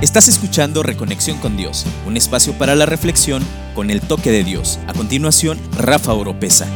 Estás 0.00 0.28
escuchando 0.28 0.82
Reconexión 0.82 1.36
con 1.36 1.58
Dios, 1.58 1.84
un 2.06 2.16
espacio 2.16 2.54
para 2.54 2.74
la 2.74 2.86
reflexión 2.86 3.44
con 3.74 3.90
el 3.90 4.00
toque 4.00 4.30
de 4.30 4.44
Dios. 4.44 4.78
A 4.86 4.94
continuación, 4.94 5.58
Rafa 5.76 6.14
Oropesa. 6.14 6.66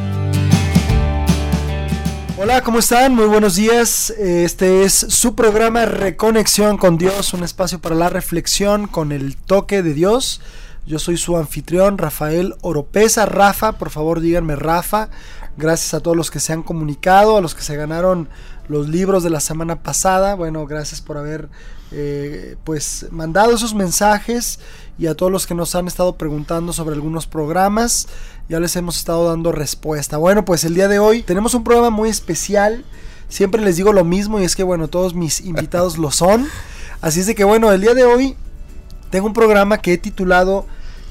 Hola, 2.36 2.60
¿cómo 2.62 2.80
están? 2.80 3.14
Muy 3.14 3.24
buenos 3.24 3.54
días. 3.54 4.10
Este 4.10 4.84
es 4.84 4.92
su 4.92 5.34
programa 5.34 5.86
Reconexión 5.86 6.76
con 6.76 6.98
Dios, 6.98 7.32
un 7.32 7.44
espacio 7.44 7.78
para 7.78 7.94
la 7.94 8.10
reflexión 8.10 8.88
con 8.88 9.10
el 9.10 9.36
toque 9.38 9.82
de 9.82 9.94
Dios. 9.94 10.42
Yo 10.86 10.98
soy 10.98 11.16
su 11.16 11.38
anfitrión, 11.38 11.96
Rafael 11.96 12.54
Oropesa. 12.60 13.24
Rafa, 13.24 13.78
por 13.78 13.88
favor 13.88 14.20
díganme 14.20 14.54
Rafa. 14.54 15.08
Gracias 15.56 15.94
a 15.94 16.00
todos 16.00 16.14
los 16.14 16.30
que 16.30 16.40
se 16.40 16.52
han 16.52 16.62
comunicado, 16.62 17.38
a 17.38 17.40
los 17.40 17.54
que 17.54 17.62
se 17.62 17.74
ganaron 17.74 18.28
los 18.68 18.88
libros 18.88 19.22
de 19.22 19.30
la 19.30 19.40
semana 19.40 19.76
pasada. 19.82 20.34
Bueno, 20.34 20.66
gracias 20.66 21.00
por 21.00 21.18
haber 21.18 21.48
eh, 21.92 22.56
pues 22.64 23.06
mandado 23.10 23.54
esos 23.54 23.74
mensajes 23.74 24.58
y 24.98 25.06
a 25.06 25.14
todos 25.14 25.30
los 25.30 25.46
que 25.46 25.54
nos 25.54 25.74
han 25.74 25.86
estado 25.86 26.16
preguntando 26.16 26.72
sobre 26.72 26.94
algunos 26.94 27.26
programas. 27.26 28.08
Ya 28.48 28.60
les 28.60 28.76
hemos 28.76 28.96
estado 28.96 29.28
dando 29.28 29.52
respuesta. 29.52 30.16
Bueno, 30.16 30.44
pues 30.44 30.64
el 30.64 30.74
día 30.74 30.88
de 30.88 30.98
hoy 30.98 31.22
tenemos 31.22 31.54
un 31.54 31.64
programa 31.64 31.90
muy 31.90 32.08
especial. 32.08 32.84
Siempre 33.28 33.60
les 33.62 33.76
digo 33.76 33.92
lo 33.92 34.04
mismo 34.04 34.40
y 34.40 34.44
es 34.44 34.56
que 34.56 34.62
bueno, 34.62 34.88
todos 34.88 35.14
mis 35.14 35.40
invitados 35.44 35.98
lo 35.98 36.10
son. 36.10 36.48
Así 37.00 37.20
es 37.20 37.26
de 37.26 37.34
que 37.34 37.44
bueno, 37.44 37.70
el 37.72 37.80
día 37.80 37.94
de 37.94 38.04
hoy 38.04 38.36
tengo 39.10 39.26
un 39.26 39.34
programa 39.34 39.78
que 39.78 39.92
he 39.92 39.98
titulado 39.98 40.66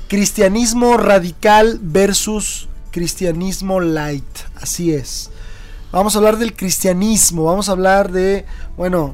Cristianismo 0.10 0.98
radical 0.98 1.80
versus 1.82 2.68
cristianismo 2.92 3.80
light. 3.80 4.24
Así 4.56 4.94
es. 4.94 5.32
Vamos 5.94 6.16
a 6.16 6.18
hablar 6.18 6.38
del 6.40 6.56
cristianismo, 6.56 7.44
vamos 7.44 7.70
a 7.70 7.74
hablar 7.74 8.12
de, 8.12 8.48
bueno, 8.76 9.14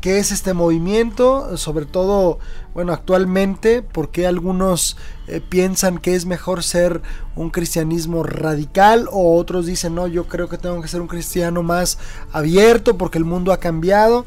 qué 0.00 0.18
es 0.18 0.32
este 0.32 0.54
movimiento, 0.54 1.56
sobre 1.56 1.86
todo, 1.86 2.40
bueno, 2.74 2.92
actualmente, 2.92 3.80
por 3.80 4.10
qué 4.10 4.26
algunos 4.26 4.96
eh, 5.28 5.40
piensan 5.40 5.98
que 5.98 6.16
es 6.16 6.26
mejor 6.26 6.64
ser 6.64 7.00
un 7.36 7.50
cristianismo 7.50 8.24
radical 8.24 9.06
o 9.12 9.36
otros 9.36 9.66
dicen, 9.66 9.94
no, 9.94 10.08
yo 10.08 10.26
creo 10.26 10.48
que 10.48 10.58
tengo 10.58 10.82
que 10.82 10.88
ser 10.88 11.00
un 11.00 11.06
cristiano 11.06 11.62
más 11.62 11.96
abierto 12.32 12.98
porque 12.98 13.18
el 13.18 13.24
mundo 13.24 13.52
ha 13.52 13.60
cambiado. 13.60 14.24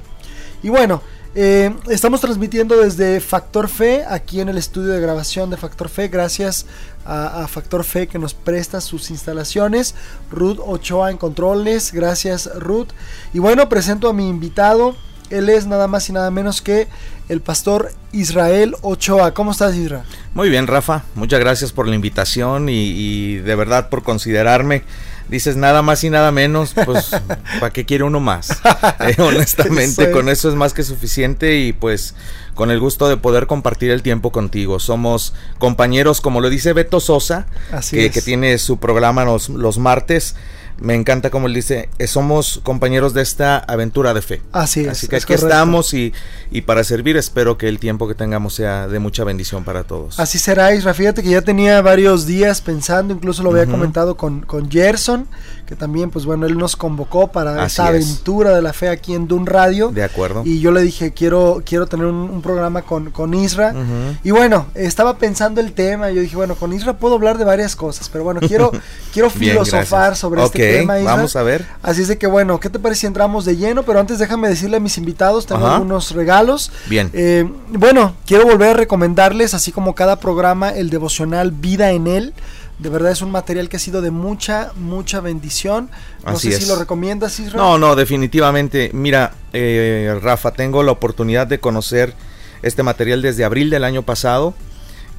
Y 0.64 0.70
bueno, 0.70 1.02
eh, 1.36 1.76
estamos 1.90 2.22
transmitiendo 2.22 2.78
desde 2.78 3.20
Factor 3.20 3.68
Fe, 3.70 4.04
aquí 4.10 4.42
en 4.42 4.50
el 4.50 4.58
estudio 4.58 4.90
de 4.90 5.00
grabación 5.02 5.50
de 5.50 5.58
Factor 5.58 5.90
Fe, 5.90 6.08
gracias 6.08 6.66
a, 7.06 7.48
Factor 7.48 7.84
Fe 7.84 8.08
que 8.08 8.20
nos 8.20 8.34
presta 8.34 8.82
sus 8.82 9.10
instalaciones. 9.12 9.96
Ruth 10.32 10.60
Ochoa 10.66 11.12
en 11.12 11.18
controles, 11.18 11.92
gracias 11.92 12.50
Ruth. 12.56 12.90
Y 13.34 13.40
bueno, 13.40 13.70
presento 13.70 14.10
a 14.10 14.14
mi 14.14 14.28
invitado, 14.28 14.96
él 15.30 15.50
es 15.50 15.68
nada 15.68 15.88
más 15.88 16.10
y 16.10 16.14
nada 16.14 16.32
menos 16.32 16.62
que 16.62 16.88
el 17.30 17.42
pastor 17.42 17.92
Israel 18.12 18.76
Ochoa. 18.82 19.34
¿Cómo 19.34 19.52
estás, 19.52 19.76
Israel? 19.76 20.06
Muy 20.34 20.50
bien, 20.50 20.66
Rafa. 20.66 21.04
Muchas 21.14 21.40
gracias 21.40 21.72
por 21.72 21.88
la 21.88 21.96
invitación 21.96 22.70
y, 22.70 22.92
y 22.92 23.36
de 23.38 23.56
verdad 23.56 23.90
por 23.90 24.04
considerarme 24.04 24.84
dices 25.30 25.56
nada 25.56 25.82
más 25.82 26.04
y 26.04 26.10
nada 26.10 26.32
menos, 26.32 26.74
pues 26.86 27.12
¿para 27.60 27.72
qué 27.72 27.86
quiere 27.86 28.04
uno 28.04 28.20
más? 28.20 28.50
Eh, 29.00 29.16
honestamente, 29.22 30.12
con 30.12 30.30
eso 30.30 30.50
es 30.50 30.56
más 30.56 30.74
que 30.74 30.84
suficiente 30.84 31.58
y 31.58 31.74
pues 31.74 32.16
con 32.54 32.70
el 32.72 32.80
gusto 32.80 33.08
de 33.08 33.18
poder 33.18 33.48
compartir 33.48 33.92
el 33.92 34.02
tiempo 34.02 34.32
contigo. 34.32 34.80
Somos 34.80 35.34
compañeros, 35.58 36.22
como 36.22 36.42
lo 36.42 36.50
dice 36.50 36.74
Beto 36.74 37.00
Sosa, 37.00 37.48
que, 37.90 38.12
que, 38.12 38.22
tiene 38.22 38.58
su 38.58 38.78
programa 38.78 39.26
los, 39.26 39.50
los 39.50 39.78
martes 39.78 40.36
me 40.82 40.96
encanta 40.96 41.30
como 41.30 41.48
él 41.48 41.54
dice, 41.54 41.90
eh, 41.98 42.08
somos 42.08 42.62
compañeros 42.64 43.14
de 43.14 43.22
esta 43.22 43.58
aventura 43.58 44.14
de 44.14 44.22
fe. 44.22 44.42
Así 44.52 44.82
es. 44.82 44.90
Así 44.90 45.08
que 45.08 45.18
aquí 45.18 45.34
estamos 45.34 45.94
y, 45.94 46.14
y, 46.52 46.62
para 46.62 46.84
servir 46.84 47.18
espero 47.18 47.58
que 47.58 47.68
el 47.68 47.80
tiempo 47.80 48.08
que 48.08 48.16
tengamos 48.16 48.54
sea 48.54 48.88
de 48.88 49.00
mucha 49.00 49.24
bendición 49.24 49.64
para 49.64 49.84
todos. 49.84 50.20
Así 50.20 50.40
será, 50.40 50.74
Isra. 50.74 50.94
Fíjate 50.94 51.24
que 51.24 51.30
ya 51.30 51.42
tenía 51.42 51.82
varios 51.82 52.26
días 52.26 52.62
pensando, 52.62 53.14
incluso 53.14 53.44
lo 53.44 53.52
había 53.52 53.66
comentado 53.66 54.16
con, 54.16 54.42
con 54.42 54.70
Gerson, 54.70 55.28
que 55.66 55.76
también, 55.76 56.10
pues 56.10 56.26
bueno, 56.26 56.46
él 56.46 56.58
nos 56.58 56.76
convocó 56.76 57.28
para 57.28 57.66
esta 57.66 57.88
aventura 57.88 58.56
de 58.56 58.62
la 58.62 58.74
fe 58.74 58.90
aquí 58.90 59.14
en 59.14 59.28
Dun 59.28 59.46
Radio. 59.46 59.90
De 59.90 60.04
acuerdo. 60.04 60.44
Y 60.46 60.60
yo 60.60 60.72
le 60.72 60.82
dije, 60.82 61.12
quiero, 61.12 61.62
quiero 61.66 61.88
tener 61.88 62.06
un, 62.06 62.42
programa 62.42 62.84
con, 62.84 63.12
con 63.12 63.34
Isra. 63.34 63.74
Y 64.24 64.32
bueno, 64.32 64.68
estaba 64.76 65.18
pensando 65.18 65.62
el 65.62 65.74
tema, 65.74 66.10
yo 66.12 66.22
dije, 66.22 66.36
bueno, 66.36 66.56
con 66.56 66.74
Isra 66.74 66.98
puedo 66.98 67.16
hablar 67.16 67.38
de 67.38 67.46
varias 67.46 67.76
cosas, 67.76 68.10
pero 68.10 68.24
bueno, 68.24 68.40
quiero, 68.40 68.72
quiero 69.14 69.30
filosofar 69.30 70.16
sobre 70.16 70.44
este 70.44 70.69
Vamos 70.86 71.36
a 71.36 71.44
ver. 71.44 71.66
Así 71.82 72.02
es 72.02 72.08
de 72.08 72.18
que 72.18 72.28
bueno, 72.28 72.60
¿qué 72.60 72.70
te 72.70 72.80
parece 72.80 73.02
si 73.02 73.08
entramos 73.08 73.46
de 73.46 73.58
lleno? 73.58 73.84
Pero 73.84 74.00
antes 74.00 74.20
déjame 74.20 74.50
decirle 74.50 74.78
a 74.78 74.80
mis 74.80 74.98
invitados, 74.98 75.46
tengo 75.46 75.68
algunos 75.68 76.12
regalos. 76.12 76.72
Bien. 76.88 77.10
Eh, 77.14 77.50
bueno, 77.70 78.16
quiero 78.26 78.46
volver 78.46 78.70
a 78.70 78.74
recomendarles, 78.74 79.54
así 79.54 79.72
como 79.72 79.96
cada 79.96 80.20
programa, 80.20 80.70
el 80.70 80.90
devocional 80.90 81.52
Vida 81.52 81.92
en 81.92 82.08
Él. 82.08 82.34
De 82.80 82.88
verdad 82.88 83.12
es 83.12 83.22
un 83.22 83.32
material 83.32 83.68
que 83.68 83.76
ha 83.76 83.80
sido 83.80 84.02
de 84.02 84.10
mucha, 84.10 84.72
mucha 84.76 85.20
bendición. 85.20 85.90
No 86.26 86.40
sé 86.40 86.54
si 86.54 86.66
lo 86.66 86.78
recomiendas, 86.78 87.38
Israel. 87.40 87.58
No, 87.58 87.78
no, 87.78 87.96
definitivamente. 87.96 88.92
Mira, 88.94 89.34
eh, 89.52 90.18
Rafa, 90.22 90.52
tengo 90.52 90.82
la 90.82 90.94
oportunidad 90.94 91.46
de 91.46 91.60
conocer 91.60 92.14
este 92.62 92.82
material 92.82 93.22
desde 93.22 93.44
abril 93.44 93.70
del 93.70 93.84
año 93.84 94.04
pasado. 94.04 94.54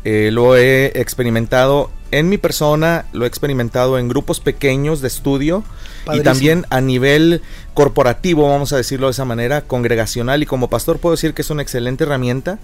Eh, 0.04 0.30
lo 0.32 0.56
he 0.56 0.86
experimentado 0.98 1.90
en 2.10 2.28
mi 2.28 2.38
persona, 2.38 3.06
lo 3.12 3.24
he 3.24 3.28
experimentado 3.28 3.98
en 3.98 4.08
grupos 4.08 4.40
pequeños 4.40 5.00
de 5.00 5.08
estudio 5.08 5.64
y 6.12 6.20
también 6.20 6.66
a 6.70 6.80
nivel 6.80 7.42
corporativo, 7.74 8.48
vamos 8.48 8.72
a 8.72 8.76
decirlo 8.76 9.06
de 9.06 9.12
esa 9.12 9.24
manera, 9.24 9.62
congregacional 9.62 10.42
y 10.42 10.46
como 10.46 10.68
pastor 10.68 10.98
puedo 10.98 11.14
decir 11.14 11.34
que 11.34 11.42
es 11.42 11.50
una 11.50 11.62
excelente 11.62 12.04
herramienta 12.04 12.58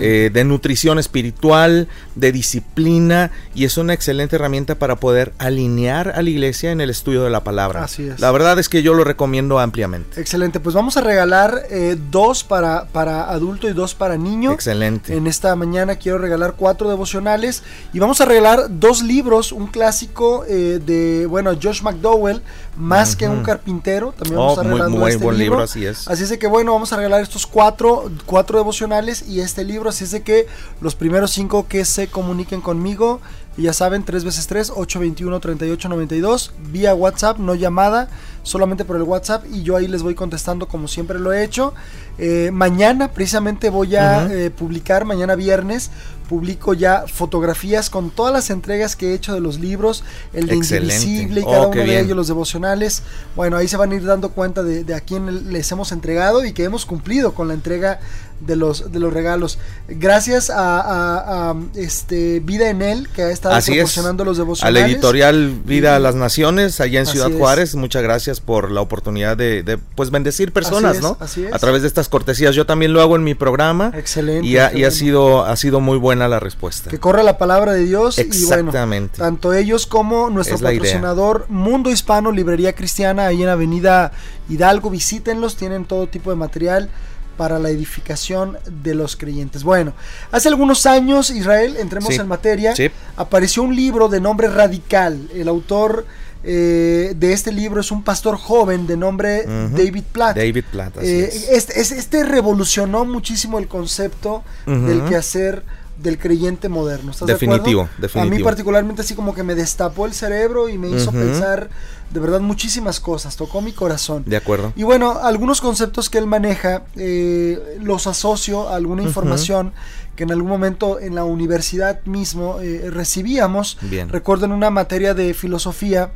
eh, 0.00 0.30
de 0.32 0.44
nutrición 0.44 0.98
espiritual, 0.98 1.88
de 2.14 2.32
disciplina 2.32 3.30
y 3.54 3.64
es 3.64 3.76
una 3.78 3.94
excelente 3.94 4.36
herramienta 4.36 4.76
para 4.76 4.96
poder 4.96 5.32
alinear 5.38 6.12
a 6.14 6.22
la 6.22 6.30
iglesia 6.30 6.70
en 6.70 6.80
el 6.80 6.90
estudio 6.90 7.24
de 7.24 7.30
la 7.30 7.42
palabra. 7.42 7.84
Así 7.84 8.08
es. 8.08 8.20
La 8.20 8.30
verdad 8.30 8.58
es 8.58 8.68
que 8.68 8.82
yo 8.82 8.94
lo 8.94 9.04
recomiendo 9.04 9.58
ampliamente. 9.58 10.20
Excelente, 10.20 10.60
pues 10.60 10.74
vamos 10.74 10.96
a 10.96 11.00
regalar 11.00 11.62
eh, 11.70 11.96
dos 12.10 12.44
para, 12.44 12.86
para 12.86 13.30
adulto 13.30 13.68
y 13.68 13.72
dos 13.72 13.94
para 13.94 14.16
niño. 14.16 14.52
Excelente. 14.52 15.16
En 15.16 15.26
esta 15.26 15.54
mañana 15.56 15.96
quiero 15.96 16.18
regalar 16.18 16.54
cuatro 16.56 16.88
devocionales 16.88 17.64
y 17.92 17.98
vamos 17.98 18.20
a 18.20 18.24
regalar 18.24 18.66
dos 18.70 18.83
libros, 19.02 19.52
un 19.52 19.66
clásico 19.66 20.44
eh, 20.48 20.80
de, 20.84 21.26
bueno, 21.26 21.52
Josh 21.60 21.82
McDowell, 21.82 22.42
Más 22.76 23.14
que 23.14 23.28
un 23.28 23.42
carpintero, 23.42 24.12
también 24.12 24.36
vamos 24.36 24.58
oh, 24.58 24.60
a 24.60 24.64
regalar 24.64 24.90
muy, 24.90 25.10
este 25.10 25.24
buen 25.24 25.38
libro. 25.38 25.62
así 25.62 25.86
es. 25.86 26.08
Así 26.08 26.24
es 26.24 26.28
de 26.28 26.38
que, 26.38 26.46
bueno, 26.46 26.72
vamos 26.72 26.92
a 26.92 26.96
regalar 26.96 27.20
estos 27.22 27.46
cuatro, 27.46 28.10
cuatro 28.26 28.58
devocionales 28.58 29.24
y 29.28 29.40
este 29.40 29.64
libro, 29.64 29.90
así 29.90 30.04
es 30.04 30.10
de 30.10 30.22
que 30.22 30.46
los 30.80 30.94
primeros 30.94 31.30
cinco 31.30 31.66
que 31.68 31.84
se 31.84 32.08
comuniquen 32.08 32.60
conmigo, 32.60 33.20
y 33.56 33.62
ya 33.62 33.72
saben, 33.72 34.04
3 34.04 34.24
veces 34.24 34.46
3, 34.46 34.70
821 34.70 35.40
3892, 35.40 36.52
vía 36.72 36.94
WhatsApp, 36.94 37.38
no 37.38 37.54
llamada, 37.54 38.08
solamente 38.42 38.84
por 38.84 38.96
el 38.96 39.02
WhatsApp 39.02 39.44
y 39.50 39.62
yo 39.62 39.76
ahí 39.76 39.88
les 39.88 40.02
voy 40.02 40.14
contestando 40.14 40.68
como 40.68 40.86
siempre 40.86 41.18
lo 41.18 41.32
he 41.32 41.42
hecho. 41.42 41.74
Eh, 42.18 42.50
mañana 42.52 43.10
precisamente 43.10 43.70
voy 43.70 43.96
a 43.96 44.26
eh, 44.32 44.50
publicar, 44.50 45.04
mañana 45.04 45.34
viernes, 45.34 45.90
publico 46.28 46.74
ya 46.74 47.04
fotografías 47.06 47.90
con 47.90 48.10
todas 48.10 48.32
las 48.32 48.50
entregas 48.50 48.96
que 48.96 49.10
he 49.10 49.14
hecho 49.14 49.34
de 49.34 49.40
los 49.40 49.58
libros, 49.58 50.04
el 50.32 50.46
de 50.46 50.56
Indivisible 50.56 51.40
y 51.40 51.44
cada 51.44 51.62
oh, 51.62 51.70
uno 51.70 51.82
de 51.82 52.00
ellos, 52.00 52.16
los 52.16 52.28
devocionales. 52.28 53.02
Bueno, 53.34 53.56
ahí 53.56 53.66
se 53.66 53.76
van 53.76 53.92
a 53.92 53.94
ir 53.94 54.04
dando 54.04 54.30
cuenta 54.30 54.62
de, 54.62 54.94
a 54.94 55.00
quién 55.00 55.52
les 55.52 55.70
hemos 55.72 55.90
entregado 55.90 56.44
y 56.44 56.52
que 56.52 56.64
hemos 56.64 56.86
cumplido 56.86 57.34
con 57.34 57.48
la 57.48 57.54
entrega 57.54 57.98
de 58.46 58.56
los, 58.56 58.92
de 58.92 58.98
los 58.98 59.12
regalos. 59.12 59.58
Gracias 59.88 60.50
a, 60.54 61.54
este 61.74 62.40
Vida 62.40 62.70
en 62.70 62.82
Él, 62.82 63.08
que 63.14 63.22
ha 63.22 63.30
estado 63.30 63.58
proporcionando 63.60 64.24
los 64.24 64.36
devocionales. 64.36 64.82
A 64.82 64.86
la 64.86 64.92
editorial 64.92 65.60
Vida 65.64 65.96
a 65.96 65.98
las 65.98 66.14
Naciones, 66.14 66.80
allá 66.80 67.00
en 67.00 67.06
Ciudad 67.06 67.30
Juárez, 67.30 67.74
muchas 67.74 68.02
gracias 68.02 68.40
por 68.40 68.70
la 68.70 68.80
oportunidad 68.80 69.36
de, 69.36 69.78
pues 69.94 70.10
bendecir 70.10 70.52
personas, 70.52 71.00
¿no? 71.00 71.16
A 71.52 71.58
través 71.58 71.82
de 71.82 71.88
estas 71.88 72.08
cortesías. 72.08 72.54
Yo 72.54 72.66
también 72.66 72.92
lo 72.92 73.00
hago 73.00 73.16
en 73.16 73.24
mi 73.24 73.34
programa. 73.34 73.92
Excelente. 73.94 74.46
Y, 74.46 74.56
ha, 74.58 74.90
sido, 74.90 75.44
ha 75.44 75.56
sido 75.56 75.80
muy 75.80 75.98
buena 75.98 76.28
la 76.28 76.40
respuesta. 76.40 76.90
Que 76.90 76.98
corra 76.98 77.22
la 77.22 77.38
palabra 77.38 77.72
de 77.72 77.84
Dios. 77.84 78.18
Exactamente. 78.18 79.16
Y 79.16 79.18
bueno, 79.18 79.34
tanto 79.36 79.52
ellos 79.52 79.86
como 79.86 80.30
nuestro 80.30 80.58
patrocinador 80.58 81.46
Mundo 81.48 81.90
Hispano, 81.90 82.32
Librería 82.32 82.74
Cristiana, 82.74 83.26
ahí 83.26 83.42
en 83.42 83.48
Avenida 83.48 84.12
Hidalgo, 84.48 84.90
visítenlos, 84.90 85.56
tienen 85.56 85.84
todo 85.84 86.06
tipo 86.06 86.30
de 86.30 86.36
material 86.36 86.90
para 87.36 87.58
la 87.58 87.70
edificación 87.70 88.58
de 88.82 88.94
los 88.94 89.16
creyentes. 89.16 89.64
Bueno, 89.64 89.94
hace 90.30 90.48
algunos 90.48 90.86
años, 90.86 91.30
Israel, 91.30 91.76
entremos 91.78 92.18
en 92.18 92.28
materia, 92.28 92.74
apareció 93.16 93.62
un 93.62 93.74
libro 93.74 94.08
de 94.08 94.20
nombre 94.20 94.48
Radical. 94.48 95.28
El 95.34 95.48
autor 95.48 96.06
eh, 96.42 97.14
de 97.16 97.32
este 97.32 97.52
libro 97.52 97.80
es 97.80 97.90
un 97.90 98.02
pastor 98.02 98.36
joven 98.36 98.86
de 98.86 98.96
nombre 98.96 99.44
David 99.46 100.04
Platt. 100.12 100.36
David 100.36 100.64
Platt, 100.70 100.98
eh, 101.00 101.30
este, 101.50 101.80
este, 101.80 102.22
revolucionó 102.24 103.04
muchísimo 103.04 103.58
el 103.58 103.66
concepto 103.66 104.44
del 104.66 105.04
quehacer 105.04 105.62
del 105.96 106.18
creyente 106.18 106.68
moderno. 106.68 107.12
¿Estás 107.12 107.28
definitivo, 107.28 107.82
de 107.82 107.86
acuerdo? 107.86 108.02
definitivo. 108.02 108.34
A 108.34 108.38
mí 108.38 108.44
particularmente 108.44 109.02
así 109.02 109.14
como 109.14 109.34
que 109.34 109.42
me 109.42 109.54
destapó 109.54 110.06
el 110.06 110.12
cerebro 110.12 110.68
y 110.68 110.78
me 110.78 110.88
hizo 110.88 111.12
pensar 111.12 111.70
de 112.10 112.20
verdad 112.20 112.40
muchísimas 112.40 113.00
cosas, 113.00 113.36
tocó 113.36 113.60
mi 113.60 113.72
corazón. 113.72 114.24
De 114.26 114.36
acuerdo. 114.36 114.72
Y 114.76 114.82
bueno, 114.82 115.18
algunos 115.22 115.60
conceptos 115.60 116.10
que 116.10 116.18
él 116.18 116.26
maneja 116.26 116.84
eh, 116.96 117.78
los 117.80 118.06
asocio 118.06 118.68
a 118.68 118.76
alguna 118.76 119.02
información 119.02 119.72
que 120.14 120.22
en 120.22 120.32
algún 120.32 120.48
momento 120.48 121.00
en 121.00 121.14
la 121.14 121.24
universidad 121.24 122.04
mismo 122.04 122.60
eh, 122.60 122.90
recibíamos. 122.90 123.78
Bien. 123.82 124.08
Recuerdo 124.08 124.46
en 124.46 124.52
una 124.52 124.70
materia 124.70 125.14
de 125.14 125.34
filosofía, 125.34 126.12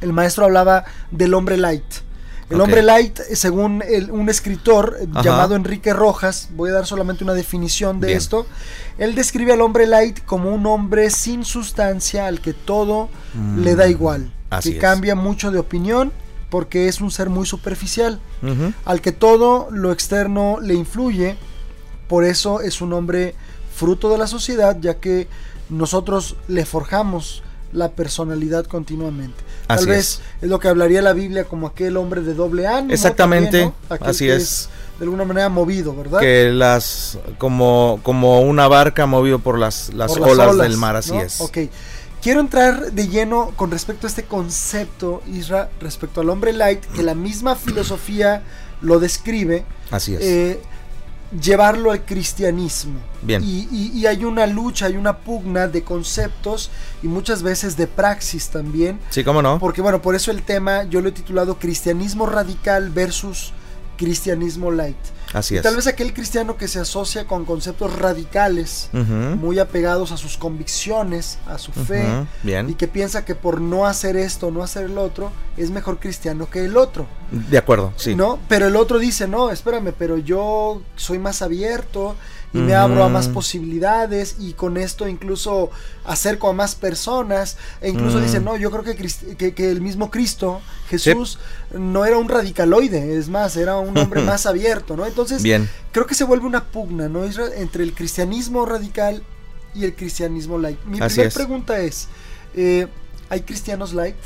el 0.00 0.12
maestro 0.12 0.44
hablaba 0.44 0.84
del 1.10 1.34
hombre 1.34 1.56
light. 1.56 1.84
El 2.50 2.60
hombre 2.60 2.82
light, 2.82 3.20
eh, 3.20 3.36
según 3.36 3.82
el- 3.88 4.10
un 4.10 4.28
escritor 4.28 4.96
eh, 5.00 5.06
Ajá. 5.12 5.22
llamado 5.22 5.54
Enrique 5.54 5.92
Rojas, 5.92 6.48
voy 6.56 6.70
a 6.70 6.74
dar 6.74 6.86
solamente 6.86 7.22
una 7.24 7.32
definición 7.34 8.00
de 8.00 8.08
Bien. 8.08 8.18
esto, 8.18 8.46
él 8.98 9.14
describe 9.14 9.52
al 9.52 9.60
hombre 9.60 9.86
light 9.86 10.24
como 10.24 10.52
un 10.52 10.66
hombre 10.66 11.10
sin 11.10 11.44
sustancia 11.44 12.26
al 12.26 12.40
que 12.40 12.52
todo 12.52 13.08
le 13.56 13.76
da 13.76 13.86
igual, 13.88 14.22
Mm, 14.24 14.30
así 14.54 14.70
que 14.70 14.76
es. 14.76 14.80
cambia 14.82 15.14
mucho 15.14 15.50
de 15.52 15.58
opinión 15.60 16.12
porque 16.50 16.88
es 16.88 17.00
un 17.00 17.12
ser 17.12 17.30
muy 17.30 17.46
superficial, 17.46 18.20
al 18.84 19.00
que 19.00 19.12
todo 19.12 19.68
lo 19.70 19.92
externo 19.92 20.58
le 20.60 20.74
influye, 20.74 21.36
por 22.08 22.24
eso 22.24 22.60
es 22.60 22.80
un 22.80 22.92
hombre 22.92 23.36
fruto 23.72 24.10
de 24.10 24.18
la 24.18 24.26
sociedad, 24.26 24.76
ya 24.80 24.94
que 24.98 25.28
nosotros 25.68 26.36
le 26.48 26.66
forjamos 26.66 27.44
la 27.72 27.90
personalidad 27.92 28.64
continuamente. 28.66 29.42
Tal 29.66 29.78
Así 29.78 29.86
vez 29.86 29.98
es. 29.98 30.20
es. 30.42 30.48
lo 30.48 30.58
que 30.58 30.68
hablaría 30.68 31.02
la 31.02 31.12
Biblia 31.12 31.44
como 31.44 31.66
aquel 31.68 31.96
hombre 31.96 32.20
de 32.22 32.34
doble 32.34 32.66
ánimo. 32.66 32.92
Exactamente, 32.92 33.60
también, 33.60 33.74
¿no? 33.88 33.94
Aquel 33.94 34.08
así 34.08 34.26
que 34.26 34.36
es. 34.36 34.68
De 34.98 35.04
alguna 35.04 35.24
manera 35.24 35.48
movido, 35.48 35.94
¿verdad? 35.96 36.20
Que 36.20 36.50
las 36.52 37.18
como 37.38 38.00
como 38.02 38.42
una 38.42 38.68
barca 38.68 39.06
movido 39.06 39.38
por 39.38 39.58
las, 39.58 39.94
las, 39.94 40.12
Por 40.12 40.28
olas, 40.28 40.58
del 40.58 40.76
mar, 40.76 40.96
así 40.96 41.12
¿no? 41.12 41.22
es. 41.22 41.40
Ok. 41.40 41.58
Quiero 42.20 42.40
entrar 42.40 42.92
de 42.92 43.08
lleno 43.08 43.52
con 43.56 43.70
respecto 43.70 44.06
a 44.06 44.10
este 44.10 44.24
concepto, 44.24 45.22
Isra, 45.32 45.70
respecto 45.80 46.20
al 46.20 46.28
hombre 46.28 46.52
light, 46.52 46.84
que 46.94 47.02
la 47.02 47.14
misma 47.14 47.56
filosofía 47.56 48.42
lo 48.82 48.98
describe. 49.00 49.64
Así 49.90 50.14
es. 50.14 50.20
eh, 50.22 50.60
llevarlo 51.30 51.92
al 51.92 52.04
cristianismo. 52.04 52.98
Bien. 53.22 53.42
Y, 53.44 53.68
y- 53.70 53.92
y 53.98 54.06
hay 54.06 54.24
una 54.24 54.46
lucha, 54.46 54.86
hay 54.86 54.96
una 54.96 55.18
pugna 55.18 55.68
de 55.68 55.82
conceptos 55.84 56.70
y 57.02 57.06
muchas 57.08 57.42
veces 57.42 57.76
de 57.76 57.86
praxis 57.86 58.48
también. 58.48 58.98
sí, 59.10 59.22
cómo 59.22 59.40
no. 59.42 59.58
Porque 59.58 59.80
bueno, 59.82 60.02
por 60.02 60.14
eso 60.14 60.30
el 60.30 60.42
tema 60.42 60.84
yo 60.84 61.00
lo 61.00 61.08
he 61.08 61.12
titulado 61.12 61.58
Cristianismo 61.58 62.26
radical 62.26 62.90
versus 62.90 63.52
Cristianismo 63.96 64.70
light. 64.70 64.96
Así 65.32 65.54
y 65.54 65.58
es. 65.58 65.62
tal 65.62 65.76
vez 65.76 65.86
aquel 65.86 66.12
cristiano 66.12 66.56
que 66.56 66.66
se 66.68 66.80
asocia 66.80 67.26
con 67.26 67.44
conceptos 67.44 67.96
radicales, 67.96 68.90
muy 68.92 69.58
apegados 69.58 70.12
a 70.12 70.16
sus 70.16 70.36
convicciones, 70.36 71.38
a 71.46 71.58
su 71.58 71.72
fe, 71.72 72.04
Bien. 72.42 72.68
y 72.68 72.74
que 72.74 72.88
piensa 72.88 73.24
que 73.24 73.34
por 73.34 73.60
no 73.60 73.86
hacer 73.86 74.16
esto, 74.16 74.50
no 74.50 74.62
hacer 74.62 74.84
el 74.86 74.98
otro, 74.98 75.30
es 75.56 75.70
mejor 75.70 75.98
cristiano 75.98 76.48
que 76.50 76.64
el 76.64 76.76
otro. 76.76 77.06
De 77.30 77.58
acuerdo, 77.58 77.92
sí. 77.96 78.14
¿No? 78.14 78.38
Pero 78.48 78.66
el 78.66 78.76
otro 78.76 78.98
dice, 78.98 79.28
no, 79.28 79.50
espérame, 79.50 79.92
pero 79.96 80.16
yo 80.18 80.82
soy 80.96 81.18
más 81.18 81.42
abierto 81.42 82.16
y 82.52 82.58
me 82.58 82.74
abro 82.74 83.04
a 83.04 83.08
más 83.08 83.28
posibilidades 83.28 84.36
y 84.40 84.54
con 84.54 84.76
esto 84.76 85.06
incluso 85.06 85.70
acerco 86.04 86.48
a 86.48 86.52
más 86.52 86.74
personas. 86.74 87.56
E 87.80 87.90
incluso 87.90 88.18
Mm. 88.18 88.22
dice, 88.22 88.40
no, 88.40 88.56
yo 88.56 88.70
creo 88.70 88.82
que, 88.82 88.96
Crist- 88.98 89.36
que, 89.36 89.54
que 89.54 89.70
el 89.70 89.80
mismo 89.80 90.10
Cristo, 90.10 90.60
Jesús, 90.88 91.38
no 91.72 92.04
era 92.04 92.18
un 92.18 92.28
radicaloide, 92.28 93.16
es 93.16 93.28
más, 93.28 93.56
era 93.56 93.76
un 93.78 93.96
hombre 93.96 94.22
más 94.22 94.46
abierto, 94.46 94.96
¿no? 94.96 95.06
Entonces, 95.06 95.42
Bien. 95.42 95.68
creo 95.92 96.06
que 96.06 96.14
se 96.16 96.24
vuelve 96.24 96.46
una 96.46 96.64
pugna, 96.64 97.08
¿no? 97.08 97.24
Entre 97.24 97.84
el 97.84 97.92
cristianismo 97.94 98.66
radical 98.66 99.22
y 99.74 99.84
el 99.84 99.94
cristianismo 99.94 100.58
light. 100.58 100.78
Mi 100.84 100.98
Así 100.98 101.14
primera 101.14 101.28
es. 101.28 101.34
pregunta 101.34 101.78
es, 101.78 102.08
eh, 102.56 102.88
¿hay 103.28 103.42
cristianos 103.42 103.92
light? 103.92 104.16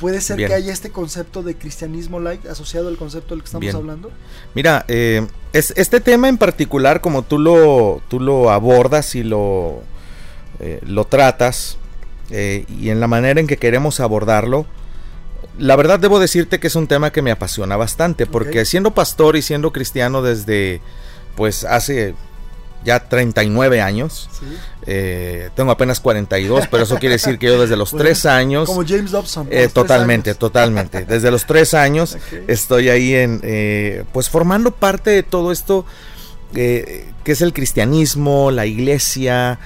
¿Puede 0.00 0.20
ser 0.20 0.36
Bien. 0.36 0.48
que 0.48 0.54
haya 0.54 0.72
este 0.72 0.90
concepto 0.90 1.42
de 1.42 1.56
cristianismo 1.56 2.20
light 2.20 2.46
asociado 2.46 2.88
al 2.88 2.96
concepto 2.96 3.34
del 3.34 3.42
que 3.42 3.46
estamos 3.46 3.62
Bien. 3.62 3.76
hablando? 3.76 4.10
Mira, 4.54 4.84
eh, 4.88 5.26
es, 5.52 5.72
este 5.76 6.00
tema 6.00 6.28
en 6.28 6.38
particular, 6.38 7.00
como 7.00 7.22
tú 7.22 7.38
lo, 7.38 8.00
tú 8.08 8.20
lo 8.20 8.50
abordas 8.50 9.14
y 9.14 9.24
lo, 9.24 9.82
eh, 10.60 10.80
lo 10.86 11.04
tratas, 11.04 11.78
eh, 12.30 12.64
y 12.68 12.90
en 12.90 13.00
la 13.00 13.08
manera 13.08 13.40
en 13.40 13.46
que 13.46 13.56
queremos 13.56 14.00
abordarlo, 14.00 14.66
la 15.58 15.74
verdad 15.74 15.98
debo 15.98 16.20
decirte 16.20 16.60
que 16.60 16.68
es 16.68 16.76
un 16.76 16.86
tema 16.86 17.10
que 17.10 17.22
me 17.22 17.30
apasiona 17.30 17.76
bastante, 17.76 18.26
porque 18.26 18.64
siendo 18.64 18.94
pastor 18.94 19.36
y 19.36 19.42
siendo 19.42 19.72
cristiano 19.72 20.22
desde, 20.22 20.80
pues, 21.36 21.64
hace 21.64 22.14
ya 22.84 23.00
39 23.08 23.80
años, 23.82 24.28
Sí. 24.38 24.46
eh, 24.86 25.50
tengo 25.54 25.70
apenas 25.72 26.00
42, 26.00 26.66
pero 26.70 26.84
eso 26.84 26.96
quiere 26.98 27.14
decir 27.16 27.38
que 27.38 27.46
yo 27.46 27.60
desde 27.60 27.76
los 27.76 27.90
Bueno, 27.92 28.04
3 28.04 28.26
años... 28.26 28.68
Como 28.68 28.84
James 28.86 29.10
Dobson. 29.10 29.48
Eh, 29.50 29.68
totalmente, 29.72 30.30
años. 30.30 30.38
totalmente. 30.38 31.04
Desde 31.04 31.30
los 31.30 31.44
tres 31.46 31.74
años 31.74 32.14
Ok. 32.32 32.48
estoy 32.48 32.88
ahí 32.88 33.14
en, 33.14 33.40
eh, 33.42 34.04
pues 34.12 34.28
formando 34.30 34.70
parte 34.70 35.10
de 35.10 35.22
todo 35.22 35.52
esto 35.52 35.84
eh, 36.54 37.06
que 37.24 37.32
es 37.32 37.42
el 37.42 37.52
cristianismo, 37.52 38.50
la 38.50 38.64
iglesia, 38.64 39.58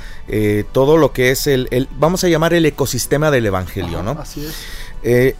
todo 0.73 0.97
lo 0.97 1.13
que 1.13 1.31
es 1.31 1.47
el, 1.47 1.69
el- 1.71 1.89
vamos 1.97 2.25
a 2.25 2.29
llamar 2.29 2.55
el 2.55 2.67
ecosistema 2.67 3.31
del 3.31 3.47
evangelio, 3.47 4.01
Ajá, 4.01 4.15
¿no? 4.15 4.21
Así 4.21 4.45
es. 4.45 5.35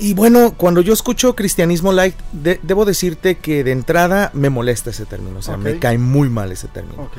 Y 0.00 0.14
bueno, 0.14 0.54
cuando 0.56 0.80
yo 0.80 0.92
escucho 0.94 1.36
cristianismo 1.36 1.92
light, 1.92 2.16
de- 2.32 2.58
debo 2.62 2.84
decirte 2.86 3.36
que 3.36 3.62
de 3.62 3.72
entrada 3.72 4.30
me 4.32 4.48
molesta 4.50 4.90
ese 4.90 5.04
término, 5.04 5.38
o 5.38 5.42
sea, 5.42 5.56
me 5.58 5.78
cae 5.78 5.98
muy 5.98 6.28
mal 6.30 6.50
ese 6.52 6.68
término. 6.68 7.02
Ok. 7.02 7.18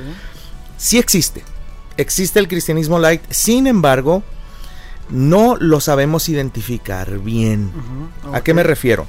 Sí 0.78 0.98
existe, 0.98 1.44
existe 1.98 2.40
el 2.40 2.48
cristianismo 2.48 2.98
light, 2.98 3.22
sin 3.30 3.68
embargo, 3.68 4.24
no 5.10 5.58
lo 5.60 5.80
sabemos 5.80 6.28
identificar 6.28 7.20
bien. 7.20 7.72
¿A 8.34 8.42
qué 8.42 8.54
me 8.56 8.64
refiero? 8.64 9.06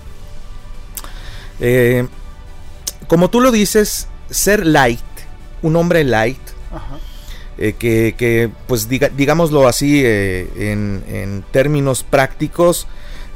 Eh, 1.60 2.06
como 3.08 3.30
tú 3.30 3.40
lo 3.40 3.50
dices, 3.52 4.08
ser 4.30 4.66
light, 4.66 5.00
un 5.62 5.76
hombre 5.76 6.04
light, 6.04 6.38
Ajá. 6.70 6.98
eh, 7.58 7.74
que, 7.78 8.14
que, 8.19 8.50
pues 8.66 8.88
diga- 8.88 9.10
digámoslo 9.16 9.66
así 9.69 10.02
eh, 10.04 10.50
en, 10.56 11.04
en 11.08 11.44
términos 11.52 12.02
prácticos 12.02 12.86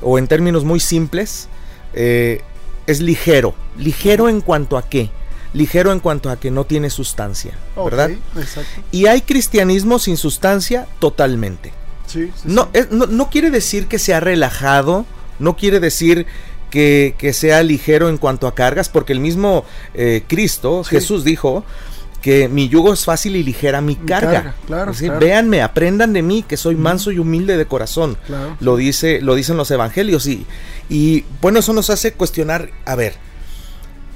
o 0.03 0.19
en 0.19 0.27
términos 0.29 0.65
muy 0.65 0.81
simples, 0.81 1.49
eh, 1.95 2.41
es 2.87 3.01
ligero. 3.01 3.55
Ligero 3.79 4.29
en 4.29 4.41
cuanto 4.41 4.77
a 4.77 4.89
qué? 4.89 5.11
Ligero 5.53 5.93
en 5.93 6.01
cuanto 6.01 6.29
a 6.31 6.37
que 6.39 6.51
no 6.51 6.65
tiene 6.65 6.91
sustancia, 6.91 7.53
¿verdad? 7.77 8.11
Exacto. 8.37 8.83
Y 8.93 9.07
hay 9.07 9.23
cristianismo 9.23 9.99
sin 9.99 10.17
sustancia 10.17 10.87
totalmente. 10.99 11.73
Sí, 12.07 12.27
sí, 12.35 12.43
No, 12.45 12.65
sí. 12.65 12.69
es- 12.81 12.91
no, 12.91 13.07
no 13.07 13.31
quiere 13.31 13.51
decir 13.51 13.87
que 13.87 13.99
sea 13.99 14.21
relajado, 14.21 15.07
no 15.39 15.57
quiere 15.57 15.81
decir 15.81 16.27
que, 16.71 17.15
que 17.17 17.33
sea 17.33 17.63
ligero 17.63 18.09
en 18.09 18.19
cuanto 18.19 18.47
a 18.47 18.55
cargas, 18.55 18.89
porque 18.89 19.13
el 19.13 19.21
mismo 19.21 19.65
eh, 19.95 20.25
Cristo. 20.27 20.85
Jesús 20.85 21.25
dijo 21.25 21.65
que 22.27 22.49
mi 22.49 22.69
yugo 22.69 22.93
es 22.93 23.05
fácil 23.05 23.37
y 23.37 23.45
ligera 23.45 23.81
mi 23.81 23.95
carga. 23.95 24.33
carga, 24.33 24.55
claro, 24.67 24.91
decir, 24.91 25.11
claro. 25.11 25.25
Véanme, 25.25 25.63
aprendan 25.63 26.13
de 26.13 26.23
mí, 26.23 26.43
que 26.43 26.57
soy 26.57 26.75
manso 26.75 27.13
y 27.13 27.21
humilde 27.21 27.57
de 27.57 27.67
corazón. 27.67 28.19
Claro. 28.27 28.57
Lo, 28.59 28.75
dice, 28.77 29.21
lo 29.21 29.37
dicen 29.37 29.57
los 29.57 29.71
evangelios. 29.71 30.27
Y, 30.27 30.45
y 30.89 31.25
bueno, 31.41 31.61
eso 31.61 31.73
nos 31.73 31.89
hace 31.89 32.15
cuestionar, 32.15 32.71
a 32.85 32.97
ver, 32.97 33.15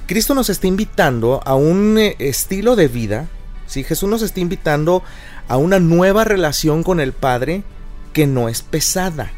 Cristo 0.09 0.35
nos 0.35 0.50
está 0.50 0.67
invitando 0.67 1.40
a 1.45 1.55
un 1.55 1.99
eh, 1.99 2.17
estilo 2.19 2.75
de 2.75 2.88
vida, 2.88 3.29
¿sí? 3.69 3.85
Jesús 3.85 4.11
nos 4.11 4.23
está 4.23 4.40
invitando 4.40 5.05
a 5.47 5.57
una 5.57 5.79
nueva 5.79 6.25
relación 6.25 6.83
con 6.83 6.99
el 6.99 7.12
Padre 7.12 7.62
que 8.12 8.26
no 8.26 8.49
es 8.49 8.62
pesada, 8.62 9.31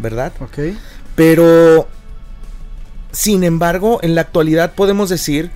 ¿verdad? 0.00 0.32
Ok. 0.40 0.74
Pero, 1.16 1.86
sin 3.12 3.44
embargo, 3.44 3.98
en 4.00 4.14
la 4.14 4.22
actualidad 4.22 4.72
podemos 4.72 5.10
decir 5.10 5.50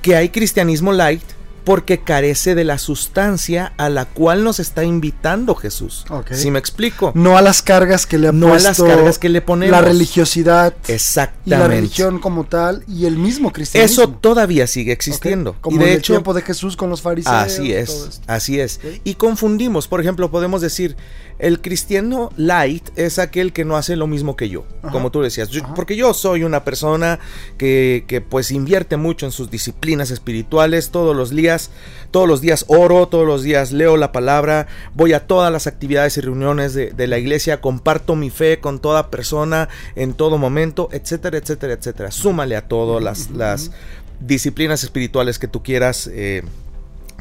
que 0.00 0.16
hay 0.16 0.30
cristianismo 0.30 0.92
light 0.92 1.22
porque 1.68 1.98
carece 1.98 2.54
de 2.54 2.64
la 2.64 2.78
sustancia 2.78 3.74
a 3.76 3.90
la 3.90 4.06
cual 4.06 4.42
nos 4.42 4.58
está 4.58 4.84
invitando 4.84 5.54
Jesús. 5.54 6.06
Ok. 6.08 6.32
¿Sí 6.32 6.50
me 6.50 6.58
explico? 6.58 7.12
No 7.14 7.36
a 7.36 7.42
las 7.42 7.60
cargas 7.60 8.06
que 8.06 8.16
le 8.16 8.28
ha 8.28 8.32
No 8.32 8.54
a 8.54 8.58
las 8.58 8.80
cargas 8.80 9.18
que 9.18 9.28
le 9.28 9.42
ponemos. 9.42 9.72
La 9.72 9.82
religiosidad 9.82 10.74
y 10.88 10.92
Exactamente. 10.92 11.50
la 11.50 11.68
religión 11.68 12.20
como 12.20 12.44
tal 12.44 12.84
y 12.88 13.04
el 13.04 13.18
mismo 13.18 13.52
cristianismo. 13.52 14.02
Eso 14.02 14.10
todavía 14.10 14.66
sigue 14.66 14.92
existiendo. 14.92 15.56
Como 15.60 15.76
y 15.76 15.80
de 15.80 15.84
en 15.84 15.92
el 15.92 15.98
hecho, 15.98 16.14
tiempo 16.14 16.32
de 16.32 16.40
Jesús 16.40 16.74
con 16.74 16.88
los 16.88 17.02
fariseos. 17.02 17.36
Así 17.36 17.66
y 17.66 17.72
es, 17.72 18.22
así 18.26 18.58
es. 18.58 18.80
Y 19.04 19.16
confundimos, 19.16 19.88
por 19.88 20.00
ejemplo, 20.00 20.30
podemos 20.30 20.62
decir, 20.62 20.96
el 21.38 21.60
cristiano 21.60 22.30
light 22.36 22.88
es 22.96 23.18
aquel 23.18 23.52
que 23.52 23.64
no 23.64 23.76
hace 23.76 23.94
lo 23.96 24.06
mismo 24.06 24.34
que 24.36 24.48
yo, 24.48 24.64
Ajá. 24.82 24.90
como 24.92 25.10
tú 25.10 25.22
decías, 25.22 25.48
Yo- 25.50 25.62
porque 25.74 25.94
yo 25.96 26.12
soy 26.14 26.42
una 26.42 26.64
persona 26.64 27.20
que, 27.58 28.04
que, 28.08 28.20
pues 28.20 28.50
invierte 28.50 28.96
mucho 28.96 29.24
en 29.26 29.32
sus 29.32 29.50
disciplinas 29.50 30.10
espirituales, 30.10 30.90
todos 30.90 31.14
los 31.16 31.30
días, 31.30 31.70
todos 32.10 32.26
los 32.26 32.40
días 32.40 32.64
oro, 32.68 33.06
todos 33.08 33.26
los 33.26 33.42
días 33.42 33.70
leo 33.72 33.96
la 33.96 34.10
palabra, 34.10 34.66
voy 34.94 35.12
a 35.12 35.26
todas 35.26 35.52
las 35.52 35.66
actividades 35.66 36.16
y 36.16 36.20
reuniones 36.22 36.74
de, 36.74 36.90
de 36.90 37.06
la 37.06 37.18
iglesia, 37.18 37.60
comparto 37.60 38.16
mi 38.16 38.30
fe 38.30 38.58
con 38.60 38.80
toda 38.80 39.10
persona 39.10 39.68
en 39.94 40.14
todo 40.14 40.38
momento, 40.38 40.88
etcétera, 40.92 41.38
etcétera, 41.38 41.74
etcétera. 41.74 42.10
Súmale 42.10 42.56
a 42.56 42.66
todas 42.66 43.02
las, 43.02 43.30
las 43.30 43.70
disciplinas 44.20 44.82
espirituales 44.82 45.38
que 45.38 45.46
tú 45.48 45.62
quieras. 45.62 46.08
eh, 46.12 46.42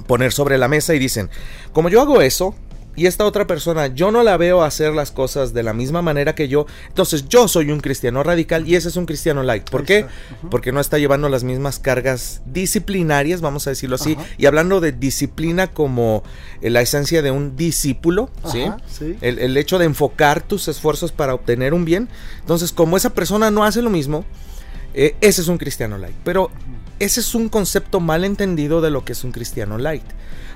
poner 0.06 0.32
sobre 0.32 0.58
la 0.58 0.68
mesa 0.68 0.94
y 0.94 1.00
dicen, 1.00 1.30
como 1.74 1.90
yo 1.90 2.00
hago 2.00 2.22
eso, 2.22 2.56
y 2.98 3.06
esta 3.06 3.26
otra 3.26 3.46
persona 3.46 3.88
yo 3.88 4.12
no 4.12 4.24
la 4.24 4.36
veo 4.38 4.64
hacer 4.64 4.92
las 4.94 5.12
cosas 5.12 5.54
de 5.54 5.62
la 5.62 5.74
misma 5.74 6.02
manera 6.02 6.34
que 6.34 6.48
yo, 6.48 6.66
entonces 6.88 7.30
yo 7.30 7.48
soy 7.48 7.72
un 7.72 7.80
cristiano 7.80 8.24
radical 8.24 8.68
y 8.68 8.76
ese 8.76 8.90
es 8.90 8.96
un 8.96 9.06
cristiano 9.06 9.44
light. 9.44 9.70
¿Por 9.70 9.86
qué? 9.86 10.08
Porque 10.50 10.72
no 10.72 10.80
está 10.80 10.98
llevando 10.98 11.30
las 11.30 11.44
mismas 11.44 11.78
cargas 11.78 12.42
disciplinarias, 12.48 13.40
vamos 13.40 13.68
a 13.68 13.70
decirlo 13.70 13.96
así, 13.96 14.18
y 14.40 14.48
hablando 14.48 14.82
de 14.82 14.92
disciplina 14.92 15.68
como 15.68 16.24
eh, 16.62 16.72
la 16.72 16.82
esencia 16.82 17.22
de 17.22 17.30
un 17.30 17.56
discípulo, 17.56 18.32
¿sí? 18.52 18.66
El, 19.22 19.56
hecho 19.58 19.78
de 19.78 19.86
enfocar 19.86 20.42
tus 20.42 20.68
esfuerzos 20.68 21.12
para 21.12 21.36
obtener 21.36 21.76
un 21.76 21.86
bien. 21.86 22.10
Entonces, 22.40 22.72
como 22.72 22.98
esa 22.98 23.12
persona 23.12 23.52
no 23.52 23.64
hace 23.64 23.84
lo 23.84 23.92
mismo, 23.92 24.26
eh, 24.96 25.16
ese 25.22 25.42
es 25.42 25.48
un 25.48 25.60
cristiano 25.60 26.00
light. 26.00 26.16
Pero 26.24 26.50
ese 26.98 27.20
es 27.20 27.36
un 27.36 27.50
concepto 27.50 28.00
mal 28.00 28.24
entendido 28.24 28.82
de 28.82 28.90
lo 28.90 29.06
que 29.06 29.12
es 29.12 29.24
un 29.24 29.32
cristiano 29.32 29.78
light. 29.78 30.04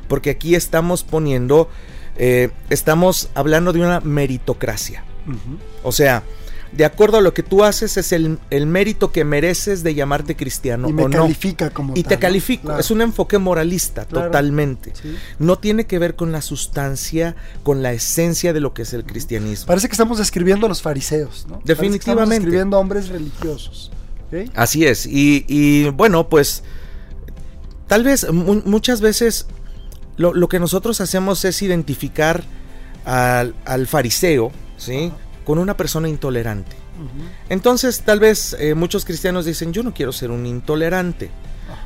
Porque 0.07 0.31
aquí 0.31 0.55
estamos 0.55 1.03
poniendo 1.03 1.69
eh, 2.17 2.49
estamos 2.69 3.29
hablando 3.33 3.73
de 3.73 3.79
una 3.79 3.99
meritocracia. 3.99 5.03
O 5.83 5.91
sea, 5.91 6.23
de 6.71 6.85
acuerdo 6.85 7.17
a 7.17 7.21
lo 7.21 7.33
que 7.33 7.43
tú 7.43 7.63
haces, 7.63 7.97
es 7.97 8.13
el, 8.13 8.39
mérito 8.65 9.11
que 9.11 9.25
mereces 9.25 9.83
de 9.83 9.93
llamarte 9.93 10.35
cristiano 10.35 10.89
y 10.89 10.93
me 10.93 11.09
califica 11.09 11.69
como 11.69 11.93
Y 11.95 12.03
te 12.03 12.17
califico. 12.17 12.77
Es 12.77 12.91
un 12.91 13.01
enfoque 13.01 13.37
moralista, 13.37 14.05
totalmente. 14.05 14.93
No 15.37 15.57
tiene 15.57 15.85
que 15.85 15.99
ver 15.99 16.15
con 16.15 16.31
la 16.31 16.41
sustancia, 16.41 17.35
con 17.63 17.83
la 17.83 17.91
esencia 17.91 18.53
de 18.53 18.61
lo 18.61 18.73
que 18.73 18.83
es 18.83 18.93
el 18.93 19.03
cristianismo. 19.03 19.67
Parece 19.67 19.87
que 19.87 19.93
estamos 19.93 20.17
describiendo 20.17 20.65
a 20.65 20.69
los 20.69 20.81
fariseos, 20.81 21.45
¿no? 21.49 21.61
Definitivamente. 21.65 21.97
estamos 21.97 22.29
describiendo 22.29 22.77
a 22.77 22.79
hombres 22.79 23.09
religiosos. 23.09 23.91
Así 24.55 24.85
es. 24.85 25.05
Y, 25.05 25.45
y, 25.49 25.89
bueno, 25.89 26.29
pues 26.29 26.63
tal 27.87 28.05
vez 28.05 28.31
muchas 28.31 29.01
veces 29.01 29.47
lo, 30.17 30.47
que 30.47 30.59
nosotros 30.59 31.01
hacemos 31.01 31.45
es 31.45 31.61
identificar 31.61 32.43
al, 33.05 33.87
fariseo, 33.87 34.51
¿sí? 34.77 35.11
Con 35.45 35.57
una 35.57 35.75
persona 35.75 36.09
intolerante. 36.09 36.75
Entonces, 37.49 38.01
tal 38.01 38.19
vez 38.19 38.55
eh, 38.59 38.75
muchos 38.75 39.05
cristianos 39.05 39.45
dicen, 39.45 39.73
yo 39.73 39.81
no 39.81 39.93
quiero 39.93 40.11
ser 40.11 40.29
un 40.29 40.45
intolerante. 40.45 41.31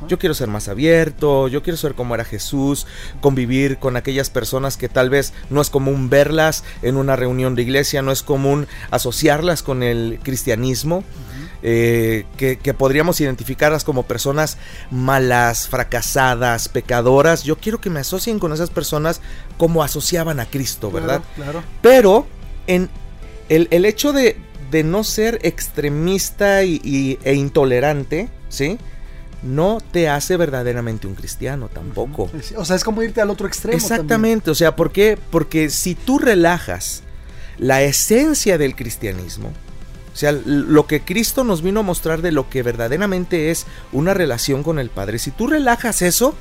Yo 0.08 0.18
quiero 0.18 0.34
ser 0.34 0.48
más 0.48 0.68
abierto, 0.68 1.48
yo 1.48 1.62
quiero 1.62 1.76
ser 1.76 1.94
como 1.94 2.14
era 2.14 2.24
Jesús, 2.24 2.86
convivir 3.20 3.78
con 3.78 3.96
aquellas 3.96 4.30
personas 4.30 4.76
que 4.76 4.88
tal 4.88 5.10
vez 5.10 5.32
no 5.48 5.60
es 5.60 5.70
común 5.70 6.10
verlas 6.10 6.64
en 6.82 6.96
una 6.96 7.16
reunión 7.16 7.54
de 7.54 7.62
iglesia, 7.62 8.02
no 8.02 8.12
es 8.12 8.22
común 8.22 8.66
asociarlas 8.90 9.62
con 9.62 9.82
el 9.82 10.18
cristianismo. 10.22 11.04
Eh, 11.68 12.24
que, 12.36 12.74
podríamos 12.74 13.20
identificarlas 13.20 13.82
como 13.82 14.04
personas 14.04 14.56
malas, 14.92 15.66
fracasadas, 15.66 16.68
pecadoras. 16.68 17.42
Yo 17.42 17.56
quiero 17.56 17.80
que 17.80 17.90
me 17.90 17.98
asocien 17.98 18.38
con 18.38 18.52
esas 18.52 18.70
personas 18.70 19.20
como 19.58 19.82
asociaban 19.82 20.38
a 20.38 20.46
Cristo, 20.46 20.92
¿verdad? 20.92 21.22
Claro. 21.34 21.64
Pero 21.82 22.28
en 22.68 22.88
el, 23.48 23.84
hecho 23.84 24.12
de, 24.12 24.36
no 24.84 25.02
ser 25.02 25.40
extremista 25.42 26.62
y, 26.62 27.18
e 27.24 27.34
intolerante, 27.34 28.28
¿sí? 28.48 28.78
No 29.42 29.78
te 29.90 30.08
hace 30.08 30.36
verdaderamente 30.36 31.08
un 31.08 31.16
cristiano 31.16 31.68
tampoco. 31.68 32.30
O 32.56 32.64
sea, 32.64 32.76
es 32.76 32.84
como 32.84 33.02
irte 33.02 33.20
al 33.20 33.30
otro 33.30 33.48
extremo. 33.48 33.76
Exactamente, 33.76 34.52
o 34.52 34.54
sea, 34.54 34.76
¿por 34.76 34.92
qué? 34.92 35.18
Porque 35.32 35.70
si 35.70 35.96
tú 35.96 36.20
relajas 36.20 37.02
la 37.58 37.82
esencia 37.82 38.56
del 38.56 38.76
cristianismo, 38.76 39.50
o 40.16 40.18
sea, 40.18 40.32
lo 40.32 40.86
que 40.86 41.02
Cristo 41.02 41.44
nos 41.44 41.60
vino 41.60 41.80
a 41.80 41.82
mostrar 41.82 42.22
de 42.22 42.32
lo 42.32 42.48
que 42.48 42.62
verdaderamente 42.62 43.50
es 43.50 43.66
una 43.92 44.14
relación 44.14 44.62
con 44.62 44.78
el 44.78 44.88
Padre. 44.88 45.18
Si 45.18 45.30
tú 45.30 45.46
relajas 45.46 46.00
eso, 46.00 46.34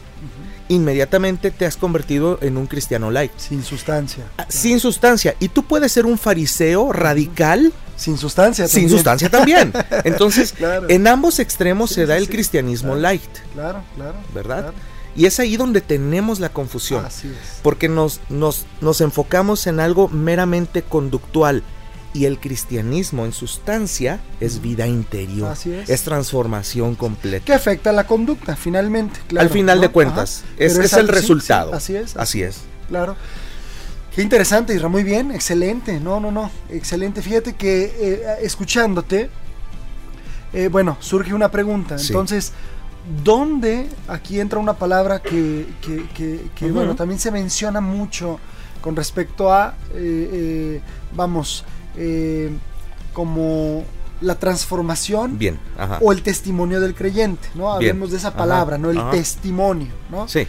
inmediatamente 0.69 1.51
te 1.51 1.65
has 1.65 1.75
convertido 1.75 2.39
en 2.41 2.55
un 2.55 2.67
cristiano 2.67 3.11
light. 3.11 3.33
Sin 3.35 3.65
sustancia. 3.65 4.27
Ah, 4.37 4.45
sin 4.47 4.79
sustancia. 4.79 5.35
Y 5.41 5.49
tú 5.49 5.65
puedes 5.65 5.91
ser 5.91 6.05
un 6.05 6.17
fariseo 6.17 6.93
radical. 6.93 7.73
Sin 7.97 8.17
sustancia 8.17 8.63
también. 8.65 8.87
Sin 8.87 8.97
sustancia 8.97 9.29
también. 9.29 9.73
Entonces, 10.05 10.53
en 10.87 11.05
ambos 11.05 11.39
extremos 11.39 11.91
se 11.91 12.05
da 12.05 12.15
el 12.15 12.29
cristianismo 12.29 12.95
light. 12.95 13.29
Claro, 13.55 13.83
claro. 13.97 14.15
¿Verdad? 14.33 14.73
Y 15.17 15.25
es 15.25 15.37
ahí 15.41 15.57
donde 15.57 15.81
tenemos 15.81 16.39
la 16.39 16.47
confusión. 16.47 17.03
Así 17.03 17.27
es. 17.27 17.59
Porque 17.61 17.89
nos, 17.89 18.21
nos, 18.29 18.67
nos 18.79 19.01
enfocamos 19.01 19.67
en 19.67 19.81
algo 19.81 20.07
meramente 20.07 20.81
conductual 20.81 21.61
y 22.15 22.25
el 22.25 22.39
cristianismo 22.39 23.25
en 23.25 23.33
sustancia 23.33 24.21
es 24.39 24.61
vida 24.61 24.87
interior. 24.87 25.53
es. 25.65 26.03
transformación 26.03 26.95
completa. 26.95 27.43
Que 27.43 27.53
afecta 27.53 27.91
la 27.91 28.07
conducta, 28.07 28.55
finalmente. 28.55 29.19
Al 29.37 29.49
final 29.49 29.81
de 29.81 29.89
cuentas, 29.89 30.45
es, 30.57 30.77
es, 30.77 30.93
el 30.93 31.09
resultado. 31.09 31.73
así 31.73 31.93
es. 31.93 32.15
Así, 32.15 32.41
es. 32.41 32.61
Claro. 32.87 33.17
Qué 34.15 34.21
interesante, 34.21 34.73
Isra, 34.73 34.87
muy 34.87 35.03
bien, 35.03 35.31
excelente. 35.31 35.99
No, 35.99 36.21
no, 36.21 36.31
no, 36.31 36.49
excelente. 36.69 37.21
Fíjate 37.21 37.53
que 37.53 37.93
eh, 37.99 38.23
escuchándote, 38.43 39.29
eh, 40.53 40.69
bueno, 40.69 40.95
surge 41.01 41.33
una 41.33 41.51
pregunta. 41.51 41.97
Entonces, 41.99 42.53
¿dónde 43.25 43.89
aquí 44.07 44.39
entra 44.39 44.57
una 44.57 44.75
palabra 44.75 45.21
que, 45.21 45.65
que, 45.81 46.71
bueno, 46.71 46.95
también 46.95 47.19
se 47.19 47.29
menciona 47.29 47.81
mucho 47.81 48.39
con 48.79 48.95
respecto 48.95 49.51
a, 49.51 49.75
eh, 49.93 50.79
vamos, 51.13 51.65
eh, 51.97 52.51
como 53.13 53.83
la 54.21 54.35
transformación 54.35 55.37
Bien, 55.37 55.59
o 56.01 56.11
el 56.11 56.21
testimonio 56.21 56.79
del 56.79 56.95
creyente, 56.95 57.47
¿no? 57.55 57.71
Hablemos 57.71 58.11
de 58.11 58.17
esa 58.17 58.33
palabra, 58.33 58.77
¿no? 58.77 58.89
El 58.89 59.09
testimonio, 59.11 59.91
¿no? 60.09 60.27
Sí. 60.27 60.47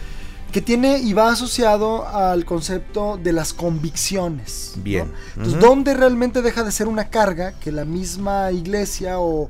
Que 0.51 0.61
tiene 0.61 0.99
y 0.99 1.13
va 1.13 1.29
asociado 1.29 2.07
al 2.07 2.45
concepto 2.45 3.19
de 3.21 3.33
las 3.33 3.53
convicciones. 3.53 4.75
Bien. 4.77 5.11
Entonces, 5.35 5.59
¿dónde 5.59 5.93
realmente 5.93 6.41
deja 6.41 6.63
de 6.63 6.71
ser 6.71 6.87
una 6.87 7.09
carga 7.09 7.53
que 7.59 7.71
la 7.71 7.83
misma 7.83 8.51
iglesia 8.51 9.19
o, 9.19 9.49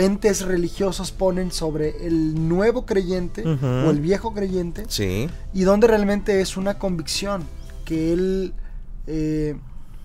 entes 0.00 0.42
religiosos 0.42 1.10
ponen 1.10 1.52
sobre 1.52 2.06
el 2.06 2.48
nuevo 2.48 2.84
creyente 2.86 3.44
o 3.46 3.90
el 3.90 4.00
viejo 4.00 4.32
creyente? 4.32 4.84
Sí. 4.88 5.28
Y 5.52 5.62
dónde 5.62 5.86
realmente 5.86 6.40
es 6.40 6.56
una 6.56 6.78
convicción 6.78 7.44
que 7.84 8.12
él 8.12 8.54
eh, 9.06 9.56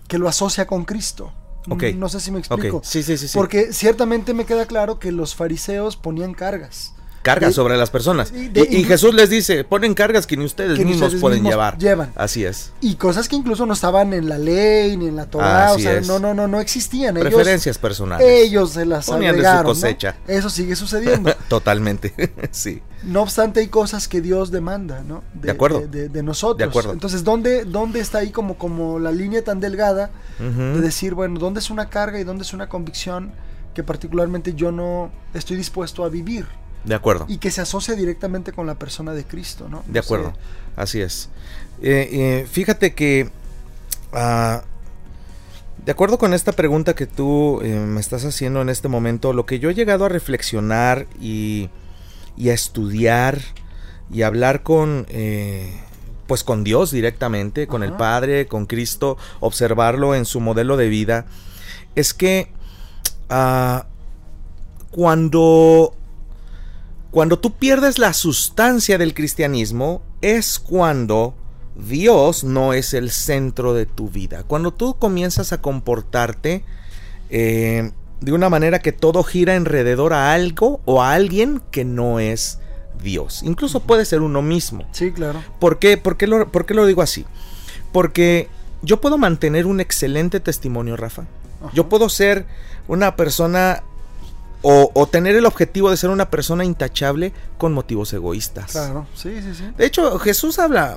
que 0.08 0.18
lo 0.18 0.28
asocia 0.28 0.66
con 0.66 0.84
Cristo. 0.84 1.32
No 1.66 2.08
sé 2.08 2.20
si 2.20 2.30
me 2.30 2.38
explico. 2.38 2.80
Sí, 2.84 3.02
sí, 3.02 3.18
sí, 3.18 3.26
Porque 3.34 3.72
ciertamente 3.72 4.34
me 4.34 4.44
queda 4.44 4.66
claro 4.66 4.98
que 5.00 5.10
los 5.10 5.34
fariseos 5.34 5.96
ponían 5.96 6.32
cargas 6.32 6.95
cargas 7.26 7.54
sobre 7.54 7.76
las 7.76 7.90
personas. 7.90 8.32
y, 8.32 8.84
Jesús 8.84 9.14
les 9.14 9.28
dice, 9.30 9.64
ponen 9.64 9.94
cargas 9.94 10.26
que 10.26 10.36
ni 10.36 10.44
ustedes 10.44 10.78
mismos 10.84 11.16
pueden 11.16 11.44
llevar. 11.44 11.76
Llevan. 11.78 12.12
Así 12.14 12.44
es. 12.44 12.72
Y 12.80 12.94
cosas 12.94 13.28
que 13.28 13.36
incluso 13.36 13.66
no 13.66 13.72
estaban 13.72 14.12
en 14.12 14.28
la 14.28 14.38
ley 14.38 14.96
ni 14.96 15.08
en 15.08 15.16
la 15.16 15.26
Torah, 15.26 15.72
o 15.72 15.78
sea, 15.78 16.00
no, 16.02 16.18
no, 16.18 16.34
no, 16.34 16.46
no 16.46 16.60
existían. 16.60 17.14
Preferencias 17.14 17.78
personales. 17.78 18.26
Ellos 18.26 18.70
se 18.72 18.86
las 18.86 19.06
Ponían 19.06 19.36
de 19.36 19.44
su 19.44 19.64
cosecha. 19.64 20.16
Eso 20.26 20.50
sigue 20.50 20.76
sucediendo. 20.76 21.34
Totalmente, 21.48 22.14
sí. 22.50 22.82
No 23.02 23.22
obstante, 23.22 23.60
hay 23.60 23.68
cosas 23.68 24.08
que 24.08 24.20
Dios 24.20 24.50
demanda, 24.50 25.02
¿no? 25.06 25.22
De, 25.34 25.50
acuerdo. 25.50 25.86
De, 25.86 26.22
nosotros. 26.22 26.58
De 26.58 26.64
acuerdo. 26.64 26.92
Entonces, 26.92 27.24
¿dónde, 27.24 27.64
¿dónde 27.64 28.00
está 28.00 28.18
ahí 28.18 28.30
como, 28.30 28.56
como 28.56 28.98
la 28.98 29.12
línea 29.12 29.42
tan 29.44 29.60
delgada 29.60 30.10
de 30.38 30.80
decir, 30.80 31.14
bueno, 31.14 31.38
¿dónde 31.38 31.60
es 31.60 31.70
una 31.70 31.88
carga 31.88 32.20
y 32.20 32.24
dónde 32.24 32.42
es 32.42 32.52
una 32.52 32.68
convicción 32.68 33.32
que 33.74 33.82
particularmente 33.82 34.54
yo 34.54 34.72
no 34.72 35.10
estoy 35.34 35.56
dispuesto 35.56 36.04
a 36.04 36.08
vivir? 36.08 36.46
De 36.86 36.94
acuerdo. 36.94 37.26
Y 37.28 37.38
que 37.38 37.50
se 37.50 37.60
asocia 37.60 37.94
directamente 37.96 38.52
con 38.52 38.66
la 38.66 38.76
persona 38.76 39.12
de 39.12 39.24
Cristo, 39.24 39.68
¿no? 39.68 39.82
De 39.88 39.98
acuerdo, 39.98 40.32
así 40.76 41.00
es. 41.00 41.28
Eh, 41.82 42.08
eh, 42.12 42.46
fíjate 42.48 42.94
que, 42.94 43.28
ah, 44.12 44.62
de 45.84 45.92
acuerdo 45.92 46.16
con 46.16 46.32
esta 46.32 46.52
pregunta 46.52 46.94
que 46.94 47.06
tú 47.06 47.60
eh, 47.62 47.74
me 47.74 48.00
estás 48.00 48.24
haciendo 48.24 48.62
en 48.62 48.68
este 48.68 48.86
momento, 48.86 49.32
lo 49.32 49.46
que 49.46 49.58
yo 49.58 49.68
he 49.68 49.74
llegado 49.74 50.04
a 50.04 50.08
reflexionar 50.08 51.08
y, 51.20 51.70
y 52.36 52.50
a 52.50 52.54
estudiar 52.54 53.40
y 54.08 54.22
hablar 54.22 54.62
con, 54.62 55.06
pues 56.28 56.44
con 56.44 56.62
Dios 56.62 56.92
directamente, 56.92 57.66
con 57.66 57.82
el 57.82 57.94
Padre, 57.94 58.46
con 58.46 58.66
Cristo, 58.66 59.18
observarlo 59.40 60.14
en 60.14 60.24
su 60.24 60.38
modelo 60.38 60.76
de 60.76 60.88
vida, 60.88 61.26
es 61.96 62.14
que 62.14 62.52
ah, 63.28 63.86
cuando 64.92 65.96
cuando 67.16 67.38
tú 67.38 67.52
pierdes 67.52 67.98
la 67.98 68.12
sustancia 68.12 68.98
del 68.98 69.14
cristianismo 69.14 70.02
es 70.20 70.58
cuando 70.58 71.32
Dios 71.74 72.44
no 72.44 72.74
es 72.74 72.92
el 72.92 73.10
centro 73.10 73.72
de 73.72 73.86
tu 73.86 74.10
vida. 74.10 74.42
Cuando 74.42 74.70
tú 74.74 74.98
comienzas 74.98 75.54
a 75.54 75.62
comportarte 75.62 76.62
eh, 77.30 77.90
de 78.20 78.32
una 78.32 78.50
manera 78.50 78.80
que 78.80 78.92
todo 78.92 79.22
gira 79.22 79.56
alrededor 79.56 80.12
a 80.12 80.34
algo 80.34 80.82
o 80.84 81.02
a 81.02 81.14
alguien 81.14 81.62
que 81.70 81.86
no 81.86 82.20
es 82.20 82.58
Dios. 83.02 83.42
Incluso 83.42 83.80
puede 83.80 84.04
ser 84.04 84.20
uno 84.20 84.42
mismo. 84.42 84.86
Sí, 84.92 85.10
claro. 85.10 85.42
¿Por 85.58 85.78
qué, 85.78 85.96
por 85.96 86.18
qué, 86.18 86.26
lo, 86.26 86.52
por 86.52 86.66
qué 86.66 86.74
lo 86.74 86.84
digo 86.84 87.00
así? 87.00 87.24
Porque 87.92 88.50
yo 88.82 89.00
puedo 89.00 89.16
mantener 89.16 89.64
un 89.64 89.80
excelente 89.80 90.38
testimonio, 90.38 90.98
Rafa. 90.98 91.24
Yo 91.72 91.88
puedo 91.88 92.10
ser 92.10 92.44
una 92.88 93.16
persona 93.16 93.84
o, 94.68 95.06
tener 95.06 95.36
el 95.36 95.46
objetivo 95.46 95.90
de 95.90 95.96
ser 95.96 96.10
una 96.10 96.28
persona 96.28 96.64
intachable 96.64 97.32
con 97.56 97.72
motivos 97.72 98.12
egoístas. 98.12 98.72
Claro, 98.72 99.06
sí, 99.14 99.40
sí, 99.40 99.54
sí. 99.54 99.64
De 99.76 99.86
hecho, 99.86 100.18
Jesús 100.18 100.58
habla, 100.58 100.96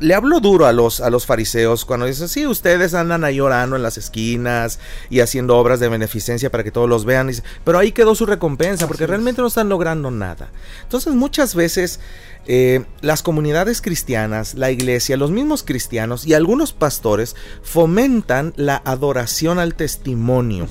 le 0.00 0.14
habló 0.14 0.40
duro 0.40 0.66
a 0.66 0.72
los, 0.72 1.00
a 1.00 1.08
los 1.08 1.24
fariseos 1.24 1.84
cuando 1.84 2.06
dice, 2.06 2.26
sí, 2.26 2.44
ustedes 2.44 2.94
andan 2.94 3.22
ahí 3.22 3.36
llorando 3.36 3.76
en 3.76 3.84
las 3.84 3.98
esquinas 3.98 4.80
y 5.10 5.20
haciendo 5.20 5.56
obras 5.56 5.78
de 5.78 5.88
beneficencia 5.88 6.50
para 6.50 6.64
que 6.64 6.72
todos 6.72 6.88
los 6.88 7.04
vean, 7.04 7.30
pero 7.62 7.78
ahí 7.78 7.92
quedó 7.92 8.16
su 8.16 8.26
recompensa, 8.26 8.88
porque 8.88 9.06
realmente 9.06 9.42
no 9.42 9.46
están 9.46 9.68
logrando 9.68 10.10
nada. 10.10 10.48
Entonces 10.82 11.14
muchas 11.14 11.54
veces 11.54 12.00
eh, 12.46 12.84
las 13.02 13.22
comunidades 13.22 13.82
cristianas, 13.82 14.54
la 14.54 14.70
iglesia, 14.70 15.16
los 15.16 15.30
mismos 15.30 15.62
cristianos 15.62 16.26
y 16.26 16.34
algunos 16.34 16.72
pastores 16.72 17.36
fomentan 17.62 18.54
la 18.56 18.80
adoración 18.84 19.58
al 19.58 19.74
testimonio, 19.74 20.66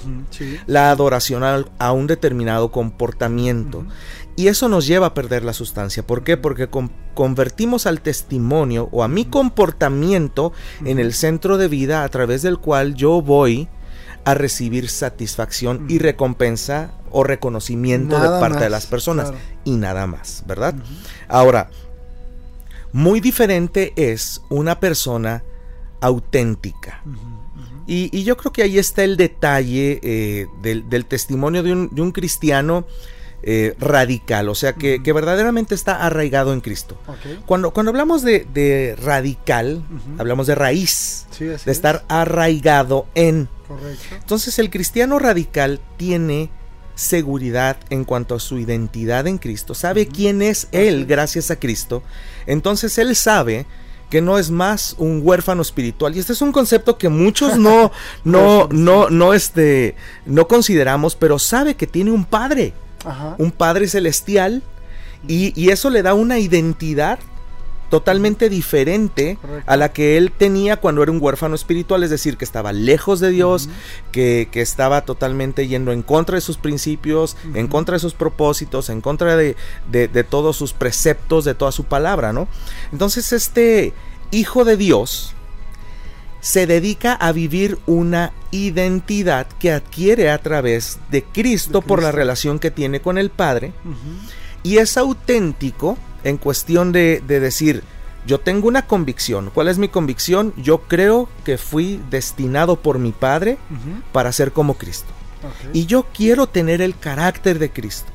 la 0.65 0.89
adoración 0.89 1.43
a, 1.43 1.91
un 1.91 2.07
determinado 2.07 2.71
comportamiento. 2.71 3.86
Y 4.36 4.47
eso 4.47 4.69
nos 4.69 4.86
lleva 4.88 5.07
a 5.07 5.13
perder 5.13 5.43
la 5.43 5.53
sustancia. 5.53 6.05
¿Por 6.05 6.24
qué? 6.24 6.38
Porque 6.38 6.69
convertimos 7.13 7.86
al 7.86 8.01
testimonio 8.01 8.89
o 8.91 9.03
a 9.03 9.07
mi 9.07 9.25
comportamiento 9.25 10.53
en 10.86 11.00
el 11.00 11.13
centro 11.13 11.57
de 11.57 11.67
vida 11.67 12.03
a 12.03 12.09
través 12.09 12.41
del 12.41 12.59
cual 12.59 12.95
yo 12.95 13.21
voy 13.21 13.67
a 14.25 14.33
recibir 14.33 14.89
satisfacción 14.89 15.86
y 15.88 16.00
recompensa 16.00 16.91
o 17.12 17.24
reconocimiento 17.24 18.19
de 18.19 18.27
parte 18.27 18.65
de 18.65 18.69
las 18.69 18.86
personas 18.86 19.31
y 19.67 19.71
nada 19.71 20.07
más, 20.07 20.43
¿verdad? 20.47 20.75
Ahora, 21.27 21.69
muy 22.93 23.19
diferente 23.19 23.91
es 23.97 24.41
una 24.50 24.79
persona 24.79 25.43
auténtica. 26.00 27.03
Y, 27.86 28.24
yo 28.24 28.38
creo 28.38 28.53
que 28.53 28.63
ahí 28.63 28.77
está 28.77 29.03
el 29.03 29.17
detalle 29.17 30.00
eh, 30.03 30.47
del, 30.62 31.05
testimonio 31.05 31.63
de 31.63 31.74
un, 31.74 32.12
cristiano 32.13 32.88
eh, 33.43 33.75
radical, 33.77 34.47
o 34.47 34.55
sea, 34.55 34.74
que, 34.74 35.00
verdaderamente 35.00 35.75
está 35.75 36.05
arraigado 36.05 36.53
en 36.53 36.62
Cristo. 36.62 36.97
Cuando, 37.45 37.71
cuando 37.71 37.89
hablamos 37.89 38.24
de, 38.24 38.95
radical, 39.03 39.83
hablamos 40.17 40.47
de 40.47 40.55
raíz, 40.55 41.27
de 41.39 41.71
estar 41.71 42.05
arraigado 42.07 43.05
en. 43.15 43.50
Entonces 44.13 44.59
el 44.59 44.69
cristiano 44.69 45.19
radical 45.19 45.81
tiene 45.97 46.51
seguridad 46.98 47.77
en 47.89 48.04
cuanto 48.04 48.36
a 48.36 48.39
su 48.39 48.58
identidad 48.58 49.27
en 49.27 49.38
Cristo, 49.38 49.74
sabe 49.74 50.08
quién 50.08 50.42
es 50.42 50.68
Él 50.74 51.06
gracias 51.06 51.51
a 51.51 51.56
Cristo, 51.56 52.04
entonces 52.46 52.98
Él 52.98 53.16
sabe 53.16 53.66
que 54.10 54.22
no 54.22 54.38
es 54.38 54.51
más 54.51 54.96
un 54.98 55.22
huérfano 55.24 55.62
espiritual. 55.62 56.16
Y 56.16 56.20
este 56.20 56.34
es 56.34 56.42
un 56.42 56.51
concepto 56.51 56.98
que 56.98 57.10
muchos 57.10 57.58
no, 57.58 57.92
no, 58.24 58.68
no, 58.72 59.10
no, 59.10 59.34
este, 59.34 59.96
no 60.25 60.48
consideramos, 60.48 61.16
pero 61.16 61.39
sabe 61.39 61.75
que 61.75 61.88
tiene 61.88 62.12
un 62.12 62.25
padre, 62.25 62.74
un 63.38 63.51
padre 63.51 63.88
celestial, 63.88 64.63
y, 65.27 65.51
y, 65.62 65.72
eso 65.72 65.89
le 65.89 66.04
da 66.04 66.13
una 66.13 66.39
identidad 66.39 67.20
totalmente 67.89 68.50
diferente 68.50 69.38
a 69.65 69.77
la 69.77 69.94
que 69.94 70.17
él 70.17 70.32
tenía 70.32 70.77
cuando 70.77 71.03
era 71.03 71.12
un 71.12 71.22
huérfano 71.22 71.56
espiritual, 71.56 72.03
es 72.03 72.10
decir, 72.10 72.38
que 72.38 72.46
estaba 72.46 72.74
lejos 72.74 73.20
de 73.20 73.29
Dios, 73.29 73.70
que, 74.12 74.50
estaba 74.58 75.01
totalmente 75.01 75.67
yendo 75.67 75.91
en 75.91 76.01
contra 76.01 76.36
de 76.36 76.41
sus 76.41 76.58
principios, 76.58 77.38
en 77.53 77.67
contra 77.67 77.94
de 77.94 78.00
sus 78.00 78.13
propósitos, 78.13 78.89
en 78.89 79.01
contra 79.01 79.38
de, 79.38 79.56
de, 79.89 80.24
todos 80.24 80.58
sus 80.58 80.74
preceptos, 80.74 81.46
de 81.46 81.53
toda 81.53 81.72
su 81.72 81.86
palabra, 81.86 82.34
¿no? 82.34 82.48
Entonces 82.91 83.32
este 83.32 83.94
hijo 84.32 84.65
de 84.65 84.77
Dios 84.77 85.34
se 86.41 86.67
dedica 86.67 87.13
a 87.13 87.32
vivir 87.32 87.77
una 87.86 88.34
identidad 88.51 89.48
que 89.60 89.72
adquiere 89.72 90.29
a 90.32 90.38
través 90.39 91.00
de 91.12 91.24
Cristo, 91.24 91.82
por 91.82 92.01
la 92.01 92.12
relación 92.12 92.60
que 92.60 92.72
tiene 92.72 93.01
con 93.01 93.17
el 93.17 93.29
Padre, 93.29 93.74
y 94.63 94.77
es 94.77 94.98
auténtico 94.98 95.98
en 96.27 96.38
cuestión 96.38 96.91
de, 96.91 97.22
decir, 97.22 97.84
yo 98.25 98.41
tengo 98.41 98.67
una 98.67 98.86
convicción. 98.86 99.50
¿Cuál 99.53 99.69
es 99.69 99.77
mi 99.77 99.88
convicción? 99.88 100.53
Yo 100.57 100.79
creo 100.79 101.29
que 101.46 101.57
fui 101.57 102.01
destinado 102.10 102.75
por 102.75 103.00
mi 103.00 103.13
Padre 103.13 103.57
para 104.12 104.34
ser 104.34 104.51
como 104.51 104.74
Cristo. 104.74 105.07
Y 105.72 105.86
yo 105.86 106.05
quiero 106.13 106.48
tener 106.48 106.81
el 106.81 106.98
carácter 106.98 107.60
de 107.60 107.69
Cristo. 107.69 108.12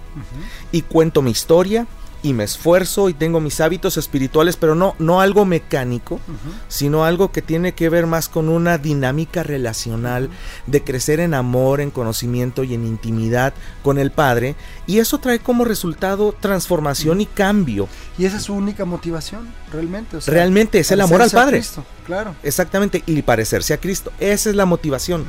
Y 0.73 0.83
cuento 0.83 1.23
mi 1.23 1.31
historia, 1.31 1.87
y 2.23 2.33
me 2.35 2.45
esfuerzo 2.45 3.09
y 3.09 3.15
tengo 3.15 3.41
mis 3.41 3.61
hábitos 3.61 3.97
espirituales, 3.97 4.57
pero 4.57 4.75
no, 4.75 4.95
no 4.99 5.21
algo 5.21 5.45
mecánico, 5.45 6.21
sino 6.69 7.05
algo 7.05 7.33
que 7.33 7.43
tiene 7.43 7.73
que 7.73 7.89
ver 7.89 8.07
más 8.07 8.29
con 8.29 8.49
una 8.49 8.79
dinámica 8.79 9.43
relacional 9.43 10.31
de 10.67 10.85
crecer 10.85 11.19
en 11.19 11.35
amor, 11.35 11.81
en 11.81 11.91
conocimiento 11.91 12.63
y 12.63 12.75
en 12.75 12.87
intimidad 12.87 13.55
con 13.83 13.99
el 13.99 14.13
Padre. 14.13 14.55
Y 14.87 14.99
eso 14.99 15.19
trae 15.19 15.41
como 15.41 15.65
resultado 15.65 16.33
transformación 16.39 17.21
y 17.21 17.27
cambio. 17.27 17.89
Y 18.17 18.25
esa 18.25 18.37
es 18.37 18.45
su 18.45 18.55
única 18.55 18.85
motivación, 18.85 19.53
realmente. 19.73 20.19
realmente 20.27 20.79
es 20.79 20.91
el 20.93 21.01
amor 21.01 21.23
al 21.23 21.31
Padre. 21.31 21.59
Cristo, 21.59 21.85
claro. 22.07 22.37
Exactamente, 22.45 23.03
y 23.05 23.21
parecerse 23.23 23.75
a 23.75 23.79
Cristo. 23.79 24.13
Esa 24.21 24.51
es 24.51 24.57
la 24.57 24.65
motivación. 24.65 25.25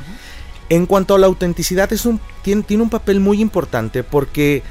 En 0.68 0.86
cuanto 0.86 1.14
a 1.14 1.18
la 1.18 1.26
autenticidad, 1.26 1.92
es 1.92 2.06
un, 2.06 2.20
tiene, 2.42 2.62
tiene 2.62 2.84
un 2.84 2.90
papel 2.90 3.20
muy 3.20 3.40
importante 3.40 4.02
porque 4.02 4.62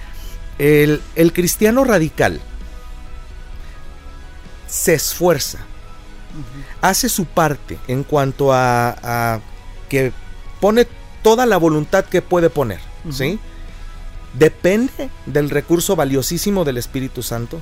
el, 0.58 1.02
cristiano 1.34 1.84
radical 1.84 2.40
se 4.68 4.94
esfuerza, 4.94 5.60
hace 6.82 7.10
su 7.10 7.26
parte 7.26 7.78
en 7.88 8.04
cuanto 8.04 8.54
a, 8.54 9.40
que 9.90 10.12
pone 10.60 10.88
toda 11.22 11.46
la 11.46 11.58
voluntad 11.58 12.06
que 12.06 12.22
puede 12.22 12.50
poner, 12.50 12.80
¿sí? 13.12 13.40
Depende 14.34 15.12
del 15.28 15.52
recurso 15.52 15.96
valiosísimo 15.96 16.66
del 16.66 16.78
Espíritu 16.78 17.22
Santo. 17.22 17.62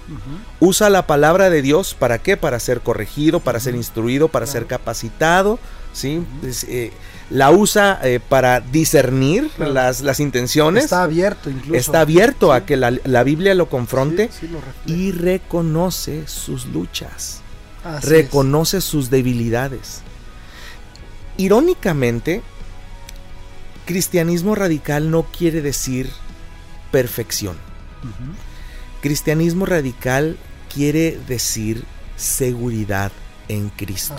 Usa 0.61 0.89
la 0.89 1.05
palabra 1.05 1.49
de 1.49 1.61
Dios 1.61 1.93
para 1.93 2.19
qué? 2.19 2.37
Para 2.37 2.61
ser 2.61 2.79
corregido, 2.79 3.41
para 3.41 3.59
ser 3.59 3.75
instruido, 3.75 4.29
para 4.29 4.45
ser 4.45 4.67
capacitado, 4.67 5.59
¿sí? 5.93 6.23
Eh, 6.67 6.91
la 7.29 7.51
usa 7.51 7.99
eh, 8.03 8.19
para 8.19 8.59
discernir 8.59 9.49
las, 9.57 10.01
las, 10.01 10.19
intenciones. 10.19 10.85
Está 10.85 11.03
abierto 11.03 11.49
incluso. 11.49 11.75
Está 11.75 12.01
abierto 12.01 12.51
a 12.53 12.65
que 12.65 12.75
la, 12.75 13.23
Biblia 13.23 13.55
lo 13.55 13.69
confronte 13.69 14.29
y 14.85 15.11
reconoce 15.11 16.27
sus 16.27 16.65
luchas. 16.65 17.41
reconoce 18.03 18.81
sus 18.81 19.09
debilidades. 19.09 20.01
Irónicamente, 21.37 22.41
cristianismo 23.85 24.53
radical 24.55 25.09
no 25.09 25.23
quiere 25.23 25.61
decir 25.61 26.09
perfección. 26.91 27.57
Cristianismo 29.01 29.65
radical 29.65 30.37
quiere 30.73 31.19
decir 31.27 31.85
seguridad 32.17 33.11
en 33.47 33.69
Cristo. 33.69 34.15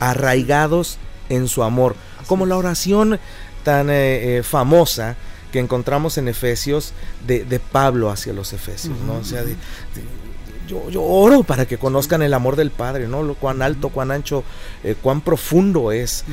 Arraigados 0.00 0.98
en 1.28 1.48
su 1.48 1.62
amor. 1.62 1.96
Como 2.26 2.46
la 2.46 2.56
oración 2.56 3.18
tan 3.64 3.90
eh, 3.90 4.38
eh, 4.38 4.42
famosa 4.42 5.16
que 5.52 5.58
encontramos 5.58 6.18
en 6.18 6.28
Efesios 6.28 6.92
de, 7.26 7.60
Pablo 7.72 8.10
hacia 8.10 8.32
los 8.32 8.52
Efesios, 8.52 8.96
¿no? 9.06 9.16
O 9.16 9.24
sea, 9.24 9.42
yo, 10.66 11.02
oro 11.02 11.42
para 11.42 11.66
que 11.66 11.78
conozcan 11.78 12.22
el 12.22 12.34
amor 12.34 12.56
del 12.56 12.70
Padre, 12.70 13.08
¿no? 13.08 13.22
Lo 13.22 13.34
cuán 13.34 13.62
alto, 13.62 13.88
cuán 13.88 14.10
ancho, 14.10 14.44
eh, 14.84 14.94
cuán 15.00 15.22
profundo 15.22 15.92
es. 15.92 16.24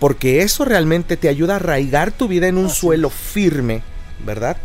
porque 0.00 0.42
eso 0.42 0.64
realmente 0.64 1.16
te 1.16 1.28
ayuda 1.28 1.54
a 1.54 1.56
arraigar 1.56 2.12
tu 2.12 2.28
vida 2.28 2.48
en 2.48 2.56
un 2.56 2.70
suelo 2.70 3.10
firme, 3.10 3.82
¿verdad? 4.24 4.56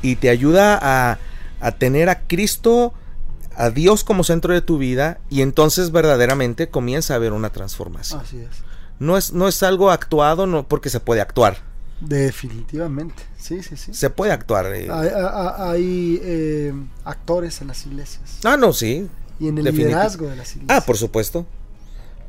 Y 0.00 0.16
te 0.16 0.30
ayuda 0.30 0.78
a, 0.80 1.18
a 1.60 1.72
tener 1.72 2.08
a 2.08 2.20
Cristo 2.20 2.94
a 3.56 3.70
Dios 3.70 4.02
como 4.04 4.24
centro 4.24 4.52
de 4.52 4.62
tu 4.62 4.78
vida 4.78 5.18
y 5.30 5.42
entonces 5.42 5.92
verdaderamente 5.92 6.68
comienza 6.68 7.14
a 7.14 7.16
haber 7.16 7.32
una 7.32 7.50
transformación. 7.50 8.20
Así 8.20 8.38
es 8.38 8.73
no 8.98 9.16
es, 9.16 9.32
no 9.32 9.48
es 9.48 9.62
algo 9.62 9.90
actuado 9.90 10.46
no, 10.46 10.66
porque 10.66 10.90
se 10.90 11.00
puede 11.00 11.20
actuar. 11.20 11.58
Definitivamente, 12.00 13.22
sí, 13.38 13.62
sí, 13.62 13.76
sí. 13.76 13.94
Se 13.94 14.10
puede 14.10 14.32
actuar. 14.32 14.66
Eh. 14.74 14.88
Hay, 14.90 16.20
eh, 16.22 16.72
actores 17.04 17.60
en 17.60 17.68
las 17.68 17.86
iglesias. 17.86 18.40
Ah, 18.44 18.56
no, 18.56 18.72
sí. 18.72 19.08
Y 19.38 19.48
en 19.48 19.58
el 19.58 19.64
liderazgo 19.64 20.28
de 20.28 20.36
las 20.36 20.54
iglesias. 20.56 20.82
Ah, 20.82 20.84
por 20.84 20.96
supuesto. 20.96 21.46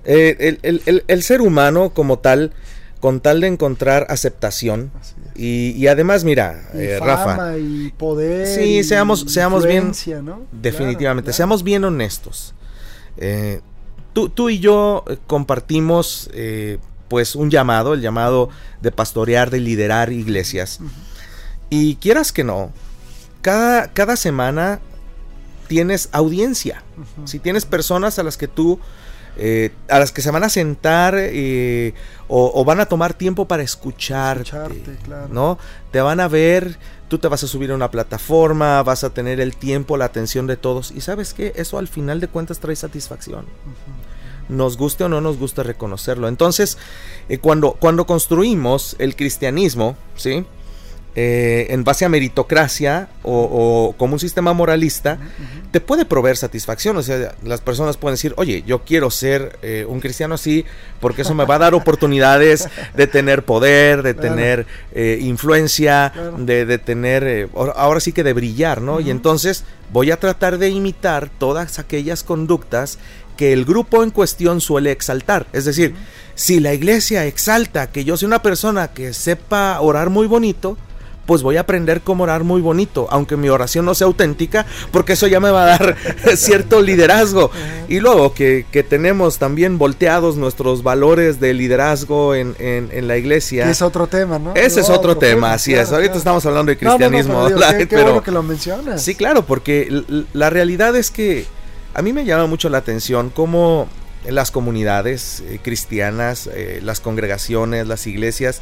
Eh, 0.05 0.59
el, 1.07 1.23
ser 1.23 1.41
humano 1.41 1.89
como 1.89 2.19
tal, 2.19 2.53
con 2.99 3.21
tal 3.21 3.41
de 3.41 3.47
encontrar 3.47 4.05
aceptación, 4.09 4.91
y, 5.35 5.87
además, 5.87 6.23
mira, 6.23 6.69
Rafa. 7.01 7.57
Y 7.57 7.91
poder. 7.97 8.47
Sí, 8.47 8.83
seamos, 8.83 9.25
seamos 9.27 9.65
bien. 9.65 9.91
Definitivamente, 10.51 11.33
seamos 11.33 11.63
bien 11.63 11.83
honestos. 11.83 12.53
Eh, 13.17 13.61
tú, 14.15 14.49
y 14.49 14.59
yo 14.59 15.03
eh, 15.07 15.17
compartimos 15.27 16.29
eh, 16.33 16.79
pues 17.07 17.35
un 17.35 17.51
llamado, 17.51 17.93
el 17.93 18.01
llamado 18.01 18.49
de 18.81 18.91
pastorear, 18.91 19.49
de 19.49 19.59
liderar 19.59 20.11
iglesias. 20.11 20.79
Y 21.69 21.95
quieras 21.97 22.31
que 22.31 22.43
no, 22.43 22.71
cada, 23.41 23.91
cada 23.91 24.15
semana 24.15 24.79
tienes 25.67 26.09
audiencia. 26.11 26.83
Si 27.25 27.39
tienes 27.39 27.65
personas 27.65 28.17
a 28.19 28.23
las 28.23 28.37
que 28.37 28.47
tú 28.47 28.79
eh, 29.37 29.71
a 29.89 29.99
las 29.99 30.13
que 30.13 30.21
se 30.21 30.31
van 30.31 30.45
a 30.45 30.49
sentar 30.49 31.15
eh, 31.17 31.93
o, 32.29 32.63
van 32.63 32.79
a 32.79 32.85
tomar 32.85 33.13
tiempo 33.13 33.45
para 33.45 33.63
escucharte, 33.63 34.43
Escucharte, 34.43 34.95
claro. 35.03 35.27
¿no? 35.29 35.59
Te 35.91 35.99
van 35.99 36.21
a 36.21 36.29
ver, 36.29 36.77
tú 37.09 37.17
te 37.17 37.27
vas 37.27 37.43
a 37.43 37.47
subir 37.47 37.71
a 37.71 37.75
una 37.75 37.91
plataforma, 37.91 38.81
vas 38.83 39.03
a 39.03 39.09
tener 39.09 39.41
el 39.41 39.57
tiempo, 39.57 39.97
la 39.97 40.05
atención 40.05 40.47
de 40.47 40.55
todos 40.55 40.91
y 40.91 41.01
sabes 41.01 41.33
que 41.33 41.51
eso 41.57 41.77
al 41.77 41.89
final 41.89 42.21
de 42.21 42.29
cuentas 42.29 42.59
trae 42.59 42.77
satisfacción. 42.77 43.45
Nos 44.49 44.77
guste 44.77 45.03
o 45.03 45.09
no 45.09 45.21
nos 45.21 45.37
gusta 45.37 45.63
reconocerlo. 45.63 46.27
Entonces, 46.27 46.77
eh, 47.29 47.37
cuando, 47.37 47.73
cuando 47.73 48.05
construimos 48.05 48.95
el 48.99 49.15
cristianismo, 49.15 49.95
¿sí? 50.15 50.45
Eh, 51.17 51.67
en 51.69 51.85
base 51.85 52.03
a 52.03 52.09
meritocracia 52.09 53.07
o, 53.23 53.95
como 53.97 54.15
un 54.15 54.19
sistema 54.19 54.51
moralista, 54.51 55.17
te 55.71 55.79
puede 55.79 56.03
proveer 56.03 56.35
satisfacción. 56.35 56.97
O 56.97 57.03
sea, 57.03 57.33
las 57.41 57.61
personas 57.61 57.95
pueden 57.95 58.15
decir, 58.15 58.33
oye, 58.35 58.65
yo 58.67 58.83
quiero 58.83 59.09
ser 59.09 59.57
eh, 59.61 59.85
un 59.87 60.01
cristiano 60.01 60.35
así 60.35 60.65
porque 60.99 61.21
eso 61.21 61.33
me 61.33 61.45
va 61.45 61.55
a 61.55 61.59
dar 61.59 61.73
oportunidades 61.73 62.67
de 62.97 63.07
tener 63.07 63.45
poder, 63.45 64.03
de 64.03 64.13
tener 64.13 64.65
eh, 64.91 65.19
influencia, 65.21 66.11
de, 66.37 66.77
tener, 66.79 67.49
ahora 67.55 68.01
sí 68.01 68.11
que 68.11 68.25
de 68.25 68.33
brillar, 68.33 68.81
¿no? 68.81 68.99
Y 68.99 69.09
entonces 69.09 69.63
voy 69.93 70.11
a 70.11 70.19
tratar 70.19 70.57
de 70.57 70.67
imitar 70.67 71.29
todas 71.29 71.79
aquellas 71.79 72.23
conductas 72.23 72.99
que 73.35 73.53
el 73.53 73.65
grupo 73.65 74.03
en 74.03 74.11
cuestión 74.11 74.61
suele 74.61 74.91
exaltar. 74.91 75.47
Es 75.53 75.65
decir, 75.65 75.95
si 76.35 76.59
la 76.59 76.73
iglesia 76.73 77.25
exalta 77.25 77.91
que 77.91 78.03
yo 78.03 78.17
soy 78.17 78.27
una 78.27 78.41
persona 78.41 78.89
que 78.89 79.13
sepa 79.13 79.79
orar 79.79 80.09
muy 80.09 80.27
bonito, 80.27 80.77
pues 81.25 81.41
voy 81.41 81.57
a 81.57 81.61
aprender 81.61 82.01
cómo 82.01 82.23
orar 82.23 82.43
muy 82.43 82.61
bonito, 82.61 83.07
aunque 83.09 83.35
mi 83.35 83.49
oración 83.49 83.85
no 83.85 83.95
sea 83.95 84.07
auténtica, 84.07 84.65
porque 84.91 85.13
eso 85.13 85.27
ya 85.27 85.39
me 85.39 85.49
va 85.49 85.63
a 85.63 85.65
dar 85.65 85.95
cierto 86.35 86.81
liderazgo. 86.81 87.51
Y 87.87 87.99
luego 87.99 88.33
que, 88.33 88.65
tenemos 88.87 89.39
también 89.39 89.77
volteados 89.77 90.37
nuestros 90.37 90.83
valores 90.83 91.39
de 91.39 91.53
liderazgo 91.53 92.35
en, 92.35 92.55
la 93.07 93.17
iglesia. 93.17 93.69
es 93.69 93.81
otro 93.81 94.07
tema, 94.07 94.39
¿no? 94.39 94.53
Ese 94.55 94.81
es 94.81 94.89
otro, 94.89 95.17
tema, 95.17 95.53
así 95.53 95.73
es. 95.73 95.91
Ahorita 95.91 96.17
estamos 96.17 96.45
hablando 96.45 96.69
de 96.69 96.77
cristianismo. 96.77 97.47
pero, 97.89 98.21
que 98.21 98.31
lo 98.31 98.43
mencionas. 98.43 99.01
Sí, 99.01 99.15
claro, 99.15 99.45
porque 99.45 100.03
la 100.33 100.49
realidad 100.49 100.95
es 100.95 101.09
que 101.11 101.45
a 101.95 102.01
mí 102.01 102.13
me 102.13 102.25
llama 102.25 102.45
mucho 102.45 102.69
la 102.69 102.77
atención 102.77 103.29
cómo 103.29 103.87
las 104.27 104.51
comunidades 104.51 105.41
eh, 105.47 105.59
cristianas, 105.61 106.47
eh, 106.47 106.79
las 106.83 106.99
congregaciones, 106.99 107.87
las 107.87 108.05
iglesias, 108.05 108.61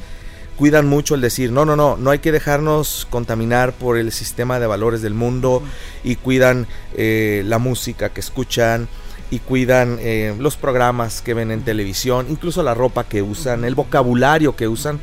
cuidan 0.56 0.88
mucho 0.88 1.16
el 1.16 1.22
decir, 1.22 1.52
no, 1.52 1.66
no, 1.66 1.76
no, 1.76 1.98
no 1.98 2.12
hay 2.12 2.20
que 2.20 2.32
dejarnos 2.32 3.08
contaminar 3.10 3.74
por 3.74 3.98
el 3.98 4.12
sistema 4.12 4.60
de 4.60 4.68
valores 4.68 5.02
del 5.02 5.14
mundo 5.14 5.64
y 6.04 6.16
cuidan 6.16 6.68
eh, 6.96 7.44
la 7.46 7.58
música 7.58 8.10
que 8.10 8.20
escuchan 8.20 8.88
y 9.32 9.40
cuidan 9.40 9.98
eh, 10.00 10.36
los 10.38 10.58
programas 10.58 11.22
que 11.22 11.34
ven 11.34 11.50
en 11.50 11.64
televisión, 11.64 12.28
incluso 12.30 12.62
la 12.62 12.76
ropa 12.76 13.06
que 13.06 13.24
usan, 13.24 13.64
el 13.66 13.74
vocabulario 13.74 14.56
que 14.56 14.68
usan. 14.68 15.00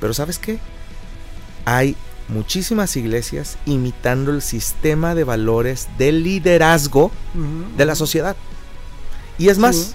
Pero 0.00 0.12
¿sabes 0.12 0.38
qué? 0.38 0.58
Hay 1.64 1.96
muchísimas 2.28 2.96
iglesias 2.96 3.58
imitando 3.66 4.30
el 4.30 4.42
sistema 4.42 5.14
de 5.14 5.24
valores 5.24 5.88
del 5.98 6.22
liderazgo 6.22 7.10
de 7.76 7.84
la 7.84 7.94
sociedad. 7.94 8.36
Y 9.38 9.48
es 9.48 9.58
más, 9.58 9.94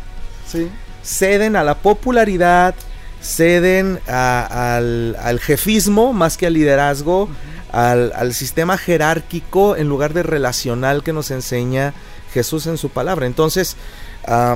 ceden 1.04 1.56
a 1.56 1.64
la 1.64 1.76
popularidad, 1.76 2.76
ceden 3.22 4.00
al, 4.08 5.40
jefismo 5.42 6.14
más 6.14 6.38
que 6.38 6.48
al 6.48 6.54
liderazgo, 6.54 7.30
al, 7.72 8.34
sistema 8.34 8.78
jerárquico 8.78 9.76
en 9.76 9.88
lugar 9.88 10.14
de 10.14 10.24
relacional 10.24 11.04
que 11.04 11.14
nos 11.14 11.32
enseña 11.32 11.94
Jesús 12.34 12.68
en 12.68 12.78
su 12.78 12.90
palabra. 12.90 13.26
Entonces, 13.26 13.76
ah, 14.28 14.56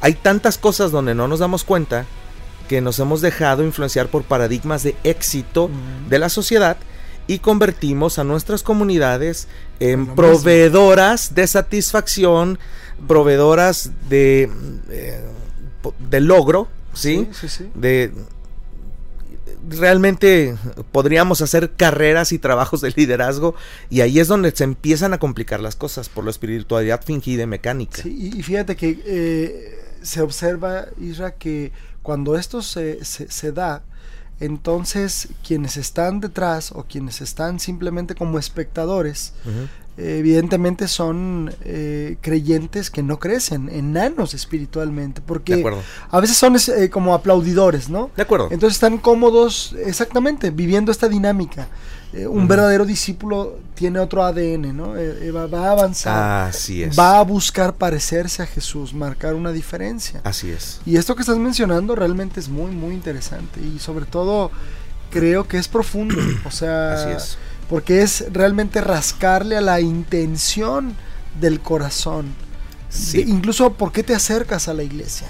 hay 0.00 0.14
tantas 0.14 0.58
cosas 0.58 0.90
donde 0.90 1.14
no 1.14 1.28
nos 1.28 1.40
damos 1.40 1.64
cuenta 1.64 2.06
que 2.68 2.80
nos 2.80 2.98
hemos 2.98 3.20
dejado 3.20 3.64
influenciar 3.64 4.08
por 4.08 4.24
paradigmas 4.24 4.82
de 4.82 4.96
éxito 5.04 5.70
de 6.08 6.18
la 6.18 6.28
sociedad 6.28 6.76
y 7.26 7.40
convertimos 7.40 8.18
a 8.18 8.24
nuestras 8.24 8.62
comunidades 8.62 9.48
en 9.80 10.14
proveedoras 10.14 11.34
de 11.34 11.46
satisfacción, 11.46 12.58
proveedoras 13.08 13.90
de, 14.08 14.50
eh, 14.90 15.20
de 16.10 16.20
logro, 16.20 16.68
¿sí? 16.94 17.28
Sí, 17.32 17.48
sí, 17.48 17.70
De 17.74 18.12
realmente 19.68 20.56
podríamos 20.92 21.40
hacer 21.40 21.72
carreras 21.72 22.32
y 22.32 22.38
trabajos 22.38 22.80
de 22.80 22.92
liderazgo 22.94 23.54
y 23.90 24.00
ahí 24.00 24.20
es 24.20 24.28
donde 24.28 24.52
se 24.54 24.64
empiezan 24.64 25.12
a 25.12 25.18
complicar 25.18 25.60
las 25.60 25.76
cosas 25.76 26.08
por 26.08 26.24
la 26.24 26.30
espiritualidad 26.30 27.02
fingida 27.04 27.42
y 27.42 27.46
mecánica. 27.46 28.02
Sí, 28.02 28.32
y 28.34 28.42
fíjate 28.42 28.76
que 28.76 29.02
eh, 29.04 29.78
se 30.02 30.20
observa, 30.20 30.86
Isra, 31.00 31.34
que 31.34 31.72
cuando 32.06 32.36
esto 32.36 32.62
se, 32.62 33.04
se, 33.04 33.50
da, 33.50 33.82
entonces 34.38 35.26
quienes 35.44 35.76
están 35.76 36.20
detrás 36.20 36.70
o 36.70 36.84
quienes 36.84 37.20
están 37.20 37.58
simplemente 37.58 38.14
como 38.14 38.38
espectadores, 38.38 39.32
evidentemente 39.96 40.86
son 40.86 41.52
eh, 41.64 42.16
creyentes 42.20 42.92
que 42.92 43.02
no 43.02 43.18
crecen, 43.18 43.68
enanos 43.70 44.34
espiritualmente, 44.34 45.20
porque 45.20 45.64
a 46.08 46.20
veces 46.20 46.36
son 46.36 46.54
eh, 46.54 46.90
como 46.90 47.12
aplaudidores, 47.12 47.88
¿no? 47.88 48.12
De 48.14 48.22
acuerdo. 48.22 48.50
Entonces 48.52 48.76
están 48.76 48.98
cómodos, 48.98 49.74
exactamente, 49.84 50.52
viviendo 50.52 50.92
esta 50.92 51.08
dinámica. 51.08 51.66
Eh, 52.16 52.26
un 52.26 52.48
verdadero 52.48 52.84
discípulo 52.84 53.58
tiene 53.74 53.98
otro 53.98 54.24
ADN, 54.24 54.76
¿no? 54.76 54.94
va 54.94 55.68
a 55.68 55.70
avanzar. 55.72 56.48
Así 56.48 56.82
es. 56.82 56.98
Va 56.98 57.18
a 57.18 57.22
buscar 57.22 57.74
parecerse 57.74 58.42
a 58.42 58.46
Jesús, 58.46 58.94
marcar 58.94 59.34
una 59.34 59.52
diferencia. 59.52 60.20
Así 60.24 60.50
es. 60.50 60.80
Y 60.86 60.96
esto 60.96 61.14
que 61.14 61.22
estás 61.22 61.36
mencionando 61.36 61.94
realmente 61.94 62.40
es 62.40 62.48
muy, 62.48 62.70
muy 62.70 62.94
interesante 62.94 63.60
y 63.60 63.78
sobre 63.78 64.06
todo 64.06 64.50
creo 65.10 65.46
que 65.46 65.58
es 65.58 65.68
profundo. 65.68 66.16
o 66.44 66.50
sea... 66.50 66.94
Así 66.94 67.10
es 67.10 67.38
porque 67.68 68.02
es 68.02 68.26
realmente 68.32 68.80
rascarle 68.80 69.56
a 69.56 69.60
la 69.60 69.80
intención 69.80 70.94
del 71.40 71.60
corazón. 71.60 72.34
incluso 73.14 73.72
por 73.72 73.92
qué 73.92 74.02
te 74.02 74.14
acercas 74.14 74.68
a 74.68 74.74
la 74.74 74.82
iglesia. 74.82 75.26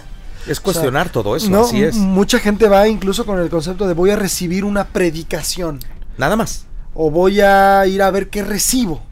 Es 0.47 0.61
cuestionar 0.61 1.09
todo 1.09 1.35
eso, 1.35 1.65
así 1.65 1.83
es. 1.83 1.97
Mucha 1.97 2.39
gente 2.39 2.69
va 2.69 2.87
incluso 2.87 3.27
con 3.27 3.41
el 3.41 3.49
concepto 3.49 3.89
de 3.89 3.95
voy 3.95 4.11
a 4.11 4.17
recibir 4.17 4.65
una 4.65 4.87
predicación. 4.87 5.81
Nada 6.19 6.37
más. 6.37 6.67
O 6.97 7.11
voy 7.11 7.41
a 7.41 7.87
ir 7.87 8.03
a 8.03 8.11
ver 8.11 8.29
qué 8.29 8.43
recibo. 8.43 9.03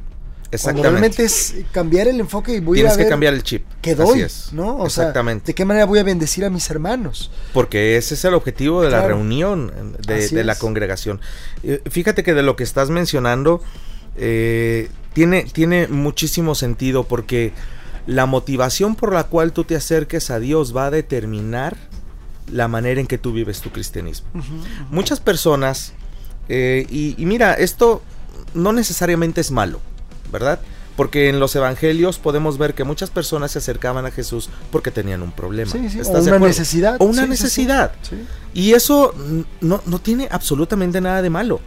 Exactamente. 0.51 0.89
realmente 0.89 1.25
es 1.25 1.55
cambiar 1.73 2.07
el 2.07 2.21
enfoque 2.21 2.55
y 2.55 2.61
voy 2.61 2.77
Tienes 2.77 2.93
a 2.93 2.97
ver 2.97 3.07
que 3.07 3.11
cambiar 3.11 3.35
el 3.35 3.43
chip. 3.43 3.65
¿Qué 3.83 3.97
doy? 3.97 4.25
¿no? 4.53 4.87
Exactamente. 4.87 5.47
¿De 5.47 5.55
qué 5.55 5.65
manera 5.65 5.85
voy 5.85 5.99
a 5.99 6.05
bendecir 6.05 6.45
a 6.45 6.51
mis 6.51 6.71
hermanos? 6.71 7.33
Porque 7.53 7.97
ese 7.97 8.15
es 8.15 8.25
el 8.25 8.35
objetivo 8.35 8.83
de 8.83 8.91
la 8.91 9.05
reunión, 9.05 9.97
de, 10.07 10.45
la 10.45 10.55
congregación. 10.55 11.21
Eh, 11.65 11.83
fíjate 11.91 12.23
que 12.23 12.35
de 12.35 12.43
lo 12.43 12.55
que 12.55 12.63
estás 12.63 12.91
mencionando 12.91 13.61
eh, 14.17 14.91
tiene, 15.13 15.43
tiene 15.43 15.89
muchísimo 15.89 16.55
sentido 16.55 17.05
porque 17.05 17.53
la 18.07 18.27
motivación 18.27 18.95
por 18.95 19.13
la 19.13 19.25
cual 19.25 19.53
tú 19.53 19.65
te 19.65 19.77
acerques 19.77 20.31
a 20.31 20.39
Dios 20.39 20.77
va 20.77 20.87
a 20.87 20.91
determinar 20.91 21.77
la 22.51 22.69
manera 22.69 23.01
en 23.01 23.07
que 23.07 23.19
tú 23.19 23.33
vives 23.33 23.61
tu 23.61 23.71
cristianismo. 23.71 24.29
Muchas 24.91 25.21
personas, 25.21 25.95
eh, 26.49 26.87
y 26.91 27.25
mira, 27.25 27.55
esto 27.55 28.03
no 28.55 28.73
necesariamente 28.73 29.41
es 29.41 29.51
malo. 29.51 29.81
¿verdad? 30.35 30.59
Porque 30.97 31.29
en 31.29 31.39
los 31.39 31.55
evangelios 31.55 32.19
podemos 32.19 32.59
ver 32.59 32.75
que 32.75 32.83
muchas 32.83 33.09
personas 33.09 33.53
se 33.53 33.59
acercaban 33.59 34.05
a 34.05 34.11
Jesús 34.11 34.51
porque 34.73 34.91
tenían 34.91 35.23
un 35.23 35.31
problema. 35.31 35.73
o 35.73 36.19
una 36.19 36.39
necesidad. 36.39 36.97
O 36.99 37.05
una 37.05 37.27
necesidad. 37.27 37.93
Y 38.53 38.73
eso 38.73 39.15
no, 39.61 39.81
tiene 40.01 40.29
absolutamente 40.31 41.01
nada 41.01 41.23
de 41.23 41.31
malo. 41.31 41.61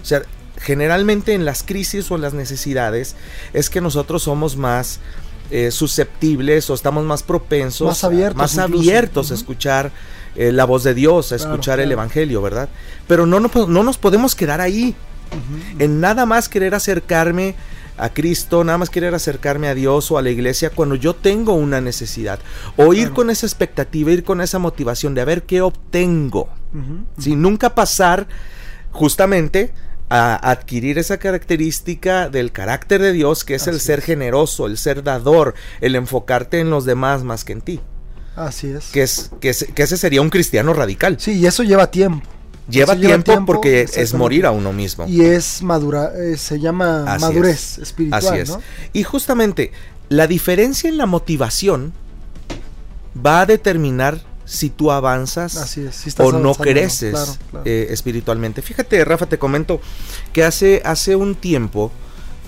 O 0.00 0.04
sea, 0.04 0.22
generalmente 0.56 1.34
en 1.34 1.44
las 1.44 1.64
crisis 1.64 2.10
o 2.10 2.14
en 2.14 2.22
las 2.22 2.32
necesidades 2.32 3.16
es 3.52 3.70
que 3.70 3.80
nosotros 3.80 4.22
somos 4.22 4.56
más 4.56 5.00
eh, 5.50 5.72
susceptibles 5.72 6.70
o 6.70 6.74
estamos 6.74 7.04
más 7.04 7.24
propensos, 7.24 7.88
más 7.88 8.04
abiertos, 8.04 8.38
más 8.38 8.58
abiertos 8.58 9.30
a 9.32 9.34
escuchar 9.34 9.92
eh, 10.36 10.52
la 10.52 10.64
voz 10.64 10.84
de 10.84 10.94
Dios, 10.94 11.32
a 11.32 11.36
escuchar 11.36 11.80
el 11.80 11.92
Evangelio, 11.92 12.40
¿verdad? 12.42 12.68
Pero 13.06 13.26
no, 13.26 13.40
no, 13.40 13.82
nos 13.82 13.98
podemos 13.98 14.34
quedar 14.34 14.60
ahí. 14.60 14.94
En 15.78 16.00
nada 16.00 16.26
más 16.26 16.50
querer 16.50 16.74
acercarme 16.74 17.54
a 17.96 18.10
Cristo, 18.10 18.64
nada 18.64 18.78
más 18.78 18.90
querer 18.90 19.14
acercarme 19.14 19.68
a 19.68 19.74
Dios 19.74 20.10
o 20.10 20.18
a 20.18 20.22
la 20.22 20.30
iglesia 20.30 20.70
cuando 20.70 20.94
yo 20.94 21.14
tengo 21.14 21.54
una 21.54 21.80
necesidad. 21.80 22.38
O 22.76 22.92
ir 22.92 23.12
con 23.12 23.30
esa 23.30 23.46
expectativa, 23.46 24.10
ir 24.10 24.24
con 24.24 24.40
esa 24.40 24.58
motivación 24.58 25.14
de 25.14 25.22
a 25.22 25.24
ver 25.24 25.44
qué 25.44 25.62
obtengo. 25.62 26.48
Sin 27.18 27.42
nunca 27.42 27.74
pasar 27.74 28.26
justamente 28.90 29.72
a 30.08 30.50
adquirir 30.50 30.98
esa 30.98 31.18
característica 31.18 32.28
del 32.28 32.52
carácter 32.52 33.00
de 33.00 33.12
Dios, 33.12 33.44
que 33.44 33.54
es 33.54 33.66
el 33.66 33.80
ser 33.80 34.02
generoso, 34.02 34.66
el 34.66 34.76
ser 34.76 35.02
dador, 35.02 35.54
el 35.80 35.96
enfocarte 35.96 36.60
en 36.60 36.68
los 36.68 36.84
demás 36.84 37.24
más 37.24 37.44
que 37.44 37.52
en 37.52 37.60
ti. 37.62 37.80
Así 38.36 38.68
es. 38.68 38.86
Que, 38.86 39.02
es, 39.02 39.30
que, 39.40 39.50
ese 39.50 39.96
sería 39.96 40.22
un 40.22 40.30
cristiano 40.30 40.72
radical. 40.72 41.16
Sí, 41.18 41.32
y 41.32 41.46
eso 41.46 41.62
lleva 41.62 41.90
tiempo. 41.90 42.28
Lleva, 42.68 42.96
tiempo, 42.96 43.44
porque 43.44 43.82
es 43.82 44.14
morir 44.14 44.46
a 44.46 44.52
uno 44.52 44.72
mismo. 44.72 45.06
Y 45.06 45.22
es 45.22 45.62
madura, 45.62 46.12
eh, 46.16 46.36
se 46.36 46.60
llama 46.60 47.04
madurez 47.20 47.78
espiritual. 47.78 48.24
Así 48.24 48.38
es. 48.38 48.56
Y 48.92 49.02
justamente 49.02 49.72
la 50.08 50.26
diferencia 50.26 50.88
en 50.88 50.96
la 50.96 51.06
motivación 51.06 51.92
va 53.14 53.40
a 53.40 53.46
determinar 53.46 54.20
si 54.44 54.70
tú 54.70 54.90
avanzas 54.90 55.56
Así 55.56 55.82
es, 55.82 55.94
si 55.94 56.08
estás 56.08 56.26
o 56.26 56.32
no 56.32 56.54
creces 56.54 57.12
claro, 57.12 57.32
claro. 57.50 57.66
eh, 57.66 57.86
espiritualmente. 57.90 58.62
Fíjate, 58.62 59.04
Rafa, 59.04 59.26
te 59.26 59.38
comento 59.38 59.80
que 60.32 60.44
hace, 60.44 60.82
hace 60.84 61.16
un 61.16 61.34
tiempo 61.34 61.90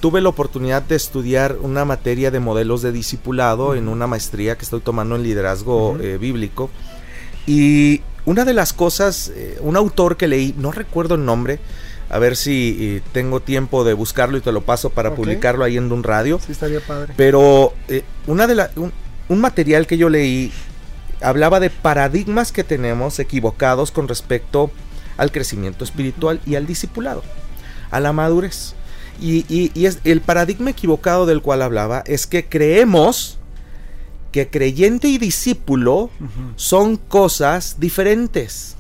tuve 0.05 0.21
la 0.21 0.29
oportunidad 0.29 0.83
de 0.83 0.97
estudiar 0.97 1.57
una 1.63 1.87
materia 1.87 2.31
de 2.31 2.39
modelos 2.39 2.83
de 2.83 2.93
discipulado 2.93 3.75
en 3.75 3.89
una 3.89 4.07
maestría 4.07 4.55
que 4.59 4.65
estoy 4.65 4.81
tomando 4.81 5.17
en 5.17 5.23
liderazgo 5.23 5.97
eh, 5.99 6.19
bíblico. 6.19 6.69
Y 7.47 8.03
una 8.27 8.45
de 8.45 8.53
las 8.53 8.75
cosas, 8.75 9.33
eh, 9.35 9.57
un 9.63 9.79
autor 9.79 10.19
que 10.19 10.29
leí, 10.29 10.55
no 10.59 10.73
recuerdo 10.73 11.15
el 11.15 11.25
nombre, 11.25 11.59
a 12.11 12.19
ver 12.19 12.37
si 12.37 12.77
eh, 12.79 13.03
tengo 13.15 13.41
tiempo 13.41 13.83
de 13.83 13.95
buscarlo 13.95 14.37
y 14.37 14.43
te 14.43 14.53
lo 14.53 14.61
paso 14.61 14.91
para 14.91 15.15
publicarlo 15.15 15.65
ahí 15.65 15.79
en 15.79 15.91
un 15.91 16.03
radio. 16.03 16.39
Sí, 16.39 16.53
estaría 16.53 16.81
padre. 16.81 17.15
Pero 17.17 17.73
eh, 17.89 18.05
una 18.27 18.47
de 18.47 18.57
la, 18.57 18.71
un, 18.77 18.93
un 19.31 19.41
material 19.41 19.87
que 19.87 19.97
yo 19.97 20.11
leí 20.11 20.53
hablaba 21.23 21.61
de 21.61 21.71
paradigmas 21.71 22.53
que 22.53 22.63
tenemos 22.63 23.19
equivocados 23.21 23.91
con 23.91 24.07
respecto 24.07 24.71
al 25.17 25.33
crecimiento 25.33 25.83
espiritual 25.83 26.43
y 26.45 26.57
al 26.57 26.67
discipulado, 26.67 27.23
a 27.91 28.01
la 28.01 28.13
madurez. 28.13 28.75
Y, 29.21 29.45
y- 29.49 29.71
y 29.75 29.87
es, 29.87 29.99
el 30.05 30.21
paradigma 30.21 30.71
equivocado 30.71 31.27
del 31.27 31.41
cual 31.43 31.63
hablaba 31.63 32.03
es 32.07 32.27
que 32.27 32.45
creemos 32.47 33.39
que 34.33 34.49
creyente 34.49 35.07
y 35.09 35.19
discípulo 35.19 36.11
son 36.57 36.97
cosas 36.97 37.77
diferentes. 37.79 38.77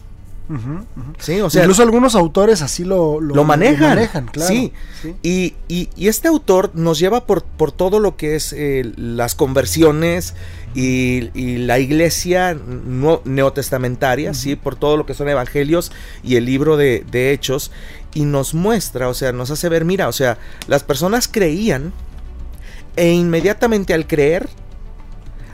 ¿sí? 1.20 1.40
O 1.40 1.48
sea, 1.48 1.62
Incluso 1.62 1.82
algunos 1.82 2.14
autores 2.14 2.60
así 2.60 2.84
lo, 2.84 3.18
lo 3.20 3.44
manejan, 3.44 4.26
claro. 4.26 4.52
sí. 4.52 4.72
sí. 5.00 5.14
Y, 5.22 5.54
y- 5.68 5.88
y 5.96 6.08
este 6.08 6.28
autor 6.28 6.70
nos 6.74 6.98
lleva 6.98 7.24
por, 7.24 7.44
por 7.44 7.72
todo 7.72 7.98
lo 7.98 8.16
que 8.16 8.34
es 8.36 8.52
eh, 8.52 8.92
las 8.96 9.34
conversiones 9.34 10.34
y, 10.74 11.30
y 11.32 11.58
la 11.58 11.78
iglesia 11.78 12.54
no- 12.54 13.22
neotestamentaria. 13.24 14.34
¿sí? 14.34 14.54
por 14.56 14.76
todo 14.76 14.96
lo 14.98 15.06
que 15.06 15.14
son 15.14 15.28
evangelios 15.30 15.92
y 16.22 16.36
el 16.36 16.44
libro 16.44 16.76
de, 16.76 17.06
de 17.10 17.32
Hechos, 17.32 17.70
y 18.14 18.24
nos 18.24 18.54
muestra, 18.54 19.08
o 19.08 19.14
sea, 19.14 19.32
nos 19.32 19.50
hace 19.50 19.68
ver, 19.68 19.84
mira, 19.84 20.08
o 20.08 20.12
sea, 20.12 20.38
las 20.68 20.82
personas 20.84 21.28
creían 21.28 21.92
e 22.96 23.10
inmediatamente 23.12 23.92
al 23.92 24.06
creer, 24.06 24.48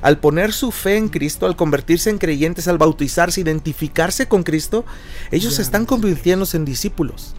al 0.02 0.18
poner 0.18 0.52
su 0.52 0.70
fe 0.70 0.96
en 0.96 1.08
Cristo, 1.08 1.46
al 1.46 1.56
convertirse 1.56 2.10
en 2.10 2.18
creyentes, 2.18 2.68
al 2.68 2.78
bautizarse, 2.78 3.40
identificarse 3.40 4.28
con 4.28 4.42
Cristo, 4.42 4.84
ellos 5.30 5.56
Ya. 5.56 5.62
están 5.62 5.86
convirtiéndose 5.86 6.56
en 6.56 6.64
discípulos. 6.64 7.34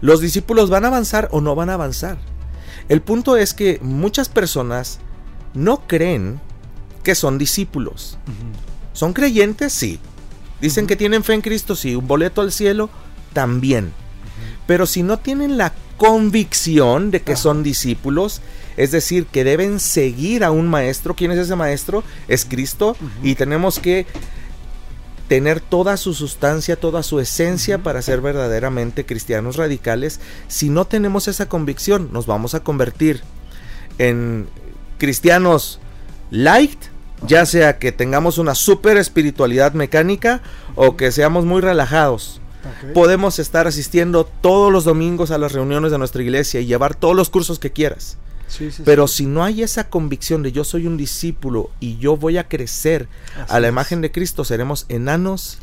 Los 0.00 0.20
discípulos 0.20 0.70
van 0.70 0.84
a 0.84 0.88
avanzar 0.88 1.28
o 1.32 1.40
no 1.40 1.54
van 1.54 1.68
a 1.70 1.74
avanzar. 1.74 2.18
El 2.88 3.02
punto 3.02 3.36
es 3.36 3.52
que 3.52 3.78
muchas 3.82 4.28
personas 4.28 5.00
no 5.54 5.86
creen 5.86 6.40
que 7.02 7.14
son 7.14 7.36
discípulos. 7.38 8.18
¿Son 8.92 9.12
creyentes? 9.12 9.72
Sí. 9.72 9.98
Dicen 10.60 10.86
que 10.86 10.96
tienen 10.96 11.24
fe 11.24 11.34
en 11.34 11.40
Cristo, 11.40 11.74
sí. 11.76 11.96
Un 11.96 12.06
boleto 12.06 12.40
al 12.42 12.52
cielo, 12.52 12.90
también. 13.32 13.92
Pero 14.66 14.86
si 14.86 15.02
no 15.02 15.18
tienen 15.18 15.58
la 15.58 15.72
convicción 15.96 17.10
de 17.10 17.22
que 17.22 17.32
Ajá. 17.32 17.42
son 17.42 17.62
discípulos, 17.62 18.40
es 18.76 18.90
decir, 18.90 19.26
que 19.26 19.44
deben 19.44 19.78
seguir 19.78 20.44
a 20.44 20.50
un 20.50 20.68
maestro. 20.68 21.14
¿Quién 21.14 21.30
es 21.30 21.38
ese 21.38 21.56
maestro? 21.56 22.02
Es 22.28 22.44
Cristo. 22.44 22.96
Y 23.22 23.36
tenemos 23.36 23.78
que 23.78 24.06
tener 25.28 25.60
toda 25.60 25.96
su 25.96 26.12
sustancia, 26.12 26.76
toda 26.76 27.02
su 27.02 27.20
esencia 27.20 27.78
para 27.78 28.02
ser 28.02 28.20
verdaderamente 28.20 29.06
cristianos 29.06 29.56
radicales. 29.56 30.20
Si 30.48 30.68
no 30.68 30.86
tenemos 30.86 31.28
esa 31.28 31.48
convicción, 31.48 32.10
nos 32.12 32.26
vamos 32.26 32.54
a 32.54 32.60
convertir 32.60 33.22
en 33.98 34.48
cristianos 34.98 35.80
light, 36.30 36.78
ya 37.26 37.46
sea 37.46 37.78
que 37.78 37.92
tengamos 37.92 38.38
una 38.38 38.54
super 38.54 38.96
espiritualidad 38.96 39.72
mecánica 39.72 40.42
o 40.74 40.96
que 40.96 41.12
seamos 41.12 41.44
muy 41.44 41.60
relajados. 41.60 42.40
Podemos 42.94 43.38
estar 43.38 43.66
asistiendo 43.66 44.24
todos 44.24 44.72
los 44.72 44.84
domingos 44.84 45.30
a 45.30 45.38
las 45.38 45.52
reuniones 45.52 45.90
de 45.92 45.98
nuestra 45.98 46.22
iglesia 46.22 46.60
y 46.60 46.66
llevar 46.66 46.94
todos 46.94 47.14
los 47.16 47.30
cursos 47.30 47.58
que 47.58 47.72
quieras. 47.72 48.16
Sí, 48.46 48.70
sí, 48.70 48.82
Pero 48.84 49.08
sí. 49.08 49.16
si 49.18 49.26
no 49.26 49.42
hay 49.42 49.62
esa 49.62 49.88
convicción 49.88 50.42
de 50.42 50.52
yo 50.52 50.64
soy 50.64 50.86
un 50.86 50.96
discípulo 50.96 51.70
y 51.80 51.96
yo 51.98 52.16
voy 52.16 52.36
a 52.38 52.46
crecer 52.48 53.08
Así 53.42 53.52
a 53.54 53.60
la 53.60 53.68
es. 53.68 53.72
imagen 53.72 54.00
de 54.02 54.12
Cristo, 54.12 54.44
seremos 54.44 54.84
enanos, 54.88 55.58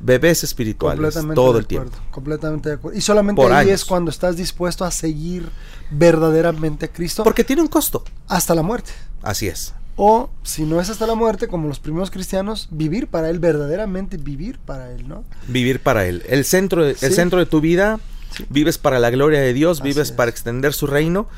bebés 0.00 0.42
espirituales 0.42 1.14
todo 1.34 1.58
el 1.58 1.66
tiempo. 1.66 1.88
acuerdo, 1.90 2.10
Completamente 2.10 2.68
de 2.70 2.74
acuerdo. 2.76 2.98
Y 2.98 3.02
solamente 3.02 3.40
Por 3.40 3.52
ahí 3.52 3.68
años. 3.68 3.82
es 3.82 3.84
cuando 3.84 4.10
estás 4.10 4.36
dispuesto 4.36 4.84
a 4.84 4.90
seguir 4.90 5.48
verdaderamente 5.90 6.86
a 6.86 6.92
Cristo 6.92 7.22
Porque 7.22 7.44
tiene 7.44 7.62
un 7.62 7.68
costo. 7.68 8.02
hasta 8.28 8.54
la 8.54 8.62
muerte. 8.62 8.92
Así 9.22 9.46
es. 9.46 9.74
O 9.96 10.30
si 10.42 10.64
no 10.64 10.80
es 10.80 10.88
hasta 10.88 11.06
la 11.06 11.14
muerte, 11.14 11.48
como 11.48 11.68
los 11.68 11.78
primeros 11.78 12.10
cristianos, 12.10 12.68
vivir 12.70 13.08
para 13.08 13.28
Él, 13.28 13.38
verdaderamente 13.38 14.16
vivir 14.16 14.58
para 14.58 14.90
Él, 14.90 15.06
¿no? 15.08 15.24
Vivir 15.48 15.80
para 15.80 16.06
Él. 16.06 16.22
El 16.28 16.44
centro 16.44 16.84
de, 16.84 16.96
el 17.00 17.12
centro 17.12 17.38
de 17.38 17.46
tu 17.46 17.60
vida, 17.60 18.00
Sí. 18.34 18.46
vives 18.48 18.78
para 18.78 18.98
la 18.98 19.10
gloria 19.10 19.40
de 19.40 19.52
Dios, 19.52 19.80
Así 19.80 19.88
vives 19.90 20.08
es. 20.08 20.12
para 20.12 20.30
extender 20.30 20.72
su 20.72 20.86
reino. 20.86 21.28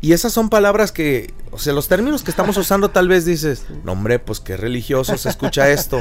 Y 0.00 0.12
esas 0.14 0.32
son 0.32 0.48
palabras 0.48 0.90
que, 0.92 1.34
o 1.50 1.58
sea, 1.58 1.74
los 1.74 1.88
términos 1.88 2.22
que 2.22 2.30
estamos 2.30 2.56
usando 2.56 2.88
tal 2.90 3.08
vez 3.08 3.26
dices, 3.26 3.66
no 3.84 3.92
hombre, 3.92 4.18
pues 4.18 4.40
qué 4.40 4.56
religioso 4.56 5.18
se 5.18 5.28
escucha 5.28 5.68
esto. 5.70 6.00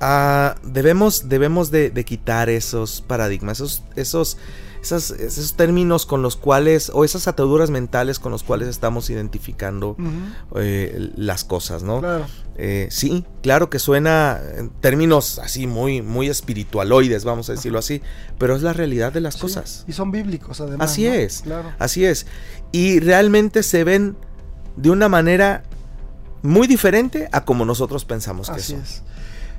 Ah, 0.00 0.56
debemos 0.64 1.28
debemos 1.28 1.70
de, 1.70 1.90
de 1.90 2.04
quitar 2.04 2.48
esos 2.48 3.00
paradigmas, 3.02 3.58
esos, 3.60 3.82
esos, 3.96 4.36
esas- 4.84 5.10
esos 5.10 5.54
términos 5.54 6.06
con 6.06 6.22
los 6.22 6.36
cuales, 6.36 6.90
o 6.94 7.04
esas 7.04 7.26
ataduras 7.26 7.70
mentales 7.70 8.18
con 8.18 8.30
los 8.30 8.42
cuales 8.42 8.68
estamos 8.68 9.10
identificando 9.10 9.96
eh, 10.56 11.10
las 11.16 11.44
cosas, 11.44 11.82
¿no? 11.82 12.00
Claro. 12.00 12.26
Eh, 12.56 12.86
sí, 12.90 13.24
claro 13.42 13.68
que 13.70 13.78
suena 13.80 14.40
en 14.56 14.68
términos 14.70 15.40
así 15.40 15.66
muy, 15.66 16.02
muy 16.02 16.28
espiritualoides, 16.28 17.24
vamos 17.24 17.48
a 17.48 17.52
decirlo 17.54 17.78
así, 17.80 18.00
pero 18.38 18.54
es 18.54 18.62
la 18.62 18.72
realidad 18.72 19.12
de 19.12 19.20
las 19.20 19.34
Sí, 19.34 19.40
cosas. 19.40 19.84
Y 19.88 19.92
son 19.92 20.10
bíblicos, 20.12 20.60
además. 20.60 20.90
Así 20.90 21.04
¿no? 21.04 21.12
es. 21.14 21.40
Claro. 21.42 21.72
Así 21.78 22.04
es. 22.04 22.26
Y 22.70 23.00
realmente 23.00 23.62
se 23.62 23.82
ven 23.82 24.16
de 24.76 24.90
una 24.90 25.08
manera 25.08 25.64
muy 26.42 26.66
diferente 26.66 27.28
a 27.32 27.44
como 27.44 27.64
nosotros 27.64 28.04
pensamos 28.04 28.48
que 28.50 28.56
Así 28.56 28.72
son. 28.74 28.82
es. 28.82 29.02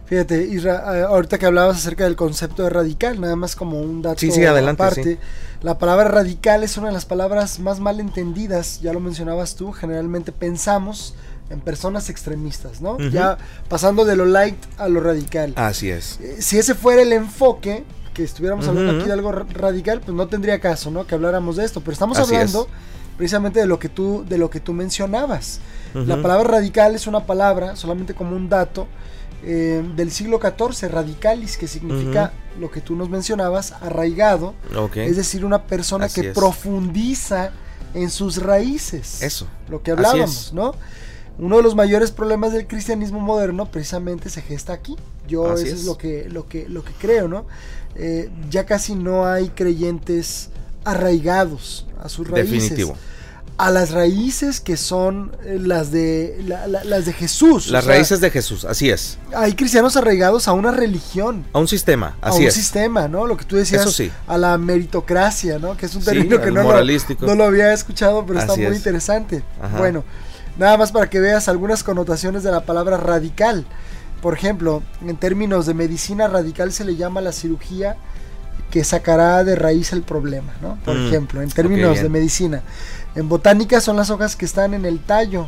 Fíjate, 0.06 0.44
Isra, 0.46 1.00
eh, 1.00 1.02
ahorita 1.04 1.40
que 1.40 1.48
hablabas 1.48 1.78
acerca 1.78 2.04
del 2.04 2.16
concepto 2.16 2.64
de 2.64 2.70
radical, 2.70 3.20
nada 3.20 3.36
más 3.36 3.56
como 3.56 3.80
un 3.82 4.02
dato 4.04 4.20
Sí, 4.20 4.30
sí, 4.32 4.46
adelante, 4.46 4.84
aparte, 4.84 5.18
la 5.64 5.80
palabra 5.80 6.08
radical 6.10 6.64
es 6.64 6.78
una 6.78 6.88
de 6.88 6.94
las 6.94 7.06
palabras 7.06 7.60
más 7.60 7.80
mal 7.80 8.00
entendidas, 8.00 8.82
ya 8.82 8.94
lo 8.94 9.00
mencionabas 9.00 9.56
tú, 9.56 9.72
generalmente 9.72 10.32
pensamos 10.32 11.16
en 11.50 11.60
personas 11.60 12.10
extremistas, 12.12 12.82
¿no? 12.82 12.94
Ujú. 12.94 13.10
Ya 13.10 13.38
pasando 13.68 14.06
de 14.06 14.16
lo 14.16 14.26
light 14.26 14.58
a 14.78 14.88
lo 14.90 15.00
radical. 15.00 15.54
Así 15.56 15.90
es. 15.90 16.20
Eh, 16.22 16.38
si 16.40 16.60
ese 16.60 16.76
fuera 16.76 17.02
el 17.02 17.12
enfoque, 17.14 17.84
que 18.14 18.24
estuviéramos 18.24 18.68
hablando 18.68 18.92
Ujú. 18.92 19.00
aquí 19.00 19.08
de 19.08 19.14
algo 19.14 19.32
ra- 19.32 19.46
radical, 19.54 20.02
pues 20.02 20.16
no 20.16 20.28
tendría 20.28 20.60
caso, 20.60 20.92
¿no? 20.92 21.06
Que 21.08 21.16
habláramos 21.16 21.56
de 21.56 21.66
esto, 21.66 21.82
pero 21.82 21.94
estamos 21.94 22.18
Así 22.20 22.34
hablando 22.36 22.62
es. 22.70 23.18
precisamente 23.18 23.60
de 23.60 23.66
lo 23.66 23.78
que 23.80 23.90
tú 23.90 24.24
de 24.30 24.38
lo 24.38 24.50
que 24.52 24.60
tú 24.60 24.72
mencionabas. 24.74 25.60
La 25.96 26.14
Ujú. 26.14 26.22
palabra 26.22 26.48
radical 26.48 26.94
es 26.96 27.08
una 27.08 27.26
palabra, 27.26 27.76
solamente 27.76 28.14
como 28.14 28.36
un 28.36 28.50
dato, 28.50 28.88
eh, 29.48 29.84
del 29.96 30.12
siglo 30.12 30.40
XIV, 30.40 30.90
radicalis, 30.90 31.56
que 31.58 31.68
significa 31.68 32.34
lo 32.60 32.72
que 32.72 32.82
tú 32.82 32.96
nos 32.96 33.10
mencionabas, 33.10 33.74
arraigado, 33.74 34.56
es 34.96 35.16
decir, 35.18 35.46
una 35.46 35.64
persona 35.64 36.06
Así 36.06 36.22
que 36.22 36.30
es. 36.30 36.34
profundiza 36.34 37.52
en 37.94 38.10
sus 38.10 38.38
raíces. 38.42 39.22
Eso. 39.22 39.48
Lo 39.70 39.84
que 39.84 39.92
hablábamos. 39.92 40.52
¿no? 40.54 40.74
Uno 41.38 41.58
de 41.58 41.64
los 41.64 41.76
mayores 41.76 42.12
problemas 42.12 42.54
del 42.54 42.66
cristianismo 42.66 43.20
moderno 43.20 43.70
precisamente 43.70 44.30
se 44.30 44.42
gesta 44.42 44.74
aquí. 44.74 44.96
Yo 45.28 45.52
Así 45.52 45.68
eso 45.68 45.76
es. 45.76 45.82
es. 45.82 45.86
lo 45.86 45.98
que 45.98 46.28
lo 46.30 46.48
que 46.48 46.68
lo 46.68 46.84
que 46.84 46.94
creo, 46.94 47.28
¿no? 47.28 47.46
Eh, 47.96 48.30
ya 48.50 48.66
casi 48.66 48.96
no 48.96 49.26
hay 49.28 49.50
creyentes 49.50 50.50
arraigados 50.86 51.86
a 52.02 52.10
sus 52.10 52.28
raíces. 52.28 52.52
Definitivo. 52.52 52.96
A 53.58 53.72
las 53.72 53.92
raíces 53.92 54.60
que 54.60 54.76
son 54.76 55.32
eh, 55.46 55.58
las 55.62 55.90
de 55.90 56.42
la- 56.46 56.68
la- 56.68 56.84
las 56.84 57.06
de 57.06 57.14
Jesús. 57.14 57.70
o 57.70 57.72
Las 57.72 57.86
sea, 57.86 57.94
raíces 57.94 58.20
de 58.20 58.30
Jesús, 58.30 58.66
así 58.66 58.90
es. 58.90 59.18
Hay 59.34 59.54
cristianos 59.54 59.96
arraigados 59.96 60.50
a 60.50 60.52
una 60.52 60.72
religión. 60.72 61.46
A 61.54 61.60
un 61.60 61.68
sistema, 61.70 62.18
a 62.22 62.30
así 62.30 62.42
un 62.42 62.48
es. 62.48 62.54
sistema, 62.54 63.08
¿no? 63.08 63.26
Lo 63.28 63.38
que 63.38 63.46
tú 63.46 63.56
decías, 63.56 63.84
Eso 63.84 63.92
sí. 63.92 64.12
a 64.28 64.38
la 64.38 64.58
meritocracia, 64.58 65.58
¿no? 65.58 65.78
Que 65.78 65.86
es 65.86 65.96
un 65.96 66.02
Sí, 66.02 66.08
término 66.10 66.42
que 66.42 66.52
no 66.52 66.64
lo, 66.64 66.84
no 67.28 67.36
lo 67.36 67.44
había 67.46 67.72
escuchado, 67.72 68.26
pero 68.26 68.40
está 68.40 68.58
muy 68.58 68.66
es. 68.66 68.76
interesante. 68.76 69.42
Ajá. 69.62 69.78
Bueno, 69.78 70.04
nada 70.58 70.78
más 70.78 70.92
para 70.92 71.10
que 71.10 71.22
veas 71.22 71.48
algunas 71.48 71.82
connotaciones 71.82 72.44
de 72.44 72.52
la 72.52 72.66
palabra 72.66 72.98
radical. 72.98 73.66
Por 74.22 74.34
ejemplo, 74.34 74.84
en 75.02 75.16
términos 75.16 75.66
de 75.66 75.74
medicina 75.76 76.28
radical 76.28 76.74
se 76.74 76.84
le 76.84 76.98
llama 76.98 77.22
la 77.22 77.32
cirugía 77.32 77.96
que 78.70 78.84
sacará 78.84 79.46
de 79.46 79.56
raíz 79.56 79.94
el 79.94 80.02
problema, 80.02 80.52
¿no? 80.62 80.78
Por 80.84 80.96
Mm, 80.98 81.08
ejemplo, 81.08 81.42
en 81.42 81.50
términos 81.52 82.02
de 82.02 82.10
medicina. 82.10 82.64
En 83.16 83.30
botánica 83.30 83.80
son 83.82 83.96
las 83.98 84.10
hojas 84.10 84.36
que 84.36 84.46
están 84.46 84.74
en 84.74 84.86
el 84.86 85.00
tallo, 85.00 85.48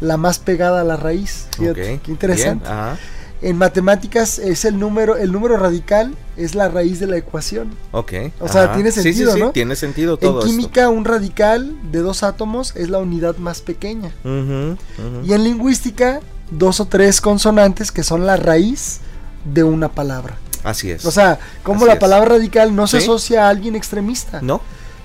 la 0.00 0.16
más 0.16 0.38
pegada 0.38 0.80
a 0.80 0.84
la 0.84 0.96
raíz. 0.96 1.46
Fíjate, 1.58 2.00
qué 2.02 2.10
interesante. 2.10 2.64
bien, 2.64 2.72
ajá, 2.78 2.96
En 3.42 3.58
matemáticas 3.58 4.38
es 4.38 4.64
el 4.64 4.78
número, 4.78 5.16
el 5.16 5.30
número 5.30 5.56
radical 5.58 6.14
es 6.36 6.54
la 6.54 6.68
raíz 6.68 6.98
de 7.00 7.06
la 7.06 7.16
ecuación. 7.18 7.74
ok. 7.92 8.12
O 8.40 8.48
sea, 8.48 8.72
tiene 8.72 8.90
Sí, 8.90 9.02
sí, 9.02 9.12
sentido, 9.12 9.32
sí, 9.34 9.40
¿no? 9.40 9.50
Tiene 9.50 9.76
sentido 9.76 10.16
todo 10.16 10.40
en 10.42 10.48
química, 10.48 10.88
un 10.88 11.04
radical 11.04 11.74
de 11.92 11.98
dos 12.00 12.22
átomos 12.22 12.74
es 12.74 12.88
la 12.88 12.98
unidad 12.98 13.36
más 13.36 13.60
pequeña. 13.60 14.12
Y 14.24 15.32
en 15.32 15.44
lingüística, 15.44 16.20
dos 16.50 16.80
o 16.80 16.86
tres 16.86 17.20
consonantes 17.20 17.92
que 17.92 18.02
son 18.02 18.24
la 18.26 18.36
raíz 18.36 19.00
de 19.44 19.62
una 19.62 19.90
palabra. 19.90 20.36
Así 20.62 20.90
es. 20.90 21.04
O 21.04 21.10
sea, 21.10 21.38
como 21.62 21.84
la 21.84 21.94
es. 21.94 21.98
palabra 21.98 22.30
radical 22.36 22.74
no 22.74 22.86
se 22.86 22.98
Sí. 22.98 23.04
asocia 23.04 23.46
a 23.46 23.50
alguien 23.50 23.76
extremista. 23.76 24.40
¿No? 24.40 24.62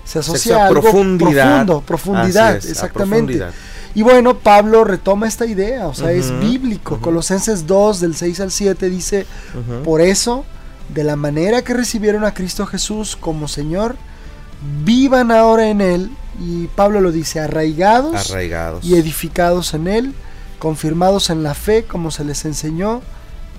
Se 0.09 0.19
asocia 0.19 0.63
a 0.63 0.67
algo 0.67 0.81
profundidad. 0.81 1.65
profundo, 1.65 1.81
profundidad, 1.81 2.55
es, 2.55 2.65
exactamente. 2.65 3.37
profundidad. 3.37 3.53
Y 3.93 4.01
bueno, 4.01 4.39
Pablo 4.39 4.83
retoma 4.83 5.27
esta 5.27 5.45
idea, 5.45 5.87
o 5.87 5.93
sea, 5.93 6.11
es 6.11 6.31
bíblico. 6.39 6.99
Colosenses 6.99 7.67
2, 7.67 7.99
del 7.99 8.15
6 8.15 8.39
al 8.39 8.51
7 8.51 8.89
dice, 8.89 9.27
por 9.83 10.01
eso, 10.01 10.45
de 10.93 11.03
la 11.03 11.15
manera 11.15 11.63
que 11.63 11.73
recibieron 11.75 12.23
a 12.23 12.33
Cristo 12.33 12.65
Jesús 12.65 13.15
como 13.15 13.47
Señor, 13.47 13.95
vivan 14.83 15.31
ahora 15.31 15.69
en 15.69 15.81
Él, 15.81 16.09
y 16.39 16.67
Pablo 16.67 17.01
lo 17.01 17.11
dice, 17.11 17.39
arraigados 17.39 18.31
Arraigados. 18.31 18.83
y 18.83 18.95
edificados 18.95 19.73
en 19.73 19.87
Él, 19.87 20.13
confirmados 20.57 21.29
en 21.29 21.43
la 21.43 21.53
fe 21.53 21.83
como 21.83 22.09
se 22.09 22.23
les 22.23 22.45
enseñó, 22.45 23.01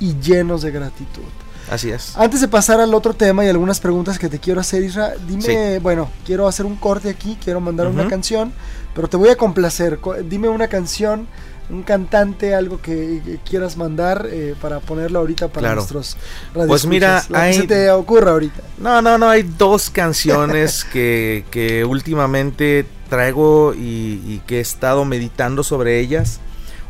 y 0.00 0.18
llenos 0.20 0.62
de 0.62 0.72
gratitud. 0.72 1.22
Así 1.70 1.90
es. 1.90 2.16
Antes 2.16 2.40
de 2.40 2.48
pasar 2.48 2.80
al 2.80 2.92
otro 2.94 3.14
tema 3.14 3.44
y 3.44 3.48
algunas 3.48 3.78
preguntas 3.80 4.18
que 4.18 4.28
te 4.28 4.38
quiero 4.40 4.60
hacer, 4.60 4.82
Isra, 4.82 5.12
dime, 5.28 5.78
bueno, 5.78 6.10
quiero 6.26 6.48
hacer 6.48 6.66
un 6.66 6.76
corte 6.76 7.08
aquí, 7.08 7.38
quiero 7.42 7.60
mandar 7.60 7.86
una 7.86 8.08
canción, 8.08 8.52
pero 8.94 9.08
te 9.08 9.16
voy 9.16 9.28
a 9.28 9.36
complacer. 9.36 9.98
Co- 9.98 10.14
Dime 10.14 10.48
una 10.48 10.66
canción, 10.66 11.28
un 11.70 11.84
cantante, 11.84 12.56
algo 12.56 12.82
que, 12.82 13.38
quieras 13.48 13.76
mandar 13.76 14.26
eh, 14.28 14.56
para 14.60 14.80
ponerlo 14.80 15.20
ahorita 15.20 15.46
para 15.46 15.60
Claro. 15.60 15.76
nuestros 15.76 16.16
Pues 16.52 16.84
mira, 16.86 17.24
que 17.28 17.36
hay- 17.36 17.54
se 17.54 17.62
te 17.68 17.88
ocurra 17.92 18.32
ahorita. 18.32 18.60
No, 18.78 19.00
no, 19.00 19.16
no, 19.16 19.28
hay 19.28 19.44
dos 19.44 19.90
canciones 19.90 20.84
que, 20.92 21.44
que 21.52 21.84
últimamente 21.84 22.84
traigo 23.08 23.74
y, 23.74 24.20
y 24.26 24.42
que 24.46 24.58
he 24.58 24.60
estado 24.60 25.04
meditando 25.04 25.62
sobre 25.62 26.00
ellas. 26.00 26.40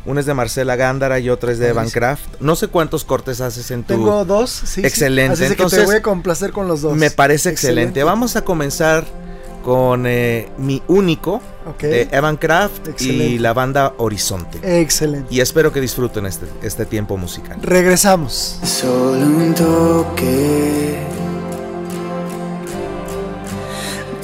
Una 0.05 0.19
es 0.19 0.25
de 0.25 0.33
Marcela 0.33 0.75
Gándara 0.75 1.19
y 1.19 1.29
otra 1.29 1.51
es 1.51 1.59
de 1.59 1.69
Evan. 1.69 1.89
Kraft. 1.89 2.23
No 2.39 2.55
sé 2.55 2.67
cuántos 2.67 3.05
cortes 3.05 3.39
haces 3.39 3.69
en 3.71 3.83
tu... 3.83 3.93
Tengo 3.93 4.25
dos, 4.25 4.49
sí, 4.49 4.67
sí. 4.67 4.81
Excelente, 4.85 5.33
Así 5.33 5.43
es 5.43 5.49
que 5.51 5.55
te 5.57 5.61
entonces, 5.63 5.85
voy 5.85 5.95
a 5.97 6.01
complacer 6.01 6.51
con 6.51 6.67
los 6.67 6.81
dos. 6.81 6.97
Me 6.97 7.11
parece 7.11 7.49
excelente. 7.49 7.81
Excelente. 7.81 8.03
Vamos 8.03 8.35
a 8.35 8.43
comenzar 8.43 9.05
con 9.63 10.05
eh, 10.07 10.49
Mi 10.57 10.81
Único 10.87 11.39
Ok. 11.67 11.81
de 11.83 12.07
Evan 12.11 12.37
Kraft 12.37 12.99
y 12.99 13.37
la 13.37 13.53
banda 13.53 13.93
Horizonte. 13.97 14.81
Excelente. 14.81 15.27
Y 15.31 15.39
espero 15.39 15.71
que 15.71 15.79
disfruten 15.79 16.25
este, 16.25 16.47
este 16.63 16.87
tiempo 16.87 17.15
musical. 17.17 17.59
Regresamos. 17.61 18.57
Solo 18.63 19.23
un 19.23 19.53
toque, 19.53 20.97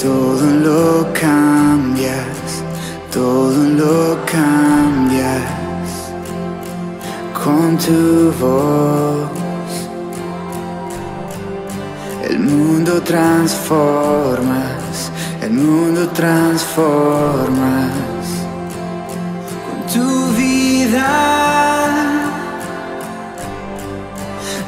todo 0.02 0.42
lo 0.48 1.14
cambias, 1.14 2.26
todo 3.12 3.64
lo 3.64 4.26
cambias 4.26 5.67
con 7.48 7.78
tu 7.78 8.32
voz. 8.42 9.30
El 12.30 12.40
mundo 12.40 13.02
transformas, 13.02 14.96
el 15.42 15.52
mundo 15.52 16.02
transformas 16.10 17.94
con 19.66 19.78
tu 19.94 20.10
vida. 20.42 21.10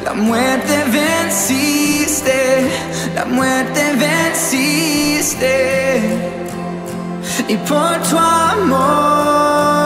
La 0.05 0.13
muerte 0.13 0.75
venciste, 0.99 2.39
la 3.17 3.25
muerte 3.25 3.81
venciste. 4.05 5.55
Y 7.47 7.55
por 7.69 7.95
tu 8.09 8.17
amor, 8.17 9.78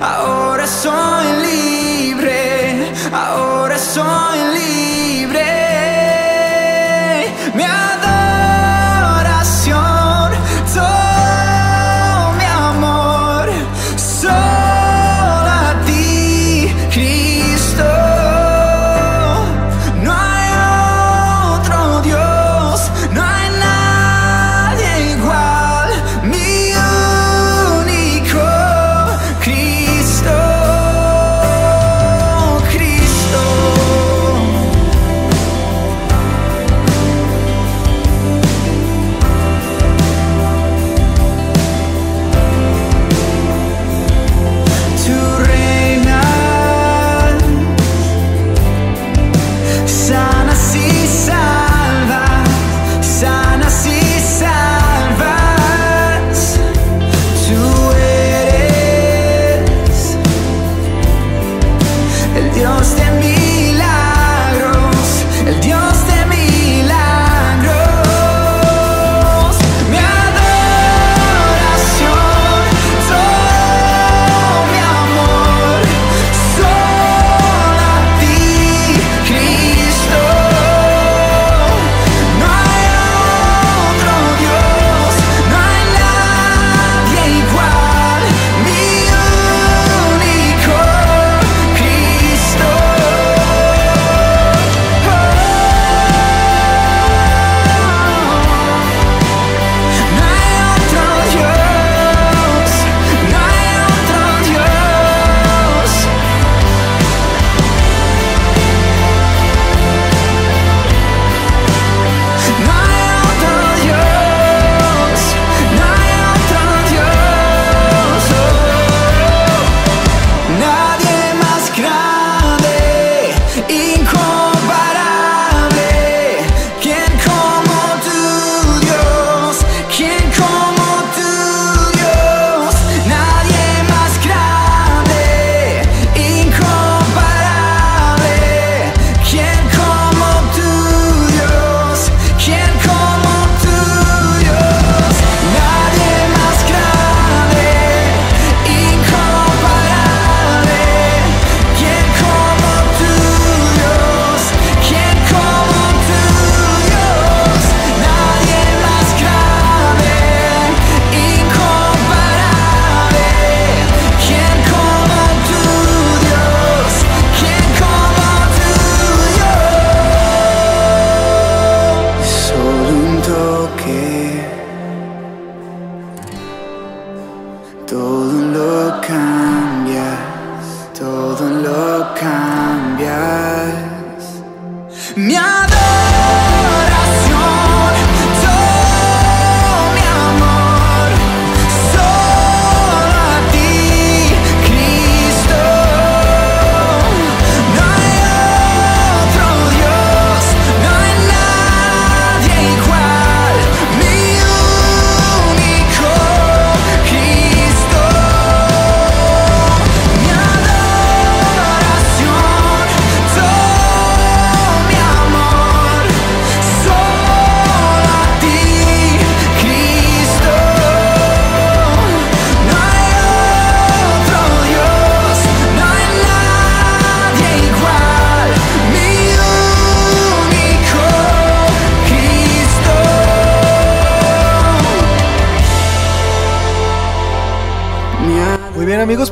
ahora 0.00 0.66
soy 0.66 1.26
libre, 1.42 2.92
ahora 3.12 3.78
soy 3.78 4.38
libre. 4.54 4.77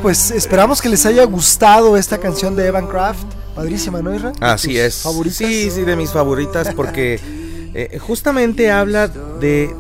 Pues 0.06 0.30
esperamos 0.30 0.80
que 0.80 0.88
les 0.88 1.04
haya 1.04 1.24
gustado 1.24 1.96
esta 1.96 2.18
canción 2.18 2.54
de 2.54 2.64
Evan 2.68 2.86
Craft. 2.86 3.26
Padrísima, 3.56 4.02
¿no, 4.02 4.14
Isra? 4.14 4.30
Así 4.40 4.68
¿Tus 4.68 4.76
es. 4.76 4.94
favoritas? 5.02 5.36
Sí, 5.36 5.68
sí, 5.68 5.82
de 5.82 5.96
mis 5.96 6.12
favoritas 6.12 6.72
porque 6.76 7.18
eh, 7.74 7.98
justamente 7.98 8.70
habla 8.70 9.08
de... 9.08 9.74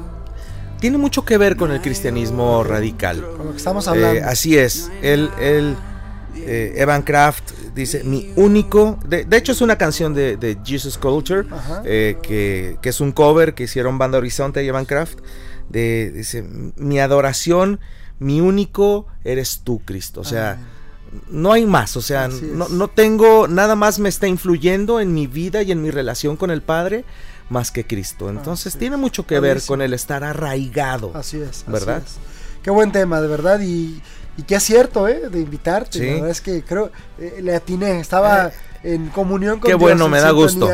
Tiene 0.80 0.98
mucho 0.98 1.24
que 1.24 1.38
ver 1.38 1.56
con 1.56 1.70
el 1.70 1.80
cristianismo 1.80 2.64
radical. 2.64 3.24
Con 3.36 3.46
lo 3.46 3.52
que 3.52 3.58
estamos 3.58 3.86
hablando. 3.86 4.18
Eh, 4.18 4.24
así 4.24 4.58
es. 4.58 4.90
Él, 5.00 5.30
él, 5.38 5.76
eh, 6.38 6.74
Evan 6.74 7.02
Kraft 7.02 7.52
dice, 7.76 8.02
mi 8.02 8.32
único... 8.34 8.98
De, 9.06 9.26
de 9.26 9.36
hecho 9.36 9.52
es 9.52 9.60
una 9.60 9.78
canción 9.78 10.12
de, 10.12 10.36
de 10.36 10.58
Jesus 10.64 10.98
Culture, 10.98 11.46
Ajá. 11.52 11.82
eh, 11.84 12.18
que, 12.20 12.78
que 12.82 12.88
es 12.88 13.00
un 13.00 13.12
cover 13.12 13.54
que 13.54 13.62
hicieron 13.62 13.96
Banda 13.96 14.18
Horizonte 14.18 14.64
y 14.64 14.66
Evan 14.66 14.86
Kraft. 14.86 15.20
De, 15.68 16.10
dice, 16.10 16.42
mi 16.74 16.98
adoración, 16.98 17.78
mi 18.18 18.40
único 18.40 19.06
eres 19.24 19.60
tú, 19.64 19.80
Cristo. 19.84 20.20
O 20.20 20.24
sea... 20.24 20.58
No 21.30 21.52
hay 21.52 21.64
más, 21.64 21.96
o 21.96 22.02
sea. 22.02 22.24
Así 22.24 22.50
no, 22.52 22.68
no 22.68 22.88
tengo, 22.88 23.46
nada 23.48 23.74
más 23.74 24.00
me 24.00 24.08
está 24.08 24.26
influyendo 24.26 25.00
en 25.00 25.14
mi 25.14 25.26
vida 25.28 25.62
y 25.62 25.72
en 25.72 25.80
mi 25.80 25.90
relación 25.90 26.36
con 26.36 26.50
el 26.50 26.62
Padre 26.62 27.04
más 27.48 27.70
que 27.70 27.86
Cristo. 27.86 28.28
Entonces 28.28 28.74
Así 28.74 28.78
tiene 28.78 28.96
mucho 28.96 29.26
que 29.26 29.40
ver 29.40 29.62
con 29.62 29.82
el 29.82 29.94
estar 29.94 30.24
arraigado. 30.24 31.12
Así 31.14 31.38
es. 31.38 31.48
así 31.48 31.64
¿Verdad? 31.70 32.02
es. 32.04 32.16
Qué 32.62 32.70
buen 32.70 32.92
tema, 32.92 33.20
de 33.20 33.28
verdad. 33.28 33.60
Y, 33.60 34.02
y 34.36 34.42
qué 34.42 34.56
acierto, 34.56 35.08
¿eh? 35.08 35.28
De 35.30 35.40
invitarte. 35.40 35.98
Sí. 35.98 36.06
La 36.06 36.12
verdad 36.14 36.30
es 36.30 36.40
que 36.40 36.62
creo, 36.62 36.90
eh, 37.18 37.38
le 37.42 37.54
atiné. 37.54 38.00
Estaba 38.00 38.50
en 38.82 39.08
comunión 39.08 39.58
con 39.58 39.68
Qué 39.68 39.76
Dios, 39.76 39.80
bueno, 39.80 40.06
en 40.06 40.10
me 40.10 40.20
da 40.20 40.30
gusto. 40.30 40.68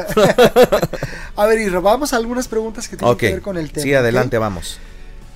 a 1.37 1.47
ver, 1.47 1.61
y 1.61 1.69
vamos 1.69 2.13
a 2.13 2.17
algunas 2.17 2.49
preguntas 2.49 2.89
que 2.89 2.97
tienen 2.97 3.17
que 3.17 3.33
ver 3.33 3.43
con 3.43 3.57
el 3.57 3.71
tema. 3.71 3.83
sí, 3.83 3.95
adelante, 3.95 4.39
vamos. 4.39 4.79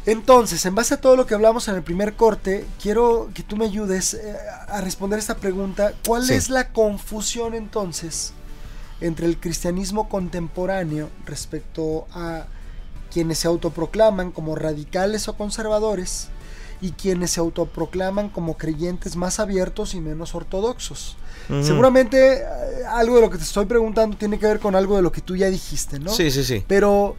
Entonces, 0.06 0.64
en 0.66 0.74
base 0.74 0.94
a 0.94 1.00
todo 1.00 1.16
lo 1.16 1.26
que 1.26 1.34
hablamos 1.34 1.66
en 1.68 1.74
el 1.74 1.82
primer 1.82 2.14
corte, 2.14 2.64
quiero 2.80 3.28
que 3.34 3.42
tú 3.42 3.56
me 3.56 3.64
ayudes 3.64 4.14
eh, 4.14 4.36
a 4.68 4.80
responder 4.80 5.18
esta 5.18 5.36
pregunta. 5.36 5.92
¿Cuál 6.06 6.24
Sí. 6.24 6.34
es 6.34 6.48
la 6.48 6.68
confusión 6.72 7.54
entonces 7.54 8.32
entre 9.00 9.26
el 9.26 9.38
cristianismo 9.38 10.08
contemporáneo 10.08 11.10
respecto 11.26 12.06
a 12.12 12.46
quienes 13.12 13.38
se 13.40 13.48
autoproclaman 13.48 14.30
como 14.30 14.54
radicales 14.54 15.26
o 15.28 15.36
conservadores 15.36 16.28
y 16.80 16.92
quienes 16.92 17.32
se 17.32 17.40
autoproclaman 17.40 18.28
como 18.28 18.56
creyentes 18.56 19.16
más 19.16 19.40
abiertos 19.40 19.94
y 19.94 20.00
menos 20.00 20.34
ortodoxos? 20.34 21.16
Seguramente 21.62 22.38
eh, 22.38 22.44
algo 22.88 23.16
de 23.16 23.20
lo 23.22 23.30
que 23.30 23.38
te 23.38 23.44
estoy 23.44 23.66
preguntando 23.66 24.16
tiene 24.16 24.38
que 24.38 24.46
ver 24.46 24.58
con 24.60 24.74
algo 24.74 24.96
de 24.96 25.02
lo 25.02 25.12
que 25.12 25.20
tú 25.20 25.36
ya 25.36 25.48
dijiste, 25.48 25.98
¿no? 26.00 26.10
Sí, 26.12 26.30
sí, 26.30 26.42
sí. 26.44 26.64
Pero, 26.66 27.14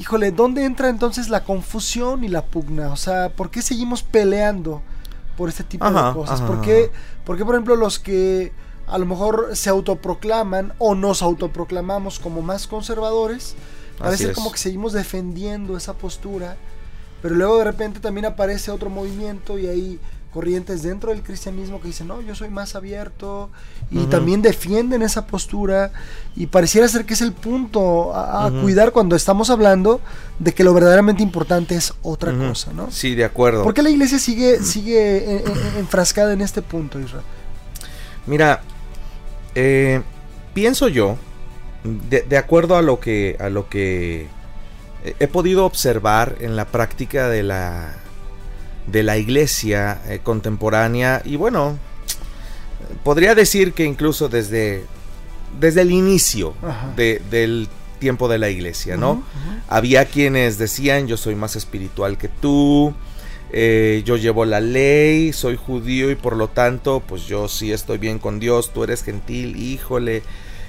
híjole, 0.00 0.30
¿dónde 0.32 0.64
entra 0.64 0.88
entonces 0.88 1.28
la 1.28 1.44
confusión 1.44 2.24
y 2.24 2.28
la 2.28 2.44
pugna? 2.46 2.90
O 2.92 2.96
sea, 2.96 3.28
¿por 3.30 3.50
qué 3.50 3.62
seguimos 3.62 4.02
peleando 4.02 4.82
por 5.36 5.48
este 5.50 5.62
tipo 5.64 5.84
Ajá, 5.84 6.08
de 6.08 6.14
cosas? 6.14 6.40
ajá, 6.40 6.46
¿Por 6.46 6.60
qué, 6.62 6.90
por 7.24 7.36
qué, 7.36 7.44
por 7.44 7.54
ejemplo, 7.54 7.76
los 7.76 7.98
que 7.98 8.52
a 8.86 8.98
lo 8.98 9.06
mejor 9.06 9.50
se 9.54 9.70
autoproclaman 9.70 10.72
o 10.78 10.94
nos 10.94 11.22
autoproclamamos 11.22 12.18
como 12.18 12.42
más 12.42 12.66
conservadores, 12.66 13.54
parece 13.98 14.32
como 14.32 14.50
que 14.50 14.58
seguimos 14.58 14.92
defendiendo 14.92 15.76
esa 15.76 15.94
postura, 15.94 16.56
pero 17.22 17.34
luego 17.34 17.58
de 17.58 17.64
repente 17.64 18.00
también 18.00 18.24
aparece 18.26 18.70
otro 18.70 18.90
movimiento 18.90 19.58
y 19.58 19.66
hay 19.66 20.00
corrientes 20.32 20.82
dentro 20.82 21.10
del 21.10 21.22
cristianismo 21.22 21.80
que 21.80 21.88
dicen, 21.88 22.06
no, 22.06 22.20
yo 22.20 22.34
soy 22.34 22.48
más 22.50 22.76
abierto 22.76 23.50
y 23.90 24.04
también 24.06 24.42
defienden 24.42 25.02
esa 25.02 25.26
postura 25.26 25.90
y 26.36 26.46
pareciera 26.46 26.86
ser 26.88 27.04
que 27.04 27.14
es 27.14 27.20
el 27.20 27.32
punto 27.32 28.14
a, 28.14 28.50
cuidar 28.62 28.92
cuando 28.92 29.16
estamos 29.16 29.50
hablando 29.50 30.00
de 30.38 30.54
que 30.54 30.62
lo 30.62 30.72
verdaderamente 30.72 31.22
importante 31.22 31.74
es 31.74 31.92
otra 32.02 32.32
cosa, 32.36 32.72
¿no? 32.72 32.90
Sí, 32.92 33.14
de 33.16 33.24
acuerdo. 33.24 33.64
¿Por 33.64 33.74
qué 33.74 33.82
la 33.82 33.90
iglesia 33.90 34.18
sigue, 34.20 34.62
sigue 34.62 35.36
en- 35.38 35.48
en- 35.48 35.76
enfrascada 35.78 36.32
en 36.32 36.40
este 36.42 36.62
punto, 36.62 37.00
Israel? 37.00 37.24
Mira, 38.26 38.62
eh, 39.54 40.02
pienso 40.54 40.86
yo, 40.88 41.16
de, 41.82 42.22
de 42.22 42.36
acuerdo 42.36 42.76
a 42.76 42.82
lo 42.82 43.00
que 43.00 43.36
a 43.40 43.48
lo 43.48 43.68
que 43.68 44.28
he 45.18 45.26
podido 45.26 45.64
observar 45.64 46.36
en 46.40 46.54
la 46.54 46.66
práctica 46.66 47.28
de 47.28 47.42
la 47.42 47.94
de 48.90 49.02
la 49.02 49.16
iglesia 49.18 50.00
eh, 50.08 50.20
contemporánea 50.22 51.22
y 51.24 51.36
bueno, 51.36 51.78
podría 53.04 53.34
decir 53.34 53.72
que 53.72 53.84
incluso 53.84 54.28
desde 54.28 54.84
desde 55.58 55.80
el 55.82 55.90
inicio 55.90 56.54
de- 56.96 57.20
del 57.30 57.68
tiempo 57.98 58.28
de 58.28 58.38
la 58.38 58.48
iglesia, 58.48 58.96
¿no? 58.96 59.22
Había 59.68 60.04
quienes 60.06 60.58
decían 60.58 61.06
yo 61.08 61.16
soy 61.16 61.34
más 61.34 61.56
espiritual 61.56 62.16
que 62.18 62.28
tú, 62.28 62.94
eh, 63.52 64.02
yo 64.06 64.16
llevo 64.16 64.44
la 64.44 64.60
ley, 64.60 65.32
soy 65.32 65.56
judío 65.56 66.10
y 66.10 66.14
por 66.14 66.36
lo 66.36 66.48
tanto 66.48 67.02
pues 67.06 67.26
yo 67.26 67.48
sí 67.48 67.72
estoy 67.72 67.98
bien 67.98 68.18
con 68.20 68.38
Dios, 68.38 68.72
tú 68.72 68.84
eres 68.84 69.02
gentil, 69.02 69.56
híjole, 69.56 70.22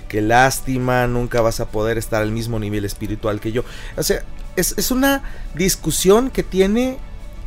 qué 0.09 0.19
lástima, 0.21 1.05
nunca 1.07 1.41
vas 1.41 1.59
a 1.59 1.67
poder 1.69 1.97
estar 1.99 2.21
al 2.23 2.31
mismo 2.31 2.59
nivel 2.59 2.83
espiritual 2.83 3.39
que 3.39 3.51
yo. 3.51 3.63
O 3.97 4.03
sea, 4.03 4.23
es, 4.55 4.73
es 4.77 4.89
una 4.91 5.21
discusión 5.55 6.31
que 6.31 6.41
tiene 6.43 6.97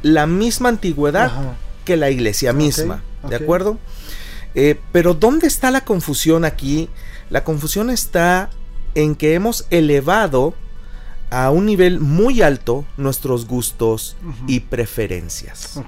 la 0.04 0.26
misma 0.26 0.68
antigüedad 0.68 1.24
Ajá. 1.24 1.56
que 1.86 1.96
la 1.96 2.10
iglesia 2.10 2.52
misma, 2.52 3.02
¿de 3.26 3.36
acuerdo? 3.36 3.78
Eh, 4.54 4.78
pero 4.92 5.14
¿dónde 5.14 5.46
está 5.46 5.70
la 5.70 5.82
confusión 5.82 6.44
aquí? 6.44 6.90
La 7.30 7.42
confusión 7.42 7.88
está 7.88 8.50
en 8.94 9.16
que 9.16 9.32
hemos 9.32 9.66
elevado 9.70 10.54
a 11.30 11.50
un 11.50 11.64
nivel 11.64 12.00
muy 12.00 12.42
alto 12.42 12.84
nuestros 12.98 13.46
gustos 13.46 14.16
y 14.46 14.60
preferencias. 14.60 15.80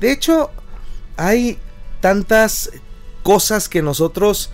De 0.00 0.10
hecho, 0.10 0.50
hay 1.16 1.56
tantas 2.00 2.72
cosas 3.22 3.68
que 3.68 3.82
nosotros 3.82 4.50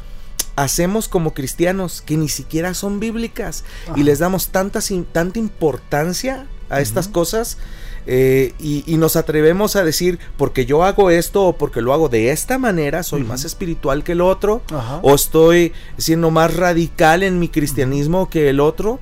hacemos 0.57 1.09
como 1.09 1.33
cristianos 1.33 2.03
que 2.03 2.19
ni 2.19 2.29
siquiera 2.29 2.75
son 2.75 3.01
bíblicas 3.01 3.64
Ajá. 3.87 3.99
y 3.99 4.03
les 4.03 4.19
damos 4.19 4.49
tanta, 4.49 4.81
tanta 5.11 5.39
importancia 5.39 6.47
a 6.69 6.81
estas 6.81 7.09
cosas 7.09 7.57
eh, 8.07 8.55
y, 8.59 8.85
y 8.87 8.99
nos 8.99 9.17
atrevemos 9.17 9.77
a 9.77 9.85
decir 9.85 10.19
porque 10.37 10.65
yo 10.67 10.85
hago 10.85 11.11
esto 11.11 11.45
o 11.45 11.57
porque 11.57 11.83
lo 11.83 11.93
hago 11.93 12.09
de 12.09 12.31
esta 12.31 12.59
manera 12.59 13.03
soy 13.03 13.25
más 13.25 13.45
espiritual 13.45 14.05
que 14.05 14.13
el 14.13 14.21
otro 14.21 14.63
o 15.03 15.15
estoy 15.15 15.73
siendo 15.99 16.31
más 16.31 16.55
radical 16.55 17.23
en 17.23 17.39
mi 17.39 17.49
cristianismo 17.49 18.31
que 18.31 18.49
el 18.49 18.61
otro 18.61 19.01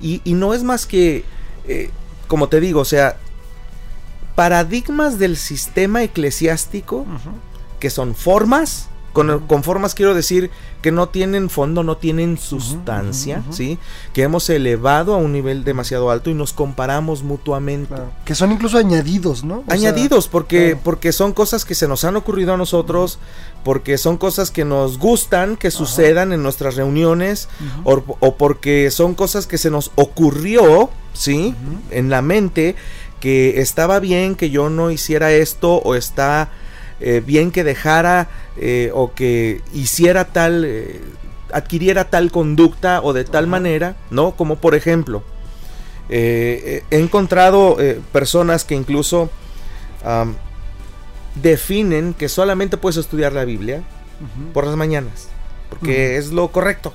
y, 0.00 0.20
y 0.24 0.34
no 0.34 0.54
es 0.54 0.62
más 0.62 0.86
que 0.86 1.24
eh, 1.66 1.90
como 2.28 2.48
te 2.48 2.60
digo 2.60 2.80
o 2.80 2.84
sea 2.84 3.16
paradigmas 4.36 5.18
del 5.18 5.36
sistema 5.36 6.02
eclesiástico 6.04 7.06
que 7.80 7.90
son 7.90 8.14
formas, 8.14 8.88
con, 9.16 9.46
con 9.46 9.62
formas 9.62 9.94
quiero 9.94 10.14
decir 10.14 10.50
que 10.82 10.92
no 10.92 11.08
tienen 11.08 11.48
fondo, 11.48 11.82
no 11.82 11.96
tienen 11.96 12.36
sustancia. 12.36 13.42
¿sí? 13.50 13.78
Que 14.12 14.24
hemos 14.24 14.50
elevado 14.50 15.14
a 15.14 15.16
un 15.16 15.32
nivel 15.32 15.64
demasiado 15.64 16.10
alto 16.10 16.28
y 16.28 16.34
nos 16.34 16.52
comparamos 16.52 17.22
mutuamente. 17.22 17.88
Claro. 17.88 18.10
Que 18.26 18.34
son 18.34 18.52
incluso 18.52 18.76
añadidos, 18.76 19.42
¿no? 19.42 19.60
O 19.60 19.64
sea, 19.64 19.74
Añadidos, 19.74 20.28
porque, 20.28 20.72
claro. 20.72 20.80
porque 20.84 21.12
son 21.12 21.32
cosas 21.32 21.64
que 21.64 21.74
se 21.74 21.88
nos 21.88 22.04
han 22.04 22.16
ocurrido 22.16 22.52
a 22.52 22.58
nosotros, 22.58 23.18
porque 23.64 23.96
son 23.96 24.18
cosas 24.18 24.50
que 24.50 24.66
nos 24.66 24.98
gustan 24.98 25.56
que 25.56 25.70
sucedan 25.70 26.34
en 26.34 26.42
nuestras 26.42 26.76
reuniones, 26.76 27.48
o, 27.84 28.02
o 28.20 28.36
porque 28.36 28.90
son 28.90 29.14
cosas 29.14 29.46
que 29.46 29.56
se 29.56 29.70
nos 29.70 29.92
ocurrió, 29.94 30.90
¿sí? 31.14 31.54
En 31.90 32.10
la 32.10 32.20
mente, 32.20 32.76
que 33.20 33.62
estaba 33.62 33.98
bien 33.98 34.34
que 34.34 34.50
yo 34.50 34.68
no 34.68 34.90
hiciera 34.90 35.32
esto, 35.32 35.76
o 35.76 35.94
está 35.94 36.50
eh, 37.00 37.22
bien 37.24 37.50
que 37.50 37.64
dejara, 37.64 38.28
eh, 38.56 38.90
o 38.94 39.12
que 39.14 39.60
hiciera 39.74 40.24
tal, 40.26 40.64
eh, 40.64 41.00
adquiriera 41.52 42.10
tal 42.10 42.30
conducta, 42.30 43.00
o 43.02 43.12
de 43.12 43.24
tal 43.24 43.44
Ajá. 43.44 43.50
manera, 43.50 43.96
¿no? 44.10 44.32
Como 44.32 44.56
por 44.56 44.74
ejemplo, 44.74 45.22
he 46.08 46.82
encontrado 46.90 47.76
eh, 47.80 48.00
personas 48.12 48.64
que 48.64 48.74
incluso 48.76 49.28
definen 51.34 52.14
que 52.14 52.28
solamente 52.28 52.76
puedes 52.76 52.96
estudiar 52.96 53.32
la 53.32 53.44
Biblia 53.44 53.82
por 54.54 54.66
las 54.66 54.76
mañanas, 54.76 55.28
porque 55.68 56.16
es 56.16 56.32
lo 56.32 56.48
correcto. 56.48 56.92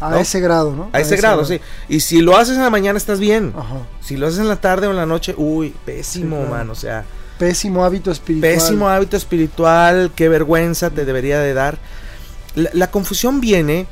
A 0.00 0.10
¿no? 0.10 0.18
ese 0.18 0.40
grado, 0.40 0.74
¿no? 0.74 0.88
A 0.92 1.00
ese 1.00 1.16
grado, 1.16 1.44
sí. 1.44 1.60
Y 1.88 2.00
si 2.00 2.20
lo 2.22 2.36
haces 2.36 2.56
en 2.56 2.62
la 2.62 2.70
mañana 2.70 2.96
estás 2.96 3.20
bien. 3.20 3.52
Ajá. 3.56 3.78
Si 4.00 4.16
lo 4.16 4.26
haces 4.26 4.38
en 4.40 4.48
la 4.48 4.56
tarde 4.56 4.86
o 4.86 4.90
en 4.90 4.96
la 4.96 5.06
noche, 5.06 5.34
uy, 5.36 5.74
pésimo, 5.84 6.36
Sí, 6.36 6.42
claro. 6.42 6.50
man. 6.58 6.70
O 6.70 6.74
sea, 6.74 7.04
Pésimo 7.40 7.84
hábito 7.84 8.10
espiritual. 8.12 8.52
pésimo 8.52 8.88
hábito 8.88 9.16
espiritual, 9.16 10.12
qué 10.14 10.28
vergüenza 10.28 10.90
te 10.90 11.04
debería 11.04 11.40
de 11.40 11.54
dar. 11.54 11.78
La, 12.54 12.70
la 12.72 12.90
confusión 12.90 13.40
viene 13.40 13.86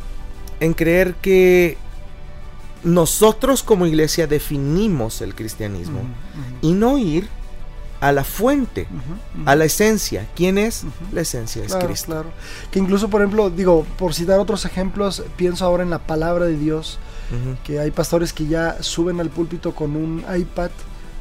en 0.60 0.74
creer 0.74 1.14
que 1.14 1.76
nosotros 2.84 3.62
como 3.62 3.86
iglesia 3.86 4.26
definimos 4.26 5.20
el 5.20 5.34
cristianismo 5.34 6.00
y 6.62 6.72
no 6.72 6.98
ir 6.98 7.28
a 8.00 8.12
la 8.12 8.22
fuente, 8.22 8.86
a 9.44 9.56
la 9.56 9.64
esencia. 9.64 10.28
¿Quién 10.36 10.56
es? 10.58 10.84
La 11.12 11.22
esencia 11.22 11.62
es 11.64 11.72
Claro, 11.72 11.86
Cristo. 11.88 12.06
claro. 12.12 12.28
Que 12.70 12.78
incluso, 12.78 13.08
por 13.08 13.22
ejemplo, 13.22 13.50
digo, 13.50 13.84
por 13.98 14.14
citar 14.14 14.38
otros 14.38 14.64
ejemplos, 14.64 15.24
pienso 15.36 15.64
ahora 15.64 15.82
en 15.82 15.90
la 15.90 15.98
palabra 15.98 16.44
de 16.44 16.56
Dios, 16.56 16.98
que 17.64 17.80
hay 17.80 17.90
pastores 17.90 18.32
que 18.32 18.46
ya 18.46 18.82
suben 18.82 19.18
al 19.20 19.30
púlpito 19.30 19.74
con 19.74 19.96
un 19.96 20.22
iPad 20.36 20.70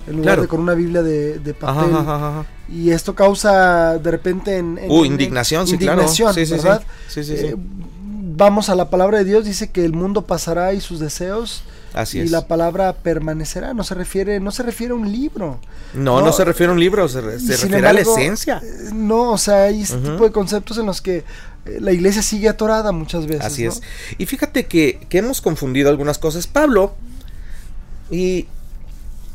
en 0.08 0.14
lugar 0.14 0.24
Claro. 0.24 0.42
de 0.44 0.48
con 0.48 0.60
una 0.62 0.74
Biblia 0.74 1.04
de, 1.04 1.40
de 1.40 1.54
papel. 1.54 1.94
ajá, 1.94 2.00
ajá, 2.02 2.16
ajá. 2.40 2.46
Y 2.70 2.92
esto 2.92 3.14
causa 3.16 3.98
de 4.00 4.12
repente 4.12 4.58
en, 4.58 4.78
en- 4.78 4.90
Uh, 4.92 5.06
en- 5.06 5.12
indignación, 5.14 5.68
sí, 5.68 5.74
indignación, 5.74 6.34
claro. 6.34 6.34
Sí, 6.34 6.46
sí, 6.46 6.58
sí. 6.60 6.64
¿verdad? 6.64 6.84
Sí, 7.08 7.24
sí, 7.24 7.38
sí. 7.38 7.46
Eh, 7.48 7.56
vamos 7.58 8.70
a 8.70 8.76
la 8.76 8.90
palabra 8.90 9.18
de 9.20 9.24
Dios, 9.26 9.46
dice 9.46 9.70
que 9.72 9.84
el 9.86 9.94
mundo 9.94 10.24
pasará 10.26 10.74
y 10.74 10.82
sus 10.82 11.00
deseos 11.00 11.64
Así 11.94 12.20
y 12.20 12.22
es. 12.22 12.32
la 12.32 12.48
palabra 12.48 12.94
permanecerá. 12.94 13.74
No 13.74 13.84
se 13.84 13.96
refiere, 13.96 14.40
no 14.40 14.52
se 14.52 14.62
refiere 14.64 14.92
a 14.94 14.96
un 14.96 15.12
libro. 15.12 15.60
No, 15.94 16.22
no, 16.22 16.32
se 16.34 16.46
refiere 16.46 16.70
a 16.70 16.74
un 16.74 16.80
libro, 16.80 17.08
se, 17.10 17.22
refiere 17.22 17.88
a 17.88 17.94
la 17.94 18.02
esencia. 18.02 18.62
eh, 18.64 18.90
No, 18.94 19.32
o 19.32 19.38
sea, 19.38 19.64
hay 19.64 19.82
este 19.82 19.98
tipo 19.98 20.24
de 20.24 20.32
conceptos 20.32 20.78
en 20.78 20.86
los 20.86 21.02
que 21.02 21.24
eh, 21.66 21.78
la 21.80 21.92
iglesia 21.94 22.22
sigue 22.22 22.48
atorada 22.50 22.92
muchas 22.92 23.26
veces. 23.26 23.46
Así 23.46 23.64
¿no? 23.64 23.70
es. 23.72 23.82
Y 24.20 24.26
fíjate 24.28 24.68
que, 24.68 25.00
que 25.10 25.18
hemos 25.20 25.42
confundido 25.42 25.90
algunas 25.90 26.20
cosas. 26.20 26.46
Pablo 26.46 26.94
y 28.12 28.48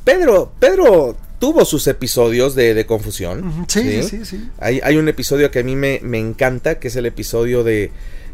Pedro, 0.04 0.52
Pedro 0.58 1.16
tuvo 1.38 1.64
sus 1.64 1.86
episodios 1.86 2.54
de, 2.54 2.74
de 2.74 2.86
confusión. 2.86 3.66
Sí, 3.68 4.02
sí, 4.02 4.02
sí. 4.02 4.24
sí. 4.24 4.48
Hay, 4.58 4.80
hay 4.82 4.96
un 4.96 5.08
episodio 5.08 5.50
que 5.50 5.60
a 5.60 5.62
mí 5.62 5.76
me, 5.76 6.00
me 6.02 6.18
encanta, 6.18 6.78
que 6.78 6.88
es 6.88 6.96
el 6.96 7.06
episodio 7.06 7.64
de 7.64 7.90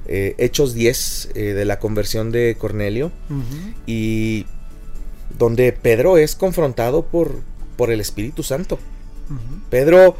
eh, 0.06 0.34
Hechos 0.38 0.72
10, 0.74 1.30
eh, 1.34 1.42
de 1.52 1.64
la 1.66 1.78
conversión 1.78 2.32
de 2.32 2.56
Cornelio, 2.58 3.12
y 3.86 4.46
donde 5.38 5.72
Pedro 5.72 6.16
es 6.16 6.34
confrontado 6.34 7.04
por, 7.04 7.40
por 7.76 7.90
el 7.90 8.00
Espíritu 8.00 8.42
Santo. 8.42 8.78
Pedro, 9.68 10.16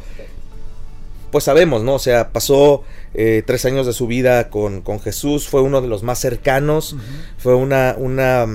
pues 1.31 1.43
sabemos, 1.43 1.83
¿no? 1.83 1.95
O 1.95 1.99
sea, 1.99 2.29
pasó 2.29 2.83
eh, 3.13 3.43
tres 3.45 3.65
años 3.65 3.85
de 3.85 3.93
su 3.93 4.07
vida 4.07 4.49
con, 4.49 4.81
con 4.81 4.99
Jesús, 4.99 5.47
fue 5.47 5.61
uno 5.61 5.81
de 5.81 5.87
los 5.87 6.03
más 6.03 6.19
cercanos, 6.19 6.95
fue 7.37 7.55
una, 7.55 7.95
una, 7.97 8.45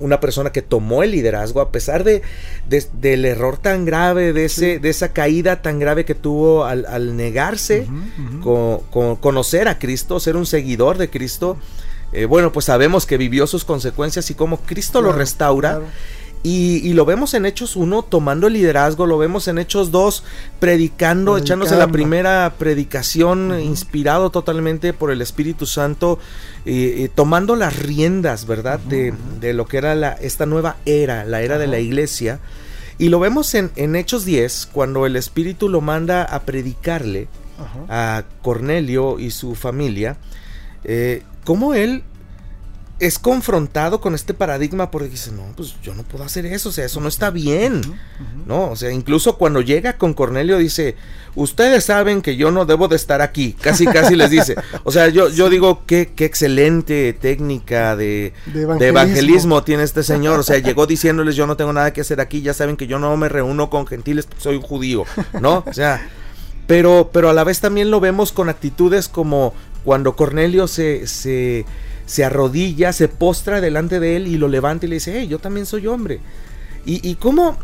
una 0.00 0.20
persona 0.20 0.50
que 0.50 0.62
tomó 0.62 1.02
el 1.02 1.10
liderazgo 1.10 1.60
a 1.60 1.70
pesar 1.72 2.04
de, 2.04 2.22
de- 2.68 2.86
del 3.00 3.24
error 3.24 3.58
tan 3.58 3.84
grave, 3.84 4.32
de, 4.32 4.44
ese, 4.46 4.74
Sí. 4.74 4.78
de 4.78 4.88
esa 4.90 5.12
caída 5.12 5.62
tan 5.62 5.78
grave 5.78 6.04
que 6.04 6.14
tuvo 6.14 6.64
al, 6.64 6.86
al 6.86 7.16
negarse 7.16 7.86
Ujú, 7.88 8.36
ujú. 8.36 8.40
co- 8.42 8.84
co- 8.90 9.18
conocer 9.20 9.68
a 9.68 9.78
Cristo, 9.78 10.20
ser 10.20 10.36
un 10.36 10.46
seguidor 10.46 10.98
de 10.98 11.10
Cristo. 11.10 11.56
Eh, 12.12 12.24
bueno, 12.24 12.52
pues 12.52 12.64
sabemos 12.64 13.04
que 13.04 13.18
vivió 13.18 13.46
sus 13.46 13.64
consecuencias 13.66 14.30
y 14.30 14.34
cómo 14.34 14.56
Cristo 14.62 15.02
lo 15.02 15.12
restaura. 15.12 15.70
claro. 15.72 15.84
Y, 16.42 16.76
y 16.88 16.92
lo 16.92 17.04
vemos 17.04 17.34
en 17.34 17.46
Hechos 17.46 17.74
1 17.74 18.02
tomando 18.04 18.46
el 18.46 18.52
liderazgo, 18.52 19.06
lo 19.06 19.18
vemos 19.18 19.48
en 19.48 19.58
Hechos 19.58 19.90
2 19.90 20.22
predicando, 20.60 21.36
echándose 21.36 21.76
la 21.76 21.88
primera 21.88 22.54
predicación 22.58 23.60
inspirado 23.60 24.30
totalmente 24.30 24.92
por 24.92 25.10
el 25.10 25.20
Espíritu 25.20 25.66
Santo, 25.66 26.18
eh, 26.64 26.94
eh, 26.98 27.10
tomando 27.12 27.56
las 27.56 27.76
riendas, 27.76 28.46
¿verdad? 28.46 28.78
de, 28.78 29.12
de 29.40 29.52
lo 29.52 29.66
que 29.66 29.78
era 29.78 29.94
la, 29.94 30.12
esta 30.12 30.46
nueva 30.46 30.76
era, 30.86 31.24
la 31.24 31.42
era 31.42 31.58
de 31.58 31.66
la 31.66 31.80
iglesia. 31.80 32.40
Y 32.98 33.10
lo 33.10 33.20
vemos 33.20 33.54
en, 33.54 33.70
en 33.76 33.94
Hechos 33.94 34.24
10, 34.24 34.70
cuando 34.72 35.06
el 35.06 35.16
Espíritu 35.16 35.68
lo 35.68 35.80
manda 35.80 36.24
a 36.24 36.42
predicarle 36.42 37.28
a 37.88 38.24
Cornelio 38.42 39.18
y 39.18 39.30
su 39.30 39.54
familia, 39.54 40.16
eh, 40.84 41.22
cómo 41.44 41.74
él 41.74 42.02
es 43.00 43.18
confrontado 43.18 44.00
con 44.00 44.14
este 44.14 44.34
paradigma 44.34 44.90
porque 44.90 45.08
dice, 45.08 45.30
no, 45.30 45.44
pues 45.56 45.76
yo 45.82 45.94
no 45.94 46.02
puedo 46.02 46.24
hacer 46.24 46.46
eso, 46.46 46.70
o 46.70 46.72
sea, 46.72 46.84
eso 46.84 47.00
no 47.00 47.08
está 47.08 47.30
bien. 47.30 47.80
¿no? 48.46 48.70
O 48.70 48.76
sea, 48.76 48.90
incluso 48.90 49.36
cuando 49.36 49.60
llega 49.60 49.98
con 49.98 50.14
Cornelio 50.14 50.58
dice, 50.58 50.96
ustedes 51.36 51.84
saben 51.84 52.22
que 52.22 52.36
yo 52.36 52.50
no 52.50 52.64
debo 52.66 52.88
de 52.88 52.96
estar 52.96 53.20
aquí, 53.20 53.52
casi 53.52 53.86
casi 53.86 54.16
les 54.16 54.30
dice, 54.30 54.56
o 54.82 54.90
sea, 54.90 55.08
yo, 55.08 55.28
yo 55.28 55.48
digo, 55.48 55.82
qué, 55.86 56.12
qué 56.14 56.24
excelente 56.24 57.12
técnica 57.12 57.94
de, 57.94 58.32
De 58.46 58.52
de 58.52 58.62
evangelismo. 58.62 58.86
evangelismo 58.88 59.62
tiene 59.62 59.82
este 59.84 60.02
señor, 60.02 60.40
o 60.40 60.42
sea, 60.42 60.58
llegó 60.58 60.86
diciéndoles, 60.86 61.36
yo 61.36 61.46
no 61.46 61.56
tengo 61.56 61.72
nada 61.72 61.92
que 61.92 62.00
hacer 62.00 62.20
aquí, 62.20 62.42
ya 62.42 62.54
saben 62.54 62.76
que 62.76 62.88
yo 62.88 62.98
no 62.98 63.16
me 63.16 63.28
reúno 63.28 63.70
con 63.70 63.86
gentiles, 63.86 64.26
porque 64.26 64.42
soy 64.42 64.56
un 64.56 64.62
judío, 64.62 65.04
¿no? 65.40 65.62
O 65.66 65.72
sea, 65.72 66.08
pero, 66.66 67.10
pero 67.12 67.30
a 67.30 67.32
la 67.32 67.44
vez 67.44 67.60
también 67.60 67.90
lo 67.90 68.00
vemos 68.00 68.32
con 68.32 68.48
actitudes 68.48 69.08
como 69.08 69.54
cuando 69.84 70.16
Cornelio 70.16 70.66
se, 70.68 71.06
se, 71.06 71.64
se 72.08 72.24
arrodilla, 72.24 72.92
se 72.92 73.06
postra 73.06 73.60
delante 73.60 74.00
de 74.00 74.16
él 74.16 74.26
y 74.26 74.36
lo 74.36 74.48
levanta 74.48 74.86
y 74.86 74.88
le 74.88 74.96
dice, 74.96 75.20
hey, 75.20 75.28
yo 75.28 75.38
también 75.38 75.66
soy 75.66 75.86
hombre. 75.86 76.18
Y, 76.84 77.06
y 77.08 77.16
cómo 77.16 77.58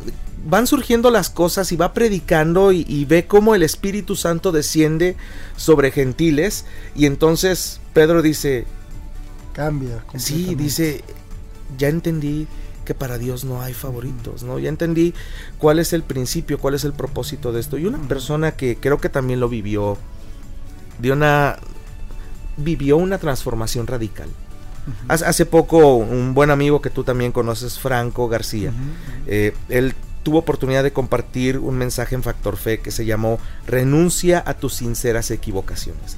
van 0.46 0.66
surgiendo 0.66 1.10
las 1.10 1.30
cosas 1.30 1.72
y 1.72 1.76
va 1.76 1.94
predicando 1.94 2.70
y, 2.70 2.84
y 2.86 3.06
ve 3.06 3.26
cómo 3.26 3.54
el 3.54 3.62
Espíritu 3.62 4.14
Santo 4.14 4.52
desciende 4.52 5.16
sobre 5.56 5.90
gentiles. 5.90 6.66
Y 6.94 7.06
entonces 7.06 7.80
Pedro 7.94 8.20
dice, 8.20 8.66
Cambia. 9.54 10.04
Sí, 10.16 10.54
dice, 10.56 11.02
ya 11.78 11.88
entendí 11.88 12.48
que 12.84 12.92
para 12.92 13.18
Dios 13.18 13.44
no 13.44 13.62
hay 13.62 13.72
favoritos, 13.72 14.42
¿no? 14.42 14.58
Ya 14.58 14.68
entendí 14.68 15.14
cuál 15.58 15.78
es 15.78 15.92
el 15.92 16.02
principio, 16.02 16.58
cuál 16.58 16.74
es 16.74 16.84
el 16.84 16.92
propósito 16.92 17.52
de 17.52 17.60
esto. 17.60 17.78
Y 17.78 17.86
una 17.86 17.98
persona 18.08 18.52
que 18.52 18.76
creo 18.76 18.98
que 18.98 19.08
también 19.08 19.40
lo 19.40 19.48
vivió, 19.48 19.96
dio 20.98 21.14
una, 21.14 21.56
vivió 22.56 22.96
una 22.96 23.18
transformación 23.18 23.86
radical. 23.86 24.28
Hace, 25.08 25.24
hace 25.24 25.46
poco 25.46 25.96
un 25.96 26.34
buen 26.34 26.50
amigo 26.50 26.82
que 26.82 26.90
tú 26.90 27.04
también 27.04 27.32
conoces, 27.32 27.78
Franco 27.78 28.28
García, 28.28 28.72
eh, 29.26 29.54
él 29.70 29.94
tuvo 30.22 30.38
oportunidad 30.38 30.82
de 30.82 30.92
compartir 30.92 31.58
un 31.58 31.76
mensaje 31.76 32.14
en 32.14 32.22
Factor 32.22 32.56
Fe 32.56 32.80
que 32.80 32.90
se 32.90 33.04
llamó 33.04 33.38
Renuncia 33.66 34.42
a 34.44 34.54
tus 34.54 34.74
sinceras 34.74 35.30
equivocaciones. 35.30 36.16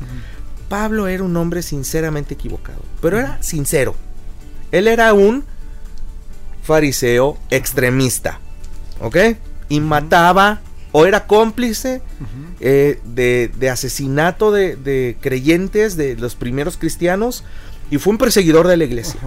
Pablo 0.68 1.06
era 1.06 1.22
un 1.22 1.36
hombre 1.36 1.62
sinceramente 1.62 2.34
equivocado, 2.34 2.80
pero 3.00 3.18
era 3.18 3.40
sincero. 3.42 3.94
Él 4.72 4.88
era 4.88 5.12
un 5.12 5.44
fariseo 6.62 7.38
extremista, 7.50 8.40
¿ok? 9.00 9.16
Y 9.68 9.80
mataba 9.80 10.60
o 10.98 11.04
era 11.04 11.26
cómplice 11.26 12.00
eh, 12.58 13.00
de, 13.04 13.50
de 13.58 13.68
asesinato 13.68 14.50
de, 14.50 14.76
de 14.76 15.18
creyentes, 15.20 15.98
de 15.98 16.16
los 16.16 16.36
primeros 16.36 16.78
cristianos, 16.78 17.44
y 17.90 17.98
fue 17.98 18.12
un 18.12 18.18
perseguidor 18.18 18.66
de 18.66 18.78
la 18.78 18.84
iglesia. 18.84 19.20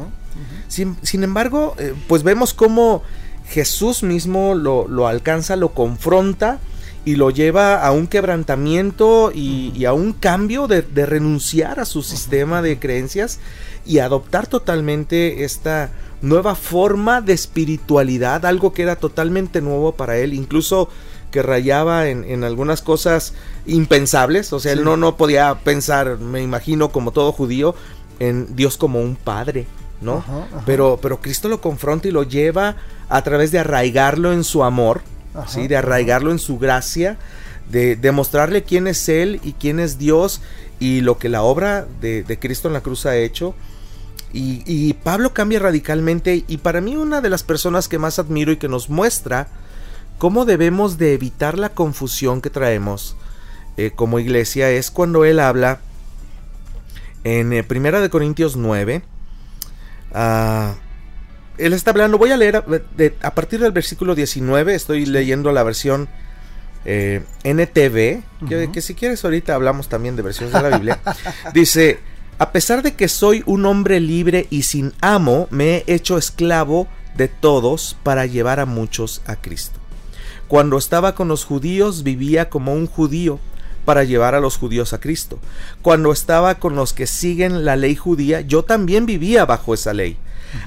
Sin, 0.67 0.97
sin 1.03 1.23
embargo, 1.23 1.75
eh, 1.77 1.93
pues 2.07 2.23
vemos 2.23 2.55
cómo 2.55 3.03
Jesús 3.47 4.01
mismo 4.01 4.55
lo, 4.55 4.87
lo 4.87 5.07
alcanza, 5.07 5.55
lo 5.57 5.75
confronta 5.75 6.57
y 7.05 7.17
lo 7.17 7.29
lleva 7.29 7.85
a 7.85 7.91
un 7.91 8.07
quebrantamiento 8.07 9.31
y, 9.31 9.71
y 9.75 9.85
a 9.85 9.93
un 9.93 10.13
cambio 10.13 10.65
de, 10.65 10.81
de 10.81 11.05
renunciar 11.05 11.79
a 11.79 11.85
su 11.85 12.01
sistema 12.01 12.63
de 12.63 12.79
creencias 12.79 13.39
y 13.85 13.99
adoptar 13.99 14.47
totalmente 14.47 15.43
esta 15.43 15.91
nueva 16.23 16.55
forma 16.55 17.21
de 17.21 17.33
espiritualidad, 17.33 18.43
algo 18.47 18.73
que 18.73 18.81
era 18.81 18.95
totalmente 18.95 19.61
nuevo 19.61 19.91
para 19.91 20.17
él, 20.17 20.33
incluso 20.33 20.89
que 21.31 21.41
rayaba 21.41 22.07
en, 22.07 22.23
en 22.23 22.43
algunas 22.43 22.81
cosas 22.81 23.33
impensables, 23.65 24.51
o 24.53 24.59
sea, 24.59 24.73
él 24.73 24.83
no, 24.83 24.97
no 24.97 25.15
podía 25.15 25.55
pensar, 25.63 26.17
me 26.17 26.41
imagino, 26.41 26.89
como 26.91 27.11
todo 27.11 27.31
judío, 27.31 27.75
en 28.19 28.55
Dios 28.55 28.77
como 28.77 29.01
un 29.01 29.15
padre, 29.15 29.67
¿no? 30.01 30.17
Ajá, 30.17 30.47
ajá. 30.51 30.63
Pero, 30.65 30.99
pero 31.01 31.21
Cristo 31.21 31.47
lo 31.49 31.61
confronta 31.61 32.07
y 32.07 32.11
lo 32.11 32.23
lleva 32.23 32.75
a 33.09 33.23
través 33.23 33.51
de 33.51 33.59
arraigarlo 33.59 34.33
en 34.33 34.43
su 34.43 34.63
amor, 34.63 35.01
Ajá, 35.33 35.47
¿sí? 35.47 35.67
de 35.67 35.77
arraigarlo 35.77 36.31
en 36.31 36.39
su 36.39 36.57
gracia, 36.57 37.17
de 37.69 37.95
demostrarle 37.95 38.63
quién 38.63 38.87
es 38.87 39.07
Él 39.09 39.39
y 39.43 39.53
quién 39.53 39.79
es 39.79 39.97
Dios 39.97 40.41
y 40.79 41.01
lo 41.01 41.17
que 41.17 41.29
la 41.29 41.43
obra 41.43 41.85
de, 42.01 42.23
de 42.23 42.39
Cristo 42.39 42.67
en 42.67 42.73
la 42.73 42.81
cruz 42.81 43.05
ha 43.05 43.15
hecho. 43.15 43.53
Y, 44.31 44.63
y 44.65 44.93
Pablo 44.93 45.33
cambia 45.33 45.59
radicalmente 45.59 46.43
y 46.47 46.57
para 46.57 46.81
mí 46.81 46.95
una 46.95 47.19
de 47.21 47.29
las 47.29 47.43
personas 47.43 47.87
que 47.87 47.97
más 47.97 48.19
admiro 48.19 48.51
y 48.51 48.57
que 48.57 48.67
nos 48.67 48.89
muestra 48.89 49.47
cómo 50.19 50.45
debemos 50.45 50.97
de 50.99 51.13
evitar 51.15 51.57
la 51.57 51.69
confusión 51.69 52.41
que 52.41 52.51
traemos 52.51 53.15
eh, 53.77 53.91
como 53.95 54.19
iglesia 54.19 54.69
es 54.69 54.91
cuando 54.91 55.25
él 55.25 55.39
habla 55.39 55.79
en 57.23 57.51
eh, 57.53 57.63
Primera 57.63 57.99
de 58.01 58.09
Corintios 58.09 58.55
9. 58.55 59.01
ah, 60.13 60.75
él 61.57 61.73
está 61.73 61.91
hablando, 61.91 62.17
voy 62.17 62.31
a 62.31 62.37
leer 62.37 62.55
a, 62.57 62.61
de- 62.95 63.15
a 63.21 63.33
partir 63.35 63.59
del 63.59 63.73
versículo 63.73 64.15
19, 64.15 64.75
estoy 64.75 65.05
leyendo 65.05 65.51
la 65.51 65.63
versión 65.63 66.07
eh, 66.85 67.21
NTV, 67.43 68.47
que, 68.47 68.71
que 68.71 68.81
si 68.81 68.93
quieres 68.95 69.23
ahorita 69.25 69.55
hablamos 69.55 69.89
también 69.89 70.15
de 70.15 70.21
versiones 70.21 70.53
de 70.53 70.61
la 70.61 70.69
Biblia. 70.77 70.99
Dice, 71.53 71.99
a 72.37 72.51
pesar 72.53 72.81
de 72.81 72.93
que 72.93 73.09
soy 73.09 73.43
un 73.45 73.65
hombre 73.65 73.99
libre 73.99 74.47
y 74.49 74.63
sin 74.63 74.93
amo, 75.01 75.47
me 75.51 75.83
he 75.85 75.93
hecho 75.95 76.17
esclavo 76.17 76.87
de 77.17 77.27
todos 77.27 77.97
para 78.03 78.25
llevar 78.25 78.61
a 78.61 78.65
muchos 78.65 79.21
a 79.25 79.35
Cristo. 79.35 79.78
Cuando 80.49 80.79
estaba 80.79 81.13
con 81.13 81.27
los 81.27 81.45
judíos 81.45 82.01
vivía 82.01 82.49
como 82.49 82.73
un 82.73 82.87
judío 82.87 83.39
para 83.85 84.03
llevar 84.03 84.33
a 84.33 84.39
los 84.39 84.57
judíos 84.57 84.93
a 84.93 84.99
Cristo. 84.99 85.37
Cuando 85.83 86.11
estaba 86.11 86.55
con 86.55 86.75
los 86.75 86.91
que 86.91 87.05
siguen 87.05 87.65
la 87.65 87.75
ley 87.75 87.95
judía, 87.95 88.41
yo 88.41 88.63
también 88.63 89.05
vivía 89.05 89.45
bajo 89.45 89.75
esa 89.75 89.93
ley. 89.93 90.17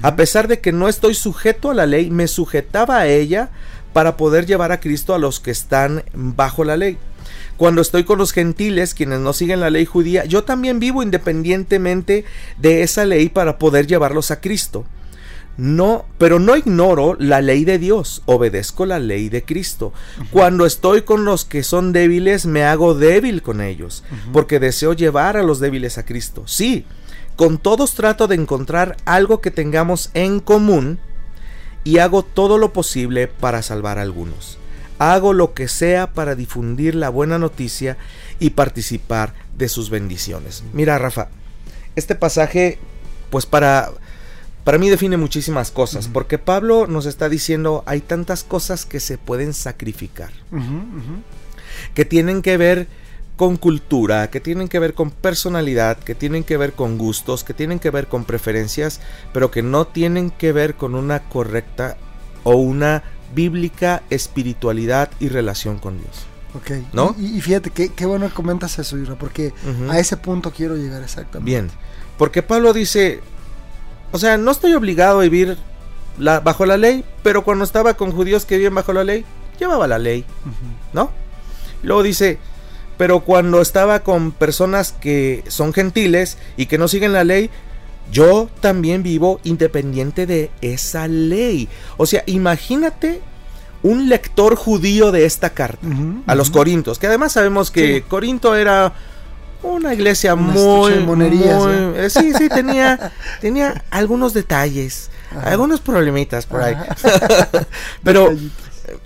A 0.01 0.15
pesar 0.15 0.47
de 0.47 0.61
que 0.61 0.71
no 0.71 0.87
estoy 0.87 1.15
sujeto 1.15 1.69
a 1.69 1.73
la 1.73 1.85
ley, 1.85 2.09
me 2.09 2.29
sujetaba 2.29 2.99
a 2.99 3.07
ella 3.07 3.49
para 3.91 4.15
poder 4.15 4.45
llevar 4.45 4.71
a 4.71 4.79
Cristo 4.79 5.13
a 5.13 5.19
los 5.19 5.41
que 5.41 5.51
están 5.51 6.05
bajo 6.13 6.63
la 6.63 6.77
ley. 6.77 6.97
Cuando 7.57 7.81
estoy 7.81 8.05
con 8.05 8.17
los 8.17 8.31
gentiles, 8.31 8.93
quienes 8.93 9.19
no 9.19 9.33
siguen 9.33 9.59
la 9.59 9.69
ley 9.69 9.85
judía, 9.85 10.23
yo 10.23 10.45
también 10.45 10.79
vivo 10.79 11.03
independientemente 11.03 12.23
de 12.57 12.83
esa 12.83 13.03
ley 13.03 13.27
para 13.27 13.59
poder 13.59 13.85
llevarlos 13.85 14.31
a 14.31 14.39
Cristo. 14.39 14.85
No, 15.57 16.05
pero 16.17 16.39
no 16.39 16.55
ignoro 16.55 17.15
la 17.19 17.41
ley 17.41 17.63
de 17.63 17.77
Dios, 17.77 18.23
obedezco 18.25 18.85
la 18.85 18.99
ley 18.99 19.29
de 19.29 19.43
Cristo. 19.43 19.93
Cuando 20.31 20.65
estoy 20.65 21.03
con 21.03 21.25
los 21.25 21.45
que 21.45 21.63
son 21.63 21.93
débiles, 21.93 22.45
me 22.45 22.63
hago 22.63 22.95
débil 22.95 23.41
con 23.41 23.61
ellos, 23.61 24.03
porque 24.31 24.59
deseo 24.59 24.93
llevar 24.93 25.37
a 25.37 25.43
los 25.43 25.59
débiles 25.59 25.97
a 25.97 26.05
Cristo. 26.05 26.43
Sí, 26.47 26.85
con 27.35 27.57
todos 27.57 27.93
trato 27.93 28.27
de 28.27 28.35
encontrar 28.35 28.97
algo 29.05 29.41
que 29.41 29.51
tengamos 29.51 30.09
en 30.13 30.39
común 30.39 30.99
y 31.83 31.99
hago 31.99 32.23
todo 32.23 32.57
lo 32.57 32.73
posible 32.73 33.27
para 33.27 33.61
salvar 33.61 33.99
a 33.99 34.03
algunos. 34.03 34.57
Hago 34.99 35.33
lo 35.33 35.53
que 35.53 35.67
sea 35.67 36.13
para 36.13 36.35
difundir 36.35 36.95
la 36.95 37.09
buena 37.09 37.37
noticia 37.37 37.97
y 38.39 38.51
participar 38.51 39.33
de 39.57 39.67
sus 39.67 39.89
bendiciones. 39.89 40.63
Mira, 40.73 40.97
Rafa, 40.97 41.29
este 41.95 42.15
pasaje, 42.15 42.79
pues 43.29 43.45
para 43.45 43.91
para 44.63 44.77
mí 44.77 44.89
define 44.89 45.17
muchísimas 45.17 45.71
cosas, 45.71 46.07
porque 46.07 46.37
Pablo 46.37 46.87
nos 46.87 47.05
está 47.05 47.29
diciendo 47.29 47.83
hay 47.85 48.01
tantas 48.01 48.43
cosas 48.43 48.85
que 48.85 48.99
se 48.99 49.17
pueden 49.17 49.53
sacrificar, 49.53 50.31
que 51.93 52.05
tienen 52.05 52.41
que 52.41 52.57
ver 52.57 52.87
con 53.35 53.57
cultura, 53.57 54.29
que 54.29 54.39
tienen 54.39 54.67
que 54.67 54.79
ver 54.79 54.93
con 54.93 55.11
personalidad, 55.11 55.97
que 55.97 56.15
tienen 56.15 56.43
que 56.43 56.57
ver 56.57 56.73
con 56.73 56.97
gustos, 56.97 57.43
que 57.43 57.53
tienen 57.53 57.79
que 57.79 57.89
ver 57.89 58.07
con 58.07 58.25
preferencias, 58.25 59.01
pero 59.33 59.51
que 59.51 59.63
no 59.63 59.85
tienen 59.85 60.29
que 60.29 60.51
ver 60.51 60.75
con 60.75 60.95
una 60.95 61.27
correcta 61.27 61.97
o 62.43 62.55
una 62.55 63.03
bíblica 63.33 64.03
espiritualidad 64.09 65.09
y 65.19 65.29
relación 65.29 65.79
con 65.79 65.97
Dios. 65.97 66.25
Ok. 66.55 66.93
¿No? 66.93 67.15
Y, 67.17 67.41
fíjate, 67.41 67.71
qué, 67.71 67.89
qué 67.89 68.05
bueno 68.05 68.27
que 68.27 68.33
comentas 68.33 68.77
eso, 68.77 68.97
Ira, 68.97 69.15
porque 69.15 69.53
a 69.89 69.97
ese 69.99 70.17
punto 70.17 70.51
quiero 70.51 70.75
llegar 70.75 71.01
exactamente. 71.01 71.49
Bien. 71.49 71.69
Porque 72.17 72.43
Pablo 72.43 72.73
dice, 72.73 73.21
o 74.13 74.19
sea, 74.19 74.37
no 74.37 74.51
estoy 74.51 74.73
obligado 74.75 75.19
a 75.19 75.23
vivir 75.23 75.57
bajo 76.17 76.65
la 76.67 76.77
ley, 76.77 77.03
pero 77.23 77.43
cuando 77.43 77.65
estaba 77.65 77.95
con 77.95 78.11
judíos 78.11 78.45
que 78.45 78.57
viven 78.57 78.75
bajo 78.75 78.93
la 78.93 79.03
ley, 79.03 79.25
llevaba 79.59 79.87
la 79.87 79.97
ley, 79.97 80.23
¿no? 80.93 81.11
luego 81.81 82.03
dice, 82.03 82.37
pero 82.97 83.21
cuando 83.21 83.59
estaba 83.59 84.01
con 84.01 84.31
personas 84.31 84.91
que 84.91 85.43
son 85.47 85.73
gentiles 85.73 86.37
y 86.57 86.67
que 86.67 86.77
no 86.77 86.87
siguen 86.87 87.11
la 87.11 87.23
ley, 87.23 87.49
yo 88.11 88.49
también 88.61 89.01
vivo 89.01 89.39
independiente 89.43 90.27
de 90.27 90.51
esa 90.61 91.07
ley. 91.07 91.67
O 91.97 92.05
sea, 92.05 92.23
imagínate 92.27 93.19
un 93.81 94.09
lector 94.09 94.55
judío 94.55 95.11
de 95.11 95.25
esta 95.25 95.49
carta 95.49 95.87
a 96.27 96.35
los 96.35 96.51
corintos, 96.51 96.99
que 96.99 97.07
además 97.07 97.33
sabemos 97.33 97.71
que 97.71 98.03
Corinto 98.03 98.55
era 98.55 98.93
una 99.63 99.93
iglesia 99.93 100.35
muy, 100.35 100.93
¿eh? 100.93 102.09
sí, 102.09 102.33
sí, 102.37 102.49
tenía, 102.49 103.11
tenía 103.41 103.83
algunos 103.89 104.33
detalles, 104.33 105.09
algunos 105.43 105.79
problemitas 105.81 106.45
por 106.45 106.61
ahí. 106.61 106.75
Pero 108.03 108.35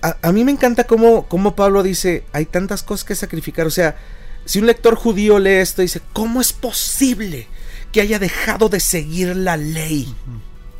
a, 0.02 0.32
mí 0.32 0.44
me 0.44 0.52
encanta 0.52 0.84
cómo, 0.84 1.26
cómo 1.28 1.54
Pablo 1.54 1.82
dice, 1.82 2.24
hay 2.32 2.46
tantas 2.46 2.82
cosas 2.82 3.04
que 3.04 3.14
sacrificar. 3.14 3.66
O 3.66 3.70
sea, 3.70 3.96
si 4.44 4.58
un 4.58 4.66
lector 4.66 4.94
judío 4.94 5.38
lee 5.38 5.54
esto, 5.54 5.82
dice, 5.82 6.00
¿cómo 6.12 6.40
es 6.40 6.52
posible 6.52 7.46
que 7.92 8.00
haya 8.00 8.18
dejado 8.18 8.68
de 8.68 8.80
seguir 8.80 9.36
la 9.36 9.56
ley? 9.56 10.14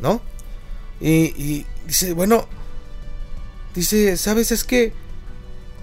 ¿No? 0.00 0.20
Y, 1.00 1.08
y 1.10 1.66
dice, 1.86 2.12
bueno, 2.12 2.48
dice, 3.74 4.16
¿sabes? 4.16 4.52
Es 4.52 4.64
que 4.64 4.92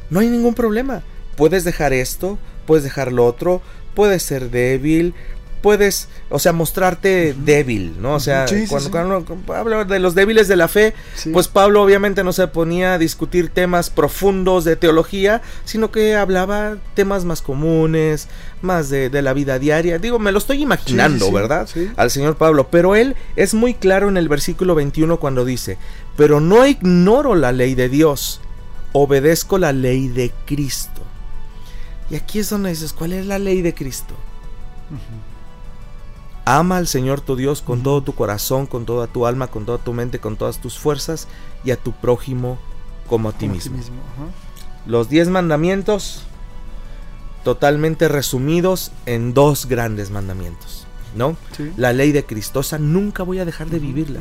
no 0.09 0.19
hay 0.19 0.27
ningún 0.29 0.53
problema. 0.53 1.03
Puedes 1.35 1.63
dejar 1.63 1.93
esto, 1.93 2.37
puedes 2.65 2.83
dejar 2.83 3.11
lo 3.11 3.25
otro, 3.25 3.61
puedes 3.95 4.23
ser 4.23 4.51
débil, 4.51 5.13
puedes, 5.65 6.09
o 6.29 6.37
sea, 6.37 6.53
mostrarte 6.53 7.33
débil, 7.33 7.95
¿no? 7.99 8.13
O 8.13 8.19
sea, 8.19 8.45
cuando, 8.69 9.25
habla 9.47 9.83
de 9.83 9.97
los 9.97 10.13
débiles 10.13 10.47
de 10.47 10.55
la 10.55 10.67
fe, 10.67 10.93
pues 11.33 11.47
Pablo 11.47 11.81
obviamente 11.81 12.23
no 12.23 12.33
se 12.33 12.45
ponía 12.47 12.93
a 12.93 12.97
discutir 12.99 13.49
temas 13.49 13.89
profundos 13.89 14.63
de 14.63 14.75
teología, 14.75 15.41
sino 15.63 15.89
que 15.89 16.13
hablaba 16.13 16.77
temas 16.93 17.25
más 17.25 17.41
comunes, 17.41 18.27
más 18.61 18.91
de, 18.91 19.09
de 19.09 19.23
la 19.23 19.33
vida 19.33 19.57
diaria. 19.57 19.97
Digo, 19.97 20.19
me 20.19 20.31
lo 20.31 20.37
estoy 20.37 20.61
imaginando, 20.61 21.31
¿verdad? 21.31 21.67
Al 21.95 22.11
señor 22.11 22.35
Pablo, 22.35 22.67
pero 22.69 22.95
él 22.95 23.15
es 23.35 23.55
muy 23.55 23.73
claro 23.73 24.07
en 24.07 24.17
el 24.17 24.29
versículo 24.29 24.75
21 24.75 25.19
cuando 25.19 25.45
dice, 25.45 25.79
pero 26.15 26.39
no 26.41 26.67
ignoro 26.67 27.33
la 27.33 27.51
ley 27.51 27.73
de 27.73 27.89
Dios, 27.89 28.39
obedezco 28.91 29.57
la 29.57 29.73
ley 29.73 30.09
de 30.09 30.31
Cristo. 30.45 30.94
Y 32.09 32.15
aquí 32.15 32.39
es 32.39 32.49
donde 32.49 32.69
dices, 32.69 32.93
¿cuál 32.93 33.13
es 33.13 33.25
la 33.25 33.39
ley 33.39 33.61
de 33.61 33.73
Cristo? 33.73 34.13
Ama 36.45 36.77
al 36.77 36.87
Señor 36.87 37.21
tu 37.21 37.35
Dios 37.35 37.61
con 37.61 37.81
todo 37.81 38.03
tu 38.03 38.13
corazón, 38.13 38.67
con 38.67 38.85
toda 38.85 39.07
tu 39.07 39.25
alma, 39.25 39.47
con 39.47 39.65
toda 39.65 39.79
tu 39.79 39.93
mente, 39.93 40.19
con 40.19 40.35
todas 40.35 40.59
tus 40.59 40.77
fuerzas 40.77 41.27
y 41.63 41.71
a 41.71 41.77
tu 41.77 41.91
prójimo 41.91 42.59
como 43.07 43.29
a 43.29 43.33
ti 43.33 43.47
mismo. 43.47 43.77
Los 44.85 45.09
diez 45.09 45.27
mandamientos 45.27 46.23
totalmente 47.43 48.07
resumidos 48.07 48.91
en 49.05 49.33
dos 49.33 49.67
grandes 49.67 50.11
mandamientos. 50.11 50.85
¿No? 51.15 51.37
La 51.77 51.93
ley 51.93 52.11
de 52.11 52.25
Cristo, 52.25 52.59
esa 52.59 52.77
nunca 52.77 53.23
voy 53.23 53.39
a 53.39 53.45
dejar 53.45 53.69
de 53.69 53.79
vivirla. 53.79 54.19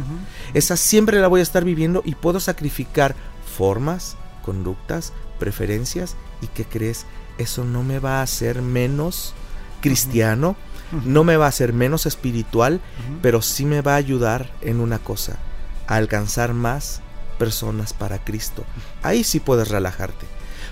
Esa 0.55 0.77
siempre 0.77 1.21
la 1.21 1.27
voy 1.27 1.41
a 1.41 1.43
estar 1.43 1.65
viviendo 1.65 2.03
y 2.05 2.15
puedo 2.15 2.39
sacrificar 2.39 3.17
formas, 3.57 4.17
conductas, 4.45 5.13
preferencias 5.41 6.15
y 6.41 6.47
¿qué 6.47 6.65
crees? 6.65 7.05
Eso 7.39 7.65
no 7.65 7.83
me 7.83 7.99
va 7.99 8.21
a 8.21 8.23
hacer 8.23 8.63
menos 8.63 9.35
cristiano, 9.81 10.57
no 11.05 11.25
me 11.25 11.37
va 11.37 11.47
a 11.47 11.49
hacer 11.49 11.73
menos 11.73 12.07
espiritual, 12.07 12.81
pero 13.23 13.43
sí 13.43 13.65
me 13.65 13.81
va 13.81 13.95
a 13.95 13.97
ayudar 13.97 14.51
en 14.61 14.81
una 14.81 14.99
cosa, 14.99 15.39
a 15.87 15.97
alcanzar 15.97 16.55
más 16.55 17.01
personas 17.39 17.93
para 17.93 18.19
Cristo. 18.19 18.65
Ahí 19.03 19.25
sí 19.25 19.41
puedes 19.41 19.69
relajarte. 19.69 20.27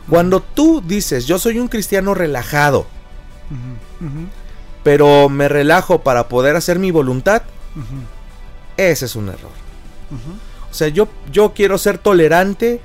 Cuando 0.08 0.40
tú 0.40 0.82
dices, 0.84 1.26
yo 1.26 1.38
soy 1.38 1.58
un 1.58 1.68
cristiano 1.68 2.14
relajado, 2.14 2.86
pero 4.82 5.28
me 5.28 5.48
relajo 5.48 6.02
para 6.02 6.28
poder 6.28 6.56
hacer 6.56 6.78
mi 6.78 6.90
voluntad, 6.90 7.42
ese 8.76 9.04
es 9.06 9.16
un 9.16 9.28
error. 9.28 9.52
O 10.70 10.74
sea, 10.74 10.88
yo, 10.88 11.08
yo 11.30 11.52
quiero 11.52 11.76
ser 11.78 11.98
tolerante 11.98 12.80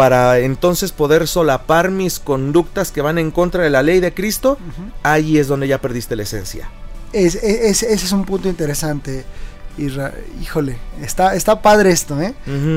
para 0.00 0.38
entonces 0.38 0.92
poder 0.92 1.28
solapar 1.28 1.90
mis 1.90 2.18
conductas 2.18 2.90
que 2.90 3.02
van 3.02 3.18
en 3.18 3.30
contra 3.30 3.62
de 3.62 3.68
la 3.68 3.82
ley 3.82 4.00
de 4.00 4.14
Cristo, 4.14 4.56
ahí 5.02 5.36
es 5.36 5.46
donde 5.46 5.68
ya 5.68 5.78
perdiste 5.78 6.16
la 6.16 6.22
esencia. 6.22 6.70
Es, 7.12 7.34
ese 7.34 7.92
es 7.92 8.10
un 8.10 8.24
punto 8.24 8.48
interesante. 8.48 9.26
híjole, 10.40 10.78
está, 11.02 11.34
está 11.34 11.60
padre 11.60 11.90
esto, 11.90 12.18
¿eh? 12.18 12.32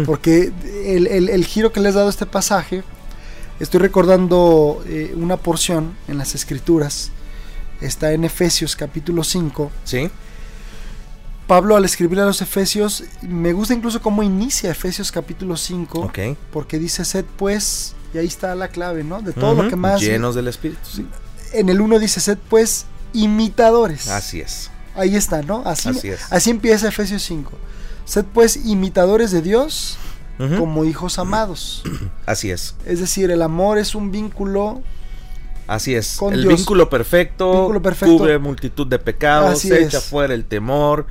Porque 0.06 0.52
el, 0.86 1.46
giro 1.46 1.72
que 1.72 1.80
les 1.80 1.94
he 1.94 1.96
dado 1.96 2.08
a 2.08 2.10
este 2.10 2.26
pasaje, 2.26 2.84
estoy 3.62 3.80
recordando 3.80 4.84
eh, 4.86 5.14
una 5.16 5.38
porción 5.38 5.96
en 6.10 6.18
las 6.18 6.36
escrituras, 6.36 7.10
está 7.80 8.12
en 8.12 8.26
Efesios 8.26 8.76
capítulo 8.76 9.24
5. 9.24 9.72
Sí. 9.86 10.10
Pablo 11.48 11.76
al 11.76 11.86
escribir 11.86 12.20
a 12.20 12.26
los 12.26 12.42
Efesios, 12.42 13.04
me 13.22 13.54
gusta 13.54 13.74
incluso 13.74 14.02
cómo 14.02 14.24
inicia 14.24 14.72
Efesios 14.72 15.12
capítulo 15.12 15.58
5, 15.58 16.12
porque 16.52 16.80
dice, 16.80 17.04
sed 17.06 17.26
pues, 17.38 17.96
y 18.14 18.18
ahí 18.18 18.28
está 18.28 18.56
la 18.56 18.70
clave, 18.70 19.04
¿no? 19.04 19.22
De 19.22 19.34
todo 19.34 19.62
lo 19.62 19.70
que 19.70 19.76
más... 19.76 20.02
Llenos 20.02 20.36
del 20.36 20.48
Espíritu, 20.48 20.82
sí. 20.84 21.06
En 21.52 21.70
el 21.70 21.82
1 21.82 22.00
dice, 22.00 22.20
sed 22.20 22.38
pues, 22.50 22.86
imitadores. 23.14 24.08
Así 24.08 24.42
es. 24.42 24.72
Ahí 24.96 25.16
está, 25.16 25.42
¿no? 25.42 25.64
Así, 25.66 25.90
así, 26.30 26.50
empieza 26.50 26.88
Efesios 26.88 27.24
5. 27.24 27.52
Sed 28.06 28.26
pues 28.34 28.58
imitadores 28.66 29.32
de 29.32 29.42
Dios 29.42 29.98
como 30.38 30.86
hijos 30.86 31.20
amados. 31.20 31.84
Así 32.26 32.52
es. 32.52 32.76
Es 32.86 33.00
decir, 33.00 33.32
el 33.32 33.42
amor 33.42 33.78
es 33.78 33.96
un 33.96 34.12
vínculo 34.12 34.82
Así 35.68 35.96
es. 35.96 36.20
el 36.22 36.46
Vínculo, 36.46 36.90
perfecto, 36.90 37.72
cubre 38.02 38.38
multitud 38.38 38.86
de 38.86 39.00
pecados, 39.00 39.64
echa 39.66 40.02
fuera 40.02 40.34
el 40.34 40.46
temor, 40.46 41.06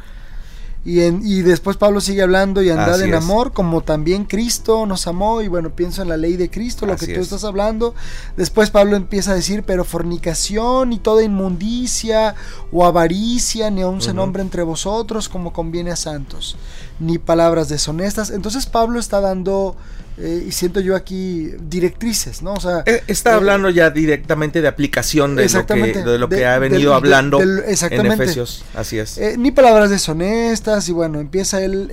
y, 0.85 1.01
y 1.01 1.43
después 1.43 1.77
Pablo 1.77 2.01
sigue 2.01 2.23
hablando 2.23 2.61
y 2.61 2.71
andad 2.71 3.01
en 3.03 3.15
amor, 3.15 3.53
como 3.53 3.83
también 3.83 4.25
Cristo 4.25 4.85
nos 4.85 5.07
amó. 5.07 5.41
Y 5.41 5.49
bueno, 5.49 5.71
pienso 5.71 6.03
en 6.03 6.09
la 6.09 6.17
ley 6.17 6.37
de 6.37 6.51
Cristo, 6.51 6.87
lo 6.87 6.97
que 6.97 7.07
tú 7.07 7.21
estás 7.21 7.45
hablando. 7.45 7.95
Después 8.37 8.71
Pablo 8.71 8.97
empieza 8.97 9.33
a 9.33 9.35
decir, 9.37 9.63
pero 9.63 9.85
fornicación 9.85 10.93
y 10.93 10.99
toda 10.99 11.23
inmundicia 11.23 12.35
o 12.73 12.85
avaricia, 12.85 13.71
ni 13.71 13.83
aun 13.83 14.01
se 14.01 14.13
nombre 14.13 14.43
entre 14.43 14.63
vosotros 14.63 15.29
como 15.29 15.53
conviene 15.53 15.93
a 15.93 15.97
santos, 15.97 16.57
ni 17.03 17.19
palabras 17.19 17.69
deshonestas. 17.69 18.31
Entonces 18.31 18.67
Pablo 18.67 18.99
está 18.99 19.21
dando 19.21 19.77
eh, 20.19 20.45
y 20.47 20.53
siento 20.53 20.81
yo 20.81 20.95
aquí 20.95 21.53
directrices, 21.69 22.43
¿no? 22.43 22.53
O 22.53 22.61
sea, 22.61 22.83
eh, 22.87 23.03
está 23.07 23.31
eh, 23.31 23.35
hablando 23.35 23.71
ya 23.71 23.91
directamente 23.91 24.61
de 24.61 24.69
aplicación 24.69 25.37
de 25.37 25.49
lo 25.49 25.67
que, 25.67 25.75
de 25.75 26.19
lo 26.19 26.29
que 26.29 26.47
ha 26.47 26.59
venido 26.59 26.95
hablando 26.95 27.41
en 27.41 27.65
Efesios, 28.07 28.65
así 28.75 28.99
es. 28.99 29.19
ni 29.39 29.51
palabras 29.51 29.91
deshonestas 29.91 30.89
y 30.89 30.93
bueno, 30.93 31.19
empieza 31.19 31.63
él, 31.63 31.91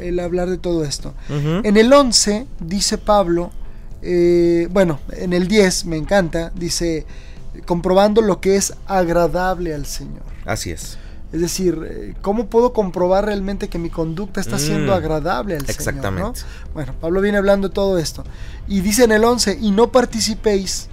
el 0.00 0.20
hablar 0.20 0.48
de 0.48 0.58
todo 0.58 0.84
esto. 0.84 1.14
En 1.28 1.76
el 1.76 1.92
11 1.92 2.46
dice 2.60 2.96
Pablo, 2.96 3.50
bueno, 4.70 5.00
en 5.10 5.32
el 5.32 5.48
10 5.48 5.86
me 5.86 5.96
encanta, 5.96 6.52
dice, 6.54 7.06
comprobando 7.66 8.22
lo 8.22 8.40
que 8.40 8.56
es 8.56 8.72
agradable 8.86 9.74
al 9.74 9.84
Señor. 9.84 10.22
Así 10.46 10.70
es. 10.70 10.96
Es 11.32 11.40
decir, 11.42 11.78
eh, 11.86 12.14
¿cómo 12.22 12.46
puedo 12.46 12.72
comprobar 12.72 13.26
realmente 13.26 13.68
que 13.68 13.78
mi 13.78 13.90
conducta 13.90 14.40
está 14.40 14.58
siendo 14.58 14.92
Mm, 14.92 14.96
agradable 14.96 15.54
al 15.56 15.60
Señor? 15.60 15.74
exactamente. 15.76 16.40
¿no? 16.40 16.72
Bueno, 16.72 16.94
Pablo 17.00 17.20
viene 17.20 17.36
hablando 17.38 17.68
de 17.68 17.74
todo 17.74 17.98
esto. 17.98 18.24
Y 18.66 18.80
dice 18.80 19.04
en 19.04 19.12
el 19.12 19.24
11, 19.24 19.58
y 19.60 19.70
no 19.70 19.92
participéis 19.92 20.88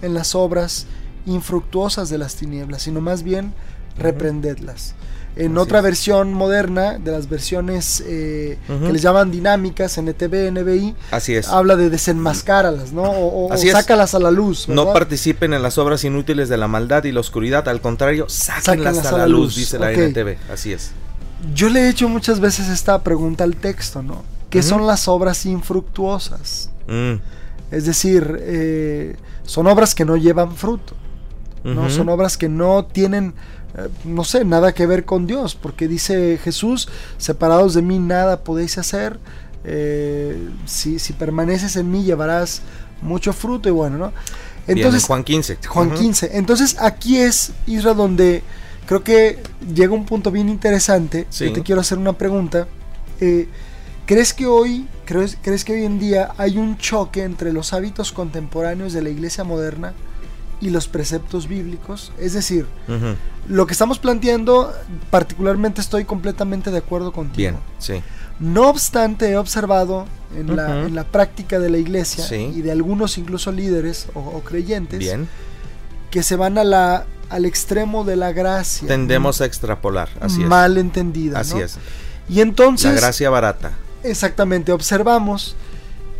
en 0.00 0.14
las 0.14 0.34
obras 0.36 0.86
infructuosas 1.26 2.10
de 2.10 2.18
las 2.18 2.36
tinieblas, 2.36 2.82
sino 2.82 3.00
más 3.00 3.22
bien 3.24 3.54
reprendedlas. 3.98 4.94
En 5.34 5.52
Así 5.52 5.58
otra 5.62 5.78
es. 5.78 5.84
versión 5.84 6.34
moderna, 6.34 6.98
de 6.98 7.10
las 7.10 7.28
versiones 7.28 8.02
eh, 8.06 8.58
que 8.68 8.92
les 8.92 9.00
llaman 9.00 9.30
dinámicas, 9.30 9.96
NTV, 9.96 10.50
NBI, 10.50 10.94
Así 11.10 11.34
es. 11.34 11.48
habla 11.48 11.76
de 11.76 11.88
desenmascáralas, 11.88 12.92
¿no? 12.92 13.04
O, 13.04 13.46
o- 13.46 13.52
Así 13.52 13.66
o 13.68 13.70
es. 13.70 13.76
sácalas 13.78 14.14
a 14.14 14.18
la 14.18 14.30
luz. 14.30 14.68
No 14.68 14.92
participen 14.92 15.54
en 15.54 15.62
las 15.62 15.78
obras 15.78 16.04
inútiles 16.04 16.48
de 16.50 16.56
la 16.58 16.68
maldad 16.68 17.04
y 17.04 17.12
la 17.12 17.20
oscuridad, 17.20 17.66
al 17.68 17.80
contrario, 17.80 18.26
sáquenlas 18.28 19.06
a 19.06 19.16
la 19.16 19.26
luz, 19.26 19.56
dice 19.56 19.78
la 19.78 19.86
ok. 19.90 19.96
NTV. 19.96 20.36
Así 20.52 20.72
es. 20.74 20.90
Yo 21.54 21.68
le 21.70 21.80
he 21.80 21.88
hecho 21.88 22.08
muchas 22.08 22.38
veces 22.38 22.68
esta 22.68 23.02
pregunta 23.02 23.42
al 23.44 23.56
texto, 23.56 24.02
¿no? 24.02 24.22
¿Qué 24.50 24.62
son 24.62 24.86
las 24.86 25.08
obras 25.08 25.46
infructuosas? 25.46 26.70
Mm, 26.88 27.14
Es 27.70 27.86
decir, 27.86 28.36
eh, 28.40 29.16
son 29.44 29.66
obras 29.66 29.94
que 29.94 30.04
no 30.04 30.16
llevan 30.18 30.54
fruto, 30.54 30.94
¿no? 31.64 31.88
Son 31.88 32.08
obras 32.10 32.36
que 32.36 32.50
no 32.50 32.84
tienen, 32.84 33.32
no 34.04 34.24
sé, 34.24 34.44
nada 34.44 34.72
que 34.72 34.86
ver 34.86 35.04
con 35.04 35.26
Dios, 35.26 35.54
porque 35.54 35.88
dice 35.88 36.38
Jesús, 36.42 36.88
separados 37.18 37.74
de 37.74 37.82
mí 37.82 37.98
nada 37.98 38.44
podéis 38.44 38.78
hacer, 38.78 39.18
eh, 39.64 40.48
si, 40.66 40.98
si 40.98 41.12
permaneces 41.12 41.76
en 41.76 41.90
mí 41.90 42.04
llevarás 42.04 42.62
mucho 43.00 43.32
fruto 43.32 43.68
y 43.68 43.72
bueno, 43.72 43.98
¿no? 43.98 44.12
Entonces, 44.66 45.02
en 45.02 45.06
Juan 45.06 45.24
15. 45.24 45.58
Juan 45.66 45.88
Ujú. 45.88 45.98
15. 45.98 46.30
Entonces 46.34 46.76
aquí 46.78 47.18
es, 47.18 47.52
Isra, 47.66 47.94
donde 47.94 48.42
creo 48.86 49.02
que 49.02 49.38
llega 49.74 49.92
un 49.92 50.04
punto 50.04 50.30
bien 50.30 50.48
interesante. 50.48 51.26
Sí. 51.30 51.46
Yo 51.46 51.52
te 51.52 51.62
quiero 51.62 51.80
hacer 51.80 51.98
una 51.98 52.12
pregunta. 52.12 52.68
Eh, 53.20 53.48
¿Crees 54.06 54.34
que 54.34 54.46
hoy, 54.46 54.86
crees, 55.04 55.36
crees 55.40 55.64
que 55.64 55.72
hoy 55.72 55.84
en 55.84 55.98
día 55.98 56.32
hay 56.36 56.58
un 56.58 56.76
choque 56.76 57.22
entre 57.22 57.52
los 57.52 57.72
hábitos 57.72 58.12
contemporáneos 58.12 58.92
de 58.92 59.02
la 59.02 59.10
iglesia 59.10 59.44
moderna 59.44 59.94
y 60.62 60.70
los 60.70 60.88
preceptos 60.88 61.46
bíblicos? 61.48 62.12
Es 62.18 62.32
decir, 62.32 62.66
lo 63.48 63.66
que 63.66 63.72
estamos 63.72 63.98
planteando, 63.98 64.72
particularmente 65.10 65.80
estoy 65.82 66.04
completamente 66.06 66.70
de 66.70 66.78
acuerdo 66.78 67.12
contigo. 67.12 67.36
Bien, 67.36 67.56
sí. 67.78 68.00
No 68.40 68.68
obstante, 68.70 69.28
he 69.30 69.36
observado 69.36 70.06
en, 70.34 70.56
la, 70.56 70.86
en 70.86 70.94
la 70.94 71.04
práctica 71.04 71.58
de 71.58 71.68
la 71.68 71.76
iglesia 71.78 72.24
Sí. 72.24 72.50
y 72.56 72.62
de 72.62 72.72
algunos 72.72 73.18
incluso 73.18 73.52
líderes 73.52 74.06
o, 74.14 74.20
o 74.20 74.40
creyentes 74.42 74.98
Bien. 74.98 75.28
que 76.10 76.22
se 76.22 76.36
van 76.36 76.56
a 76.58 76.64
la, 76.64 77.04
al 77.28 77.44
extremo 77.44 78.04
de 78.04 78.16
la 78.16 78.32
gracia. 78.32 78.88
Tendemos 78.88 79.40
a 79.40 79.44
extrapolar. 79.44 80.08
Así 80.20 80.42
es. 80.42 80.48
mal 80.48 80.78
entendida. 80.78 81.40
Así 81.40 81.54
¿no? 81.56 81.60
es. 81.60 81.76
Y 82.28 82.40
entonces, 82.40 82.94
La 82.94 83.00
gracia 83.00 83.28
barata. 83.30 83.72
exactamente, 84.02 84.72
observamos 84.72 85.54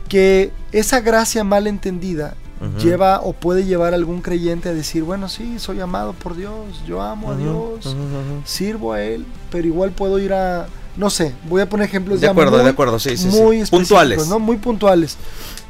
que 0.09 0.51
esa 0.73 1.01
gracia 1.01 1.43
mal 1.45 1.67
entendida 1.67 2.35
Lleva 2.79 3.21
o 3.23 3.33
puede 3.33 3.65
llevar 3.65 3.93
a 3.93 3.97
algún 3.97 4.21
creyente 4.21 4.69
a 4.69 4.75
decir, 4.75 5.03
bueno, 5.03 5.29
sí, 5.29 5.59
soy 5.59 5.81
amado 5.81 6.13
por 6.13 6.37
Dios, 6.37 6.55
yo 6.87 7.03
amo 7.03 7.33
a 7.33 7.37
Dios, 7.37 7.97
sirvo 8.45 8.93
a 8.93 9.03
Él, 9.03 9.27
pero 9.51 9.67
igual 9.67 9.91
puedo 9.91 10.19
ir 10.21 10.33
a, 10.33 10.67
no 10.97 11.11
sé, 11.11 11.35
voy 11.49 11.61
a 11.63 11.69
poner 11.69 11.87
ejemplos 11.89 12.21
De 12.21 12.27
ya 12.27 12.31
acuerdo, 12.31 12.53
muy, 12.59 12.65
de 12.65 12.71
acuerdo, 12.71 12.99
sí, 13.01 13.17
muy 13.31 13.65
Puntuales. 13.65 14.29
¿no? 14.29 14.39
Muy 14.39 14.59
puntuales. 14.59 15.17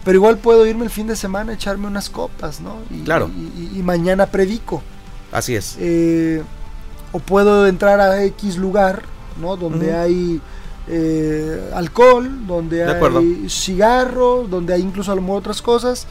Pero 0.04 0.16
igual 0.16 0.36
puedo 0.38 0.66
irme 0.66 0.84
el 0.84 0.90
fin 0.90 1.06
de 1.06 1.16
semana 1.16 1.52
a 1.52 1.54
echarme 1.54 1.86
unas 1.86 2.10
copas, 2.10 2.60
¿no? 2.60 2.76
Y, 2.90 3.02
Claro. 3.04 3.30
y- 3.34 3.76
y- 3.76 3.78
y 3.78 3.82
mañana 3.82 4.26
predico. 4.26 4.82
Así 5.30 5.54
es. 5.54 5.76
Eh, 5.78 6.42
o 7.12 7.20
puedo 7.20 7.66
entrar 7.68 8.00
a 8.00 8.22
X 8.24 8.56
lugar, 8.56 9.02
¿no? 9.40 9.56
Donde 9.56 9.94
hay 9.94 10.40
eh, 10.94 11.70
alcohol, 11.74 12.46
donde 12.46 12.76
De 12.78 12.84
hay 12.84 12.90
acuerdo. 12.96 13.22
cigarros, 13.48 14.50
donde 14.50 14.74
hay 14.74 14.82
incluso 14.82 15.10
a 15.10 15.14
lo 15.14 15.22
mejor 15.22 15.38
otras 15.38 15.62
cosas. 15.62 16.06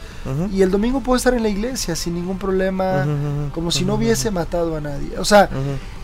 Y 0.52 0.62
el 0.62 0.70
domingo 0.72 1.00
puedo 1.00 1.16
estar 1.16 1.34
en 1.34 1.42
la 1.44 1.48
iglesia 1.48 1.94
sin 1.94 2.14
ningún 2.14 2.36
problema, 2.38 3.06
como 3.54 3.70
si 3.70 3.84
no 3.84 3.94
hubiese 3.94 4.30
matado 4.32 4.76
a 4.76 4.80
nadie. 4.80 5.16
O 5.18 5.24
sea, 5.24 5.48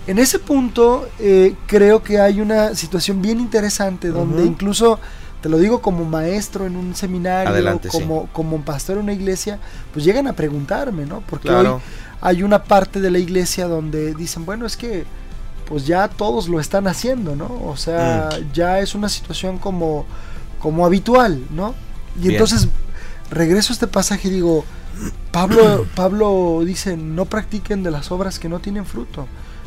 en 0.06 0.18
ese 0.18 0.38
punto 0.38 1.08
eh, 1.18 1.54
creo 1.66 2.02
que 2.02 2.20
hay 2.20 2.40
una 2.40 2.74
situación 2.76 3.20
bien 3.20 3.40
interesante 3.40 4.08
donde 4.08 4.44
incluso, 4.44 5.00
te 5.42 5.48
lo 5.48 5.58
digo 5.58 5.80
como 5.82 6.04
maestro 6.04 6.64
en 6.66 6.76
un 6.76 6.94
seminario, 6.94 7.50
Adelante, 7.52 7.90
sí. 7.90 7.98
como, 7.98 8.28
como 8.32 8.60
pastor 8.62 8.96
en 8.98 9.04
una 9.04 9.12
iglesia, 9.12 9.58
pues 9.92 10.04
llegan 10.04 10.28
a 10.28 10.34
preguntarme, 10.34 11.04
¿no? 11.04 11.22
Porque 11.28 11.48
Claro. 11.48 11.76
hoy 11.76 11.80
hay 12.20 12.42
una 12.42 12.62
parte 12.64 13.00
de 13.00 13.10
la 13.10 13.18
iglesia 13.18 13.66
donde 13.66 14.14
dicen, 14.14 14.44
bueno, 14.46 14.66
es 14.66 14.76
que 14.76 15.04
pues 15.68 15.86
ya 15.86 16.08
todos 16.08 16.48
lo 16.48 16.60
están 16.60 16.86
haciendo, 16.86 17.36
¿no? 17.36 17.60
O 17.66 17.76
sea, 17.76 18.30
Mm. 18.32 18.52
ya 18.52 18.80
es 18.80 18.94
una 18.94 19.08
situación 19.08 19.58
como, 19.58 20.06
como 20.60 20.86
habitual, 20.86 21.42
¿no? 21.50 21.74
Y 22.16 22.20
Bien. 22.22 22.32
entonces 22.32 22.68
regreso 23.30 23.72
a 23.72 23.74
este 23.74 23.86
pasaje 23.86 24.28
y 24.28 24.30
digo, 24.32 24.64
Pablo, 25.30 25.86
Pablo 25.94 26.62
dice, 26.64 26.96
no 26.96 27.26
practiquen 27.26 27.82
de 27.82 27.90
las 27.90 28.10
obras 28.10 28.38
que 28.38 28.48
no 28.48 28.60
tienen 28.60 28.86
fruto. 28.86 29.26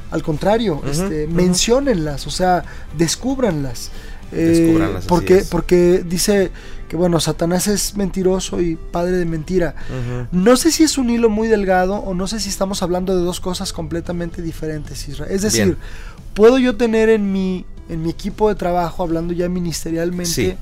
Al 0.10 0.24
contrario, 0.24 0.82
este, 0.90 1.28
menciónenlas, 1.28 2.28
o 2.28 2.32
sea, 2.32 2.66
descúbranlas. 2.98 3.92
Eh, 4.34 4.78
porque, 5.08 5.46
porque 5.50 6.04
dice 6.06 6.52
que 6.92 6.98
bueno, 6.98 7.22
Satanás 7.22 7.70
es 7.70 7.96
mentiroso 7.96 8.60
y 8.60 8.76
padre 8.76 9.14
de 9.14 9.24
mentira. 9.26 9.76
No 10.34 10.58
sé 10.58 10.74
si 10.74 10.84
es 10.84 10.98
un 10.98 11.10
hilo 11.10 11.30
muy 11.30 11.48
delgado 11.48 11.96
o 11.96 12.14
no 12.14 12.28
sé 12.28 12.42
si 12.42 12.50
estamos 12.50 12.84
hablando 12.84 13.18
de 13.18 13.24
dos 13.24 13.40
cosas 13.40 13.72
completamente 13.72 14.42
diferentes, 14.42 15.08
Israel. 15.08 15.32
Es 15.34 15.42
decir, 15.42 15.64
Bien. 15.68 15.78
puedo 16.34 16.58
yo 16.58 16.76
tener 16.76 17.08
en 17.08 17.32
mi, 17.32 17.66
en 17.88 18.02
mi 18.04 18.10
equipo 18.10 18.50
de 18.50 18.56
trabajo, 18.56 19.04
hablando 19.04 19.32
ya 19.32 19.48
ministerialmente, 19.48 20.30
Sí. 20.34 20.54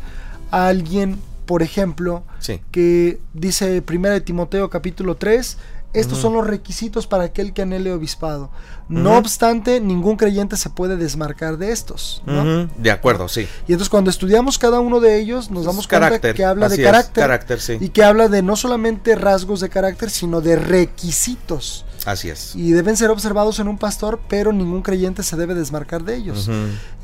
a 0.52 0.68
alguien, 0.68 1.18
por 1.48 1.64
ejemplo, 1.64 2.22
Sí. 2.38 2.62
que 2.70 3.20
dice 3.34 3.82
1 3.82 4.12
de 4.12 4.22
Timoteo 4.22 4.70
capítulo 4.70 5.16
3, 5.18 5.58
estos 5.94 6.20
son 6.20 6.34
los 6.34 6.46
requisitos 6.46 7.08
para 7.08 7.24
aquel 7.24 7.52
que 7.54 7.64
anhele 7.64 7.92
obispado. 7.92 8.50
No 8.90 9.18
obstante, 9.18 9.80
ningún 9.82 10.18
creyente 10.18 10.58
se 10.58 10.70
puede 10.70 10.98
desmarcar 10.98 11.58
de 11.58 11.72
estos. 11.72 12.24
¿no? 12.26 12.68
De 12.78 12.92
acuerdo, 12.92 13.28
sí. 13.28 13.48
Y 13.68 13.74
entonces 13.74 13.90
cuando 13.90 14.10
estudiamos 14.10 14.58
cada 14.58 14.80
uno 14.80 15.00
de 15.00 15.20
ellos, 15.20 15.52
nos 15.52 15.66
damos 15.66 15.88
cuenta 15.88 16.08
carácter. 16.08 16.36
que 16.36 16.46
habla 16.46 16.70
de 16.70 16.82
carácter, 16.82 17.22
Carácter, 17.24 17.60
sí. 17.62 17.78
y 17.80 17.90
que 17.90 18.04
habla 18.04 18.28
de 18.30 18.42
no 18.42 18.56
solamente 18.56 19.16
rasgos 19.16 19.60
de 19.62 19.70
carácter, 19.70 20.10
sino 20.10 20.42
de 20.42 20.56
requisitos. 20.56 21.86
Así 22.06 22.30
es. 22.30 22.56
Y 22.56 22.72
deben 22.72 22.96
ser 22.98 23.10
observados 23.10 23.60
en 23.60 23.68
un 23.68 23.78
pastor, 23.78 24.20
pero 24.30 24.54
ningún 24.54 24.82
creyente 24.82 25.22
se 25.22 25.36
debe 25.36 25.54
desmarcar 25.54 26.04
de 26.04 26.16
ellos. 26.16 26.50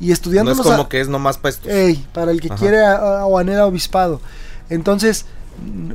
Y 0.00 0.06
No 0.08 0.12
estudiándolos 0.12 0.60
es 0.60 0.72
como 0.72 0.82
a- 0.84 0.88
que 0.88 1.00
es 1.00 1.08
nomás 1.08 1.38
para 1.38 1.50
estos. 1.50 1.70
Ey, 1.70 2.04
para 2.12 2.30
el 2.30 2.40
que 2.40 2.48
quiere 2.50 2.84
a- 2.84 3.20
a- 3.20 3.26
o 3.26 3.38
anhela 3.38 3.66
obispado. 3.66 4.20
Entonces, 4.70 5.26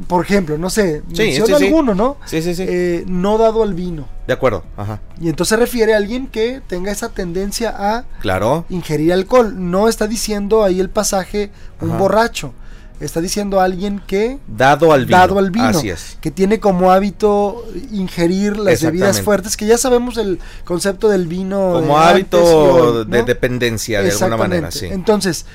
por 0.08 0.26
ejemplo, 0.26 0.58
no 0.58 0.70
sé, 0.70 1.02
Sí, 1.14 1.24
menciona 1.24 1.58
sí, 1.58 1.64
sí. 1.64 1.68
alguno, 1.68 1.96
¿no? 1.96 2.18
Sí, 2.26 2.42
sí, 2.42 2.56
sí. 2.56 2.66
Eh, 2.68 3.04
no 3.08 3.38
dado 3.38 3.64
al 3.64 3.74
vino. 3.74 4.08
de 4.28 4.34
acuerdo. 4.34 4.64
Ajá. 4.78 5.02
Y 5.20 5.28
entonces 5.30 5.50
se 5.50 5.58
refiere 5.58 5.94
a 5.94 5.98
alguien 5.98 6.28
que 6.28 6.62
tenga 6.68 6.92
esa 6.92 7.10
tendencia 7.10 7.74
a 7.78 8.06
Claro. 8.22 8.66
ingerir 8.70 9.12
alcohol. 9.14 9.54
No 9.58 9.88
está 9.90 10.08
diciendo 10.08 10.64
ahí 10.64 10.80
el 10.80 10.90
pasaje 10.90 11.52
un 11.82 11.90
Ajá. 11.90 11.98
borracho. 12.00 12.54
Está 13.02 13.20
diciendo 13.20 13.60
a 13.60 13.64
alguien 13.64 14.00
que 14.06 14.38
Dado 14.48 14.94
al 14.94 15.06
vino. 15.08 15.18
dado 15.18 15.40
al 15.40 15.50
vino, 15.50 15.66
Así 15.70 15.90
es. 15.90 16.18
que 16.22 16.30
tiene 16.30 16.60
como 16.60 16.92
hábito 16.92 17.66
ingerir 17.92 18.58
las 18.58 18.82
bebidas 18.84 19.22
fuertes, 19.22 19.58
que 19.58 19.66
ya 19.66 19.78
sabemos 19.80 20.18
el 20.18 20.40
concepto 20.66 21.10
del 21.10 21.26
vino. 21.28 21.72
Como 21.74 21.98
de 22.00 22.06
hábito 22.06 23.04
de 23.06 23.24
dependencia, 23.24 24.02
de 24.04 24.12
alguna 24.12 24.38
manera, 24.38 24.70
sí. 24.72 24.86
Entonces, 24.86 25.46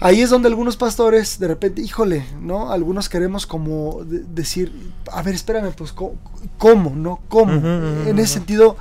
ahí 0.00 0.20
es 0.20 0.30
donde 0.30 0.48
algunos 0.48 0.76
pastores, 0.76 1.38
de 1.38 1.48
repente, 1.48 1.80
híjole, 1.82 2.24
¿no? 2.40 2.70
Algunos 2.72 3.08
queremos 3.08 3.46
como 3.46 4.04
de- 4.04 4.20
decir, 4.28 4.72
a 5.12 5.22
ver, 5.22 5.34
espérame, 5.34 5.72
pues, 5.76 5.92
¿cómo? 6.58 6.90
¿no? 6.94 7.20
¿Cómo? 7.28 7.52
En 8.06 8.18
ese 8.18 8.34
sentido, 8.34 8.76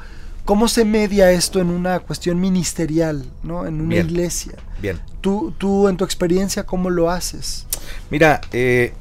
¿cómo 0.45 0.67
se 0.67 0.85
media 0.85 1.31
esto 1.31 1.59
en 1.59 1.69
una 1.69 1.99
cuestión 1.99 2.39
ministerial, 2.39 3.25
¿no? 3.43 3.65
En 3.65 3.81
una 3.81 3.89
Bien. 3.89 4.05
iglesia. 4.07 4.53
Bien. 4.81 4.99
Tú, 5.21 5.53
tú, 5.57 5.87
en 5.87 5.97
tu 5.97 6.03
experiencia, 6.05 6.65
¿cómo 6.65 6.89
lo 6.89 7.09
haces? 7.09 7.65
Mira, 8.11 8.41
eh, 8.53 8.93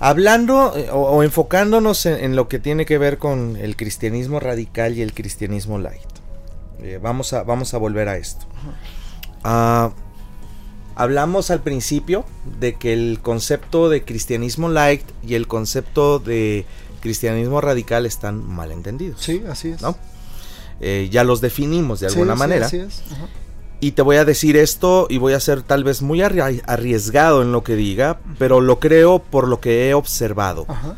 hablando 0.00 0.74
eh, 0.76 0.90
o, 0.92 0.98
o 0.98 1.22
enfocándonos 1.22 2.06
en, 2.06 2.22
en 2.24 2.36
lo 2.36 2.48
que 2.48 2.58
tiene 2.58 2.86
que 2.86 2.98
ver 2.98 3.18
con 3.18 3.56
el 3.56 3.76
cristianismo 3.76 4.38
radical 4.40 4.96
y 4.96 5.02
el 5.02 5.12
cristianismo 5.14 5.78
light. 5.78 6.00
eh, 6.80 6.98
vamos, 7.02 7.32
a, 7.32 7.42
vamos 7.42 7.74
a 7.74 7.78
volver 7.78 8.08
a 8.08 8.16
esto. 8.16 8.46
Ah, 9.44 9.90
hablamos 10.96 11.50
al 11.50 11.60
principio 11.60 12.24
de 12.60 12.74
que 12.74 12.92
el 12.92 13.20
concepto 13.22 13.88
de 13.88 14.04
cristianismo 14.04 14.68
light 14.68 15.02
y 15.26 15.34
el 15.34 15.46
concepto 15.46 16.18
de 16.18 16.66
cristianismo 17.00 17.60
radical 17.60 18.06
están 18.06 18.44
mal 18.44 18.72
entendidos. 18.72 19.20
Sí, 19.22 19.42
así 19.48 19.68
es. 19.70 19.82
¿no? 19.82 19.96
Eh, 20.80 21.08
ya 21.10 21.24
los 21.24 21.40
definimos 21.40 22.00
de 22.00 22.08
alguna 22.08 22.34
sí, 22.34 22.38
manera. 22.38 22.66
así 22.66 22.78
es. 22.78 23.02
Ajá. 23.12 23.26
Y 23.80 23.92
te 23.92 24.02
voy 24.02 24.16
a 24.16 24.24
decir 24.24 24.56
esto 24.56 25.06
y 25.08 25.18
voy 25.18 25.34
a 25.34 25.40
ser 25.40 25.62
tal 25.62 25.84
vez 25.84 26.02
muy 26.02 26.18
arri- 26.18 26.62
arriesgado 26.66 27.42
en 27.42 27.52
lo 27.52 27.62
que 27.62 27.76
diga, 27.76 28.18
pero 28.36 28.60
lo 28.60 28.80
creo 28.80 29.20
por 29.20 29.46
lo 29.46 29.60
que 29.60 29.88
he 29.88 29.94
observado. 29.94 30.64
Ajá. 30.68 30.96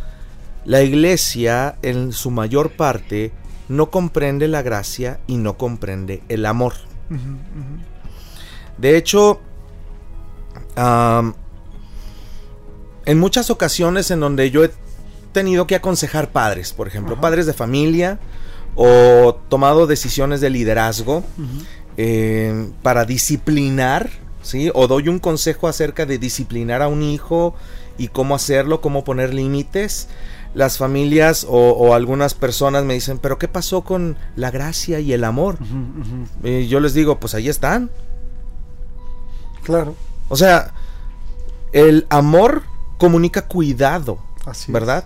La 0.65 0.83
iglesia 0.83 1.77
en 1.83 2.13
su 2.13 2.31
mayor 2.31 2.71
parte 2.71 3.33
no 3.69 3.91
comprende 3.91 4.49
la 4.49 4.63
gracia 4.63 5.21
y 5.27 5.37
no 5.37 5.59
comprende 5.59 6.23
el 6.31 6.47
amor. 6.47 6.73
Ujú. 7.11 7.19
De 8.81 8.97
hecho, 8.97 9.41
en 13.05 13.19
muchas 13.19 13.51
ocasiones 13.51 14.11
en 14.11 14.21
donde 14.21 14.51
yo 14.51 14.65
he 14.65 14.71
tenido 15.33 15.67
que 15.67 15.75
aconsejar 15.75 16.31
padres, 16.31 16.73
por 16.73 16.89
ejemplo, 16.89 17.15
Ajá. 17.15 17.21
padres 17.21 17.47
de 17.47 17.53
familia, 17.53 18.19
o 18.75 19.39
tomado 19.49 19.87
decisiones 19.87 20.41
de 20.41 20.51
liderazgo 20.51 21.25
eh, 21.97 22.71
para 22.83 23.05
disciplinar, 23.05 24.11
¿sí? 24.43 24.71
O 24.75 24.87
doy 24.87 25.09
un 25.09 25.19
consejo 25.19 25.69
acerca 25.69 26.07
de 26.07 26.19
disciplinar 26.19 26.83
a 26.83 26.89
un 26.89 27.03
hijo 27.03 27.55
y 27.99 28.09
cómo 28.09 28.35
hacerlo, 28.35 28.81
cómo 28.81 29.05
poner 29.05 29.35
límites. 29.35 30.09
Las 30.55 30.79
familias 30.79 31.47
o, 31.49 31.71
o 31.71 31.95
algunas 31.95 32.35
personas 32.35 32.85
me 32.85 32.95
dicen, 32.95 33.19
pero 33.19 33.39
¿qué 33.39 33.47
pasó 33.47 33.83
con 33.83 34.17
la 34.35 34.51
gracia 34.51 34.99
y 34.99 35.13
el 35.13 35.23
amor? 35.25 35.59
Y 36.43 36.67
yo 36.67 36.81
les 36.81 36.95
digo, 36.95 37.21
pues 37.21 37.35
ahí 37.35 37.49
están. 37.49 37.91
Claro, 39.71 39.95
O 40.29 40.37
sea, 40.37 40.73
el 41.73 42.07
amor 42.11 42.63
comunica 42.99 43.43
cuidado, 43.47 44.19
así 44.45 44.67
es. 44.71 44.73
¿verdad? 44.73 45.05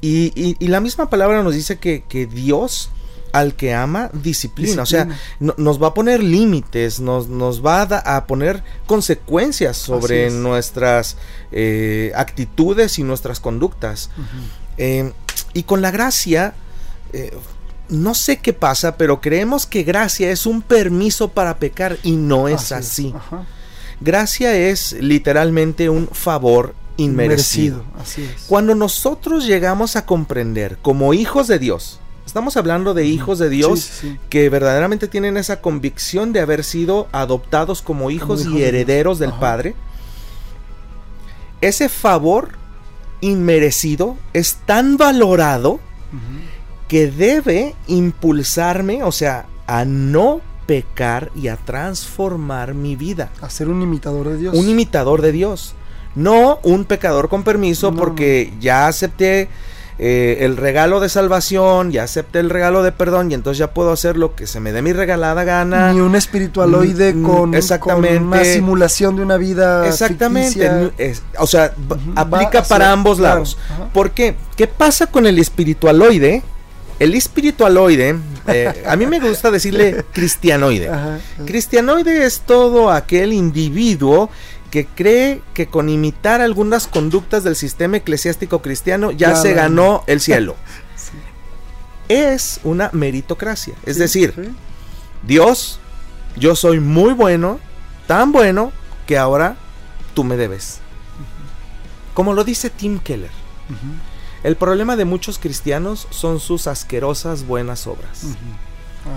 Y, 0.00 0.32
y- 0.34 0.56
y 0.58 0.68
la 0.68 0.80
misma 0.80 1.10
palabra 1.10 1.42
nos 1.42 1.54
dice 1.54 1.78
que, 1.78 2.04
que 2.08 2.26
Dios 2.26 2.90
al 3.32 3.54
que 3.54 3.72
ama 3.74 4.10
disciplina. 4.12 4.82
O 4.82 4.86
sea, 4.86 5.04
no- 5.38 5.54
nos 5.56 5.80
va 5.80 5.88
a 5.88 5.94
poner 5.94 6.22
límites, 6.22 6.98
nos, 7.00 7.28
nos 7.28 7.64
va 7.64 7.82
a, 7.82 7.86
da- 7.86 8.16
a 8.16 8.26
poner 8.26 8.62
consecuencias 8.86 9.76
sobre 9.76 10.26
es. 10.26 10.32
nuestras 10.32 11.16
eh, 11.52 12.12
actitudes 12.16 12.98
y 12.98 13.04
nuestras 13.04 13.38
conductas. 13.40 14.10
Eh, 14.78 15.12
y 15.52 15.62
con 15.64 15.80
la 15.82 15.90
gracia, 15.92 16.54
eh, 17.12 17.36
no 17.88 18.14
sé 18.14 18.38
qué 18.38 18.52
pasa, 18.52 18.96
pero 18.96 19.20
creemos 19.20 19.66
que 19.66 19.82
gracia 19.84 20.30
es 20.30 20.46
un 20.46 20.62
permiso 20.62 21.28
para 21.28 21.58
pecar 21.58 21.98
y 22.02 22.12
no 22.12 22.48
es 22.48 22.72
así. 22.72 23.12
Ajá. 23.16 23.44
Gracia 24.00 24.54
es 24.56 24.92
literalmente 24.94 25.88
un 25.90 26.08
favor 26.08 26.74
inmerecido. 26.96 27.84
Así 28.00 28.22
es. 28.22 28.44
Cuando 28.48 28.74
nosotros 28.74 29.46
llegamos 29.46 29.96
a 29.96 30.06
comprender 30.06 30.78
como 30.82 31.14
hijos 31.14 31.48
de 31.48 31.58
Dios, 31.58 32.00
estamos 32.26 32.56
hablando 32.56 32.94
de 32.94 33.06
hijos 33.06 33.38
de 33.38 33.48
Dios 33.50 33.80
Sí, 33.80 33.88
sí, 33.92 34.08
sí. 34.12 34.18
que 34.28 34.48
verdaderamente 34.48 35.08
tienen 35.08 35.36
esa 35.36 35.60
convicción 35.60 36.32
de 36.32 36.40
haber 36.40 36.64
sido 36.64 37.08
adoptados 37.12 37.82
como 37.82 38.10
hijos 38.10 38.46
y 38.46 38.58
de 38.58 38.68
herederos 38.68 39.18
del 39.18 39.30
Ajá. 39.30 39.40
Padre, 39.40 39.74
ese 41.60 41.88
favor 41.88 42.50
inmerecido 43.20 44.16
es 44.32 44.54
tan 44.66 44.96
valorado 44.96 45.78
que 46.88 47.10
debe 47.10 47.74
impulsarme, 47.86 49.02
o 49.04 49.12
sea, 49.12 49.46
a 49.66 49.84
no 49.84 50.40
pecar 50.70 51.32
y 51.34 51.48
a 51.48 51.56
transformar 51.56 52.74
mi 52.74 52.94
vida. 52.94 53.30
A 53.40 53.50
ser 53.50 53.68
un 53.68 53.82
imitador 53.82 54.28
de 54.28 54.36
Dios. 54.36 54.54
Un 54.56 54.68
imitador 54.68 55.20
de 55.20 55.32
Dios. 55.32 55.74
No 56.14 56.60
un 56.62 56.84
pecador 56.84 57.28
con 57.28 57.42
permiso 57.42 57.90
No, 57.90 57.96
porque 57.98 58.52
ya 58.60 58.86
acepté 58.86 59.48
eh, 59.98 60.38
el 60.42 60.56
regalo 60.56 61.00
de 61.00 61.08
salvación, 61.08 61.90
ya 61.90 62.04
acepté 62.04 62.38
el 62.38 62.50
regalo 62.50 62.84
de 62.84 62.92
perdón 62.92 63.32
y 63.32 63.34
entonces 63.34 63.58
ya 63.58 63.74
puedo 63.74 63.90
hacer 63.90 64.16
lo 64.16 64.36
que 64.36 64.46
se 64.46 64.60
me 64.60 64.70
dé 64.70 64.80
mi 64.80 64.92
regalada 64.92 65.42
gana. 65.42 65.92
Ni 65.92 65.98
un 66.00 66.14
espiritualoide 66.14 67.14
Mm, 67.14 67.22
con, 67.24 67.54
exactamente. 67.56 68.18
con 68.18 68.26
una 68.28 68.44
simulación 68.44 69.16
de 69.16 69.22
una 69.22 69.36
vida 69.38 69.88
Exactamente. 69.88 70.92
es- 70.98 71.22
o 71.36 71.48
sea, 71.48 71.74
aplica 72.14 72.62
para 72.62 72.92
ambos 72.92 73.18
claro, 73.18 73.34
lados. 73.40 73.58
ajá. 73.72 73.88
¿Por 73.92 74.12
qué? 74.12 74.36
¿Qué 74.56 74.68
pasa 74.68 75.08
con 75.08 75.26
el 75.26 75.36
espiritualoide? 75.40 76.42
El 77.00 77.14
espiritualoide, 77.14 78.14
eh, 78.46 78.84
a 78.86 78.94
mí 78.94 79.06
me 79.06 79.18
gusta 79.20 79.50
decirle 79.50 80.04
cristianoide. 80.12 80.88
Ajá. 80.90 81.18
Cristianoide 81.46 82.24
es 82.24 82.40
todo 82.40 82.90
aquel 82.92 83.32
individuo 83.32 84.30
que 84.70 84.86
cree 84.86 85.42
que 85.54 85.66
con 85.66 85.88
imitar 85.88 86.40
algunas 86.40 86.86
conductas 86.86 87.42
del 87.42 87.56
sistema 87.56 87.96
eclesiástico 87.96 88.62
cristiano 88.62 89.10
ya 89.10 89.30
Ya 89.30 89.36
se 89.36 89.54
ganó 89.54 90.04
el 90.06 90.20
cielo. 90.26 90.54
Sí. 90.94 91.12
Es 92.08 92.60
una 92.64 92.90
meritocracia. 92.92 93.74
Es 93.86 93.96
Sí, 93.96 94.02
decir, 94.02 94.32
sí. 94.36 94.50
Dios, 95.26 95.80
yo 96.36 96.54
soy 96.54 96.80
muy 96.80 97.14
bueno, 97.14 97.58
tan 98.06 98.30
bueno 98.30 98.72
que 99.06 99.16
ahora 99.18 99.56
tú 100.14 100.22
me 100.22 100.36
debes. 100.36 100.80
Como 102.14 102.34
lo 102.34 102.44
dice 102.44 102.68
Tim 102.70 102.98
Keller, 102.98 103.30
Ujú, 103.70 103.78
el 104.42 104.56
problema 104.56 104.96
de 104.96 105.04
muchos 105.04 105.38
cristianos 105.38 106.06
son 106.10 106.40
sus 106.40 106.66
asquerosas 106.66 107.46
buenas 107.46 107.86
obras. 107.86 108.26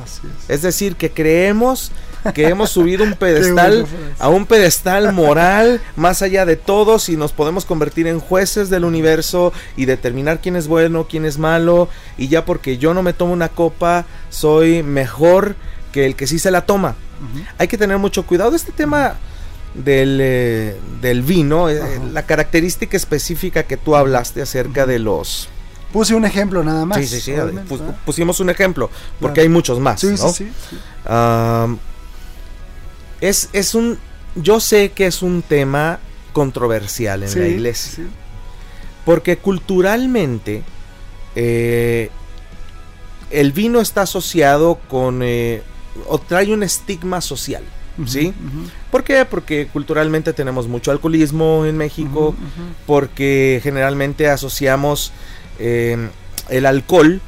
Así 0.03 0.21
es. 0.28 0.49
Es 0.49 0.61
decir, 0.61 0.95
que 0.95 1.11
creemos 1.11 1.91
que 2.34 2.47
hemos 2.47 2.69
subido 2.69 3.03
un 3.03 3.13
pedestal 3.19 3.86
a 4.19 4.30
un 4.30 4.45
pedestal 4.45 5.11
moral 5.11 5.82
más 5.95 6.21
allá 6.21 6.45
de 6.45 6.55
todos 6.55 7.09
y 7.09 7.17
nos 7.17 7.34
podemos 7.34 7.65
convertir 7.65 8.07
en 8.07 8.19
jueces 8.19 8.69
del 8.69 8.86
universo 8.86 9.51
y 9.76 9.86
determinar 9.86 10.39
quién 10.39 10.55
es 10.55 10.67
bueno, 10.67 11.07
quién 11.09 11.26
es 11.26 11.38
malo 11.38 11.89
y 12.17 12.30
ya 12.30 12.45
porque 12.45 12.78
yo 12.78 12.93
no 12.93 13.03
me 13.03 13.13
tomo 13.13 13.34
una 13.34 13.49
copa 13.49 14.05
soy 14.30 14.84
mejor 14.84 15.55
que 15.91 16.05
el 16.05 16.15
que 16.15 16.28
sí 16.28 16.39
se 16.39 16.51
la 16.51 16.65
toma. 16.65 16.95
Hay 17.57 17.69
que 17.69 17.78
tener 17.78 17.97
mucho 17.97 18.26
cuidado. 18.26 18.53
Este 18.53 18.74
tema 18.74 19.15
del, 19.74 20.19
eh, 20.21 20.78
del 21.01 21.21
vino, 21.24 21.69
eh, 21.69 21.82
la 22.11 22.26
característica 22.26 22.95
específica 22.97 23.63
que 23.63 23.78
tú 23.78 23.95
hablaste 23.95 24.41
acerca 24.41 24.86
de 24.86 24.99
los... 24.99 25.49
Puse 25.91 26.15
un 26.15 26.26
ejemplo 26.26 26.63
nada 26.63 26.86
más. 26.86 26.97
Sí, 26.97 27.07
sí, 27.07 27.21
sí, 27.21 27.34
pusimos 28.03 28.39
un 28.39 28.49
ejemplo, 28.49 28.89
porque 29.19 29.36
Claro. 29.36 29.41
hay 29.43 29.49
muchos 29.49 29.80
más. 29.80 30.01
Sí, 30.01 30.07
¿no? 30.07 30.34
sí, 30.34 30.47
es, 33.21 33.49
es 33.53 33.76
un. 33.76 33.99
Yo 34.36 34.59
sé 34.59 34.91
que 34.91 35.05
es 35.05 35.21
un 35.21 35.43
tema 35.43 35.99
controversial 36.34 37.24
en 37.24 37.39
la 37.39 37.47
iglesia. 37.47 38.05
Porque 39.05 39.38
culturalmente. 39.38 40.63
eh, 41.36 42.09
el 43.30 43.51
vino 43.51 43.80
está 43.80 44.01
asociado 44.01 44.80
con. 44.89 45.21
o 46.07 46.17
trae 46.19 46.51
un 46.53 46.63
estigma 46.63 47.21
social. 47.21 47.63
¿Sí? 48.08 48.34
¿Por 48.91 49.04
qué? 49.04 49.24
Porque 49.26 49.68
culturalmente 49.72 50.34
tenemos 50.34 50.68
mucho 50.68 50.91
alcoholismo 50.91 51.66
en 51.66 51.78
México. 51.78 52.36
Porque 52.88 53.60
generalmente 53.64 54.30
asociamos 54.30 55.12
eh, 55.60 56.10
el 56.50 56.66
alcohol 56.66 57.22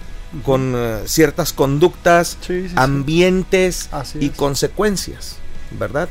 con 0.43 0.73
eh, 0.75 0.99
ciertas 1.05 1.53
conductas 1.53 2.37
Sí, 2.41 2.63
sí, 2.63 2.69
sí. 2.69 2.73
ambientes 2.77 3.89
y 4.19 4.25
es. 4.27 4.31
consecuencias, 4.35 5.37
¿verdad? 5.79 6.09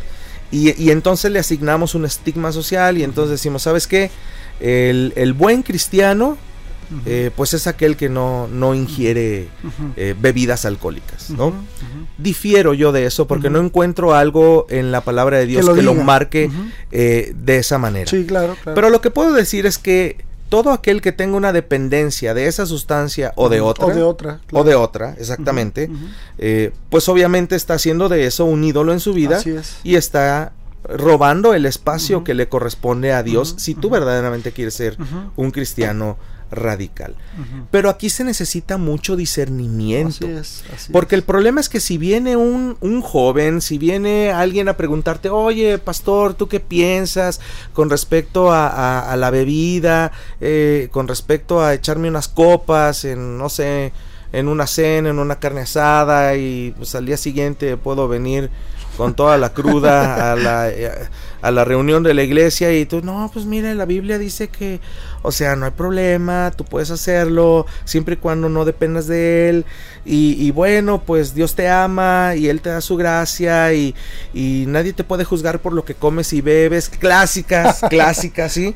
Y, 0.50 0.80
y 0.82 0.90
entonces 0.92 1.30
le 1.32 1.40
asignamos 1.40 1.94
un 1.94 2.04
estigma 2.04 2.52
social 2.52 2.96
y 2.96 3.02
entonces 3.02 3.32
decimos, 3.32 3.62
¿sabes 3.62 3.86
qué? 3.88 4.10
El, 4.60 5.12
el 5.16 5.32
buen 5.32 5.62
cristiano, 5.62 6.38
Eh, 7.06 7.30
pues 7.34 7.54
es 7.54 7.66
aquel 7.66 7.96
que 7.96 8.08
no, 8.08 8.48
no 8.48 8.74
ingiere 8.74 9.48
eh, 9.96 10.14
bebidas 10.18 10.64
alcohólicas, 10.64 11.30
¿no? 11.30 11.52
Difiero 12.18 12.74
yo 12.74 12.92
de 12.92 13.06
eso 13.06 13.26
porque 13.26 13.50
no 13.50 13.58
encuentro 13.60 14.14
algo 14.14 14.66
en 14.68 14.92
la 14.92 15.02
palabra 15.02 15.38
de 15.38 15.46
Dios 15.46 15.68
que 15.70 15.82
lo, 15.82 15.94
marque 15.94 16.50
eh, 16.92 17.34
de 17.36 17.56
esa 17.58 17.78
manera. 17.78 18.10
Sí, 18.10 18.24
claro, 18.26 18.56
claro. 18.62 18.74
Pero 18.74 18.90
lo 18.90 19.00
que 19.00 19.10
puedo 19.10 19.32
decir 19.32 19.66
es 19.66 19.78
que 19.78 20.24
todo 20.48 20.70
aquel 20.70 21.00
que 21.00 21.12
tenga 21.12 21.36
una 21.36 21.52
dependencia 21.52 22.34
de 22.34 22.46
esa 22.46 22.66
sustancia 22.66 23.32
o 23.36 23.48
de 23.48 23.60
otra, 23.60 23.86
O 23.86 23.90
de 23.90 24.02
otra. 24.02 24.40
o 24.52 24.62
de 24.62 24.74
otra, 24.74 25.16
exactamente, 25.18 25.90
eh, 26.38 26.72
pues 26.90 27.08
obviamente 27.08 27.56
está 27.56 27.74
haciendo 27.74 28.08
de 28.08 28.26
eso 28.26 28.44
un 28.44 28.62
ídolo 28.62 28.92
en 28.92 29.00
su 29.00 29.12
vida 29.14 29.38
Así 29.38 29.50
es. 29.50 29.76
y 29.82 29.96
está 29.96 30.52
robando 30.84 31.54
el 31.54 31.66
espacio 31.66 32.24
que 32.24 32.34
le 32.34 32.48
corresponde 32.48 33.12
a 33.12 33.22
Dios 33.22 33.54
si 33.58 33.74
tú 33.74 33.90
verdaderamente 33.90 34.52
quieres 34.52 34.74
ser 34.74 34.96
un 35.34 35.50
cristiano 35.50 36.18
radical. 36.54 37.14
Pero 37.70 37.90
aquí 37.90 38.10
se 38.10 38.24
necesita 38.24 38.76
mucho 38.78 39.16
discernimiento. 39.16 40.24
Así 40.26 40.34
es. 40.36 40.64
Así 40.74 40.92
Porque 40.92 41.14
es. 41.14 41.18
el 41.20 41.24
problema 41.24 41.60
es 41.60 41.68
que 41.68 41.80
si 41.80 41.98
viene 41.98 42.36
un, 42.36 42.76
un 42.80 43.00
joven, 43.02 43.60
si 43.60 43.78
viene 43.78 44.30
alguien 44.32 44.68
a 44.68 44.76
preguntarte, 44.76 45.28
oye, 45.30 45.78
pastor, 45.78 46.34
¿tú 46.34 46.48
qué 46.48 46.60
piensas 46.60 47.40
con 47.72 47.90
respecto 47.90 48.52
a, 48.52 48.68
a- 48.68 49.12
a 49.12 49.16
la 49.16 49.30
bebida, 49.30 50.12
eh, 50.40 50.88
con 50.92 51.08
respecto 51.08 51.62
a 51.62 51.74
echarme 51.74 52.08
unas 52.08 52.28
copas 52.28 53.04
en, 53.04 53.36
no 53.38 53.48
sé, 53.48 53.92
en 54.32 54.48
una 54.48 54.66
cena, 54.66 55.10
en 55.10 55.18
una 55.18 55.38
carne 55.38 55.60
asada 55.60 56.34
y 56.36 56.72
pues 56.76 56.94
al 56.96 57.06
día 57.06 57.16
siguiente 57.16 57.76
puedo 57.76 58.08
venir 58.08 58.50
con 58.96 59.14
toda 59.14 59.38
la 59.38 59.52
cruda 59.52 60.32
a 60.32 60.36
la, 60.36 60.70
eh, 60.70 60.90
a 61.42 61.50
la 61.50 61.64
reunión 61.64 62.02
de 62.02 62.14
la 62.14 62.22
iglesia 62.22 62.72
y 62.72 62.86
tú, 62.86 63.02
no, 63.02 63.30
pues 63.32 63.44
mira, 63.44 63.74
la 63.74 63.84
Biblia 63.84 64.18
dice 64.18 64.48
que, 64.48 64.80
o 65.22 65.32
sea, 65.32 65.56
no 65.56 65.66
hay 65.66 65.72
problema, 65.72 66.52
tú 66.56 66.64
puedes 66.64 66.90
hacerlo 66.90 67.66
siempre 67.84 68.14
y 68.14 68.18
cuando 68.18 68.48
no 68.48 68.64
dependas 68.64 69.06
de 69.06 69.48
Él. 69.50 69.64
Y, 70.04 70.36
y 70.38 70.50
bueno, 70.52 71.02
pues 71.04 71.34
Dios 71.34 71.54
te 71.54 71.68
ama 71.68 72.34
y 72.36 72.48
Él 72.48 72.60
te 72.60 72.70
da 72.70 72.80
su 72.80 72.96
gracia 72.96 73.72
y, 73.74 73.94
y 74.32 74.64
nadie 74.68 74.92
te 74.92 75.04
puede 75.04 75.24
juzgar 75.24 75.58
por 75.60 75.72
lo 75.72 75.84
que 75.84 75.94
comes 75.94 76.32
y 76.32 76.40
bebes. 76.40 76.88
Clásicas, 76.88 77.80
clásicas, 77.90 78.52
¿sí? 78.52 78.74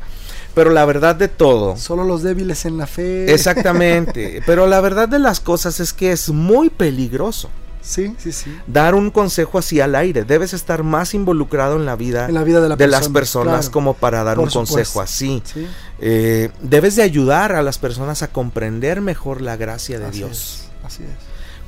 Pero 0.55 0.71
la 0.71 0.85
verdad 0.85 1.15
de 1.15 1.29
todo, 1.29 1.77
Solo 1.77 2.03
los 2.05 2.23
débiles 2.23 2.65
en 2.65 2.79
la 2.79 2.87
fe. 2.87 3.33
exactamente, 3.33 4.43
pero 4.47 4.67
la 4.67 4.81
verdad 4.81 5.09
de 5.09 5.19
las 5.21 5.39
cosas 5.41 5.79
es 5.79 5.93
que 5.93 6.11
es 6.11 6.31
muy 6.31 6.69
peligroso 6.69 7.49
Sí, 7.89 8.15
sí, 8.19 8.33
sí. 8.33 8.55
dar 8.67 8.95
un 8.95 9.11
consejo 9.11 9.59
así 9.59 9.81
al 9.81 9.95
aire. 9.95 10.25
Debes 10.25 10.53
estar 10.53 10.83
más 10.83 11.15
involucrado 11.15 11.77
en 11.77 11.87
la 11.87 11.97
vida, 11.97 12.27
En 12.29 12.35
la 12.35 12.45
vida 12.45 12.61
de, 12.61 12.69
la 12.69 12.77
de 12.77 12.87
las 12.87 13.09
persona, 13.09 13.15
personas 13.15 13.61
claro. 13.67 13.73
como 13.73 13.95
para 13.95 14.25
dar 14.25 14.39
un 14.39 14.51
consejo 14.51 15.01
así. 15.01 15.43
Sí, 15.45 15.67
Eh, 16.01 16.51
debes 16.63 16.97
de 16.97 17.03
ayudar 17.03 17.53
a 17.53 17.63
las 17.63 17.79
personas 17.79 18.23
a 18.23 18.29
comprender 18.29 19.01
mejor 19.01 19.41
la 19.41 19.57
gracia 19.57 19.99
de 19.99 20.05
así 20.07 20.19
Dios. 20.19 20.31
es, 20.31 20.85
así 20.85 21.03
es. 21.03 21.09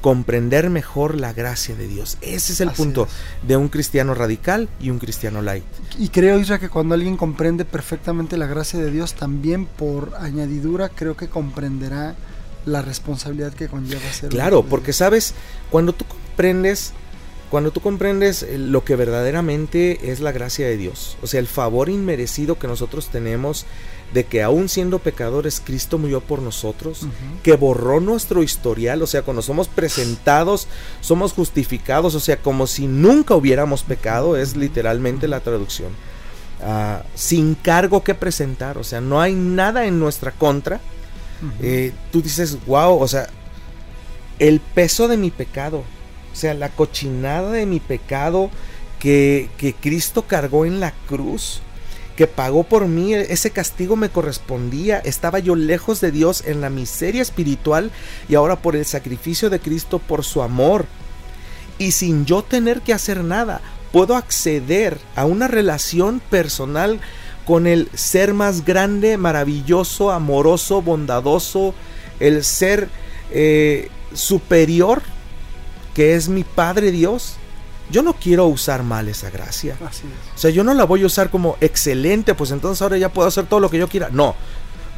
Comprender 0.00 0.70
mejor 0.70 1.14
la 1.14 1.34
gracia 1.34 1.74
de 1.74 1.86
Dios. 1.86 2.16
Ese 2.22 2.54
es 2.54 2.60
el 2.62 2.70
Así 2.70 2.76
punto 2.82 3.04
es. 3.06 3.48
de 3.48 3.56
un 3.58 3.68
cristiano 3.68 4.14
radical 4.14 4.68
y 4.80 4.88
un 4.88 4.98
cristiano 4.98 5.42
light. 5.42 5.64
Y 5.98 6.08
creo, 6.08 6.38
Isra, 6.38 6.58
que 6.58 6.70
cuando 6.70 6.94
alguien 6.94 7.18
comprende 7.18 7.66
perfectamente 7.66 8.38
la 8.38 8.46
gracia 8.46 8.78
de 8.80 8.90
Dios, 8.90 9.12
también 9.12 9.66
por 9.66 10.14
añadidura 10.18 10.88
creo 10.88 11.16
que 11.18 11.28
comprenderá 11.28 12.14
la 12.66 12.82
responsabilidad 12.82 13.52
que 13.52 13.68
conlleva 13.68 14.12
ser. 14.12 14.30
Claro, 14.30 14.64
porque 14.64 14.92
sabes, 14.92 15.34
cuando 15.70 15.92
tú 15.92 16.04
comprendes, 16.04 16.92
cuando 17.50 17.70
tú 17.70 17.80
comprendes 17.80 18.42
eh, 18.42 18.58
lo 18.58 18.84
que 18.84 18.96
verdaderamente 18.96 20.12
es 20.12 20.20
la 20.20 20.32
gracia 20.32 20.66
de 20.66 20.76
Dios, 20.76 21.16
o 21.22 21.26
sea, 21.26 21.40
el 21.40 21.46
favor 21.46 21.88
inmerecido 21.88 22.58
que 22.58 22.68
nosotros 22.68 23.08
tenemos 23.08 23.66
de 24.12 24.24
que 24.24 24.42
aún 24.42 24.68
siendo 24.68 24.98
pecadores, 24.98 25.62
Cristo 25.64 25.96
murió 25.96 26.20
por 26.20 26.42
nosotros, 26.42 27.06
que 27.44 27.54
borró 27.54 28.00
nuestro 28.00 28.42
historial, 28.42 29.02
o 29.02 29.06
sea, 29.06 29.22
cuando 29.22 29.40
somos 29.40 29.68
presentados, 29.68 30.66
somos 31.00 31.32
justificados, 31.32 32.14
o 32.16 32.20
sea, 32.20 32.38
como 32.38 32.66
si 32.66 32.88
nunca 32.88 33.34
hubiéramos 33.34 33.84
pecado, 33.84 34.36
es 34.36 34.56
literalmente 34.56 35.28
la 35.28 35.40
traducción. 35.40 35.90
Ah, 36.62 37.04
sin 37.14 37.54
cargo 37.54 38.02
que 38.02 38.14
presentar, 38.14 38.78
o 38.78 38.84
sea, 38.84 39.00
no 39.00 39.20
hay 39.20 39.34
nada 39.34 39.86
en 39.86 39.98
nuestra 39.98 40.32
contra. 40.32 40.80
Eh, 41.62 41.92
tú 42.12 42.22
dices, 42.22 42.58
wow, 42.66 43.00
o 43.00 43.08
sea, 43.08 43.28
el 44.38 44.60
peso 44.60 45.08
de 45.08 45.16
mi 45.16 45.30
pecado, 45.30 45.84
o 46.32 46.36
sea, 46.36 46.54
la 46.54 46.68
cochinada 46.68 47.52
de 47.52 47.66
mi 47.66 47.80
pecado 47.80 48.50
que, 48.98 49.48
que 49.56 49.74
Cristo 49.74 50.26
cargó 50.26 50.66
en 50.66 50.80
la 50.80 50.92
cruz, 51.08 51.62
que 52.16 52.26
pagó 52.26 52.64
por 52.64 52.86
mí, 52.86 53.14
ese 53.14 53.50
castigo 53.50 53.96
me 53.96 54.10
correspondía, 54.10 54.98
estaba 54.98 55.38
yo 55.38 55.56
lejos 55.56 56.00
de 56.00 56.12
Dios 56.12 56.44
en 56.46 56.60
la 56.60 56.68
miseria 56.68 57.22
espiritual 57.22 57.90
y 58.28 58.34
ahora 58.34 58.56
por 58.56 58.76
el 58.76 58.84
sacrificio 58.84 59.48
de 59.48 59.60
Cristo, 59.60 59.98
por 59.98 60.24
su 60.24 60.42
amor, 60.42 60.84
y 61.78 61.92
sin 61.92 62.26
yo 62.26 62.42
tener 62.42 62.82
que 62.82 62.92
hacer 62.92 63.24
nada, 63.24 63.62
puedo 63.90 64.16
acceder 64.16 64.98
a 65.16 65.24
una 65.24 65.48
relación 65.48 66.20
personal 66.20 67.00
con 67.50 67.66
el 67.66 67.88
ser 67.94 68.32
más 68.32 68.64
grande, 68.64 69.16
maravilloso, 69.16 70.12
amoroso, 70.12 70.82
bondadoso, 70.82 71.74
el 72.20 72.44
ser 72.44 72.88
eh, 73.32 73.88
superior 74.14 75.02
que 75.92 76.14
es 76.14 76.28
mi 76.28 76.44
Padre 76.44 76.92
Dios. 76.92 77.38
Yo 77.90 78.02
no 78.02 78.12
quiero 78.12 78.46
usar 78.46 78.84
mal 78.84 79.08
esa 79.08 79.30
gracia. 79.30 79.76
Así 79.84 80.04
es. 80.06 80.36
O 80.36 80.38
sea, 80.38 80.50
yo 80.52 80.62
no 80.62 80.74
la 80.74 80.84
voy 80.84 81.02
a 81.02 81.06
usar 81.06 81.28
como 81.28 81.56
excelente, 81.60 82.36
pues 82.36 82.52
entonces 82.52 82.82
ahora 82.82 82.98
ya 82.98 83.12
puedo 83.12 83.26
hacer 83.26 83.46
todo 83.46 83.58
lo 83.58 83.68
que 83.68 83.78
yo 83.78 83.88
quiera. 83.88 84.10
No, 84.12 84.36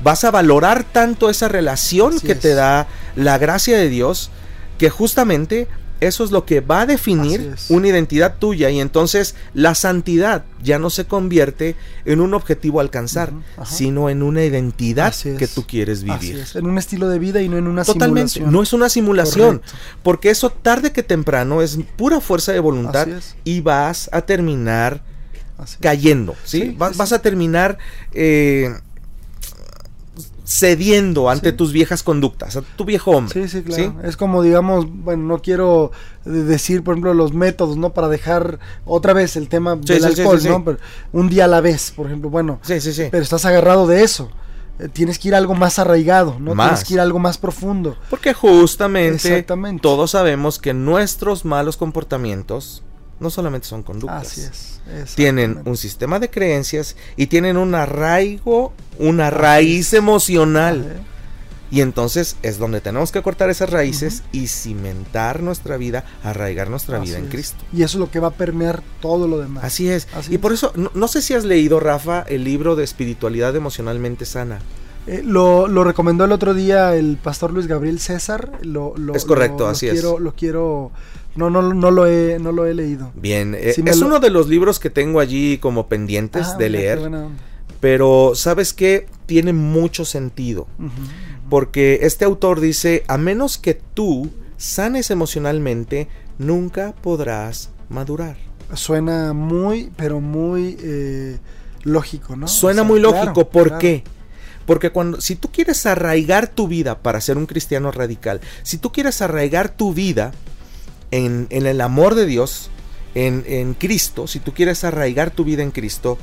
vas 0.03 0.23
a 0.25 0.31
valorar 0.31 0.85
tanto 0.85 1.31
esa 1.31 1.49
relación 1.49 2.17
Así 2.17 2.27
que 2.27 2.33
es. 2.33 2.41
te 2.41 2.53
da 2.53 2.87
la 3.17 3.39
gracia 3.39 3.79
de 3.79 3.89
Dios, 3.89 4.31
que 4.77 4.91
justamente 4.91 5.69
eso 6.03 6.25
es 6.25 6.33
lo 6.33 6.45
que 6.45 6.61
va 6.61 6.81
a 6.81 6.87
definir 6.87 7.55
una 7.69 7.87
identidad 7.89 8.37
tuya 8.39 8.71
y 8.71 8.81
entonces 8.81 9.37
la 9.55 9.77
santidad 9.77 10.45
ya 10.61 10.81
no 10.81 10.91
se 10.91 11.05
convierte 11.05 11.77
en 12.05 12.21
un 12.21 12.35
objetivo 12.35 12.81
a 12.81 12.83
alcanzar, 12.83 13.33
sino 13.65 14.11
en 14.11 14.23
una 14.25 14.45
identidad 14.45 15.15
es. 15.15 15.39
que 15.39 15.47
tú 15.47 15.65
quieres 15.65 16.03
vivir. 16.03 16.39
es, 16.39 16.57
en 16.57 16.67
un 16.67 16.77
estilo 16.77 17.09
de 17.09 17.21
vida 17.21 17.41
y 17.41 17.49
no 17.49 17.57
en 17.57 17.69
una 17.69 17.85
Totalmente, 17.85 18.33
simulación. 18.33 18.53
no 18.53 18.63
es 18.63 18.73
una 18.73 18.89
simulación, 18.89 19.59
Correcto. 19.59 19.79
porque 20.03 20.31
eso 20.31 20.51
tarde 20.51 20.91
que 20.91 21.05
temprano 21.05 21.63
es 21.63 21.79
pura 21.97 22.21
fuerza 22.21 22.53
de 22.53 22.59
voluntad 22.59 23.07
y 23.45 23.61
vas 23.61 24.11
a 24.13 24.23
terminar 24.23 25.03
cayendo, 25.81 26.35
¿sí? 26.45 26.63
Sí, 26.63 26.75
vas, 26.77 26.97
vas 26.97 27.13
a 27.13 27.21
terminar 27.21 27.79
eh, 28.13 28.75
cediendo 30.59 31.31
ante 31.31 31.51
Sí. 31.51 31.57
tus 31.57 31.73
viejas 31.73 32.03
conductas, 32.03 32.57
a 32.57 32.63
tu 32.63 32.85
viejo 32.85 33.13
hombre. 33.13 33.49
Sí, 33.49 33.49
sí, 33.49 33.63
claro. 33.63 33.97
Es 34.05 34.17
como, 34.19 34.43
digamos, 34.43 34.87
bueno, 34.89 35.25
no 35.25 35.39
quiero 35.41 35.93
eh, 36.27 36.31
decir, 36.31 36.85
por 36.85 36.95
ejemplo, 36.95 37.15
los 37.15 37.33
métodos, 37.33 37.77
¿no? 37.79 37.95
Para 37.95 38.09
dejar 38.09 38.59
otra 38.85 39.13
vez 39.15 39.37
el 39.37 39.49
tema 39.49 39.79
Sí, 39.85 39.95
del 39.95 40.05
alcohol, 40.05 40.41
¿no? 40.45 40.65
Pero 40.65 40.79
un 41.13 41.29
día 41.31 41.47
a 41.47 41.49
la 41.49 41.61
vez, 41.63 41.93
por 41.97 42.07
ejemplo, 42.07 42.29
bueno, 42.29 42.59
Sí, 42.63 42.81
sí, 42.81 42.93
sí. 42.93 43.05
pero 43.11 43.23
estás 43.23 43.45
agarrado 43.47 43.87
de 43.87 44.03
eso. 44.03 44.31
Eh, 44.79 44.89
Tienes 44.89 45.19
que 45.19 45.29
ir 45.29 45.35
a 45.35 45.39
algo 45.39 45.55
más 45.55 45.79
arraigado, 45.79 46.37
¿no? 46.39 46.55
Más. 46.55 46.67
Tienes 46.69 46.85
que 46.89 46.95
ir 46.95 47.01
a 47.01 47.05
algo 47.05 47.19
más 47.19 47.39
profundo. 47.39 47.97
Porque 48.11 48.35
justamente 48.35 49.45
todos 49.81 50.11
sabemos 50.11 50.59
que 50.59 50.75
nuestros 50.75 51.45
malos 51.45 51.77
comportamientos 51.77 52.83
no 53.23 53.31
solamente 53.31 53.67
son 53.67 53.83
conductas. 53.83 54.27
Así 54.33 54.41
es. 54.43 55.15
Tienen 55.15 55.61
un 55.65 55.77
sistema 55.77 56.19
de 56.19 56.29
creencias 56.29 56.97
y 57.17 57.29
tienen 57.29 57.57
un 57.57 57.75
arraigo, 57.75 58.73
una 58.99 59.31
raíz 59.31 59.93
emocional. 59.95 60.87
Ajá. 60.95 61.03
Y 61.71 61.81
entonces 61.81 62.37
es 62.43 62.59
donde 62.59 62.83
tenemos 62.83 63.13
que 63.13 63.23
cortar 63.23 63.49
esas 63.49 63.71
raíces 63.71 64.23
y 64.31 64.49
cimentar 64.49 65.43
nuestra 65.43 65.79
vida, 65.79 66.05
arraigar 66.23 66.69
nuestra 66.69 66.99
vida 66.99 67.17
en 67.17 67.25
es. 67.25 67.31
Cristo. 67.31 67.65
Y 67.73 67.83
eso 67.83 67.97
es 67.97 68.01
lo 68.01 68.11
que 68.11 68.21
va 68.21 68.29
a 68.29 68.33
permear 68.33 68.83
todo 69.01 69.27
lo 69.27 69.39
demás. 69.39 69.65
Así 69.65 69.89
es. 69.89 70.07
Así 70.15 70.33
y 70.33 70.35
es. 70.35 70.41
por 70.43 70.53
eso, 70.53 70.73
no, 70.77 70.91
no 70.93 71.09
sé 71.09 71.23
si 71.23 71.33
has 71.33 71.45
leído, 71.45 71.81
Rafa, 71.81 72.27
el 72.29 72.45
libro 72.45 72.77
de 72.77 72.85
espiritualidad 72.85 73.57
emocionalmente 73.57 74.27
sana. 74.27 74.59
Eh, 75.07 75.23
lo, 75.25 75.67
lo 75.67 75.83
recomendó 75.83 76.27
el 76.27 76.33
otro 76.33 76.53
día 76.53 76.95
el 76.95 77.17
pastor 77.17 77.53
Luis 77.55 77.67
Gabriel 77.69 77.99
César. 78.01 78.53
Lo, 78.61 78.93
lo- 78.99 79.15
Es 79.15 79.25
correcto, 79.25 79.65
lo- 79.65 79.71
así 79.71 79.87
es. 79.87 79.95
quiero, 79.95 80.19
Lo 80.19 80.35
quiero. 80.35 80.93
No, 81.35 81.49
no, 81.51 81.63
no, 81.73 81.91
lo 81.91 82.07
he, 82.07 82.39
no 82.39 82.53
lo 82.53 82.67
he 82.67 82.75
leído. 82.75 83.11
Bien, 83.15 83.55
eh, 83.55 83.75
es 83.77 83.99
lo- 83.99 84.07
uno 84.07 84.21
de 84.21 84.31
los 84.31 84.49
libros 84.49 84.79
que 84.79 84.91
tengo 84.91 85.19
allí 85.21 85.59
como 85.59 85.89
pendientes 85.89 86.49
Ah, 86.49 86.57
de 86.59 86.69
mira, 86.71 86.95
qué 86.95 87.01
leer, 87.01 87.11
pero 87.81 88.33
sabes 88.35 88.73
que 88.73 89.07
tiene 89.27 89.53
mucho 89.53 90.05
sentido, 90.05 90.67
porque 91.49 92.01
este 92.03 92.25
autor 92.25 92.61
dice, 92.61 93.05
a 93.09 93.19
menos 93.19 93.59
que 93.59 93.75
tú 93.75 94.31
sanes 94.57 95.11
emocionalmente, 95.11 96.09
nunca 96.39 96.95
podrás 97.03 97.71
madurar. 97.89 98.37
Suena 98.75 99.33
muy, 99.33 99.91
pero 99.97 100.21
muy 100.21 100.77
eh, 100.81 101.39
lógico, 101.83 102.37
¿no? 102.37 102.49
Suena 102.49 102.83
O 102.83 102.85
sea, 102.85 102.91
muy 102.91 103.01
claro, 103.01 103.17
lógico, 103.17 103.49
¿por 103.51 103.67
claro. 103.69 103.81
qué? 103.81 104.05
Porque 104.65 104.91
cuando 104.91 105.21
si 105.21 105.35
tú 105.37 105.51
quieres 105.51 105.85
arraigar 105.87 106.47
tu 106.49 106.69
vida 106.69 106.99
para 107.01 107.21
ser 107.21 107.37
un 107.37 107.47
cristiano 107.47 107.91
radical, 107.91 108.41
si 108.63 108.79
tú 108.79 108.93
quieres 108.93 109.21
arraigar 109.21 109.71
tu 109.71 109.93
vida 109.93 110.33
en, 111.13 111.47
en 111.51 111.67
el 111.67 111.81
amor 111.81 112.17
de 112.17 112.27
Dios, 112.27 112.71
en, 113.15 113.45
en 113.47 113.75
Cristo, 113.75 114.27
si 114.27 114.41
tú 114.41 114.53
quieres 114.53 114.83
arraigar 114.83 115.31
tu 115.31 115.45
vida 115.45 115.63
en 115.63 115.71
Cristo 115.71 116.19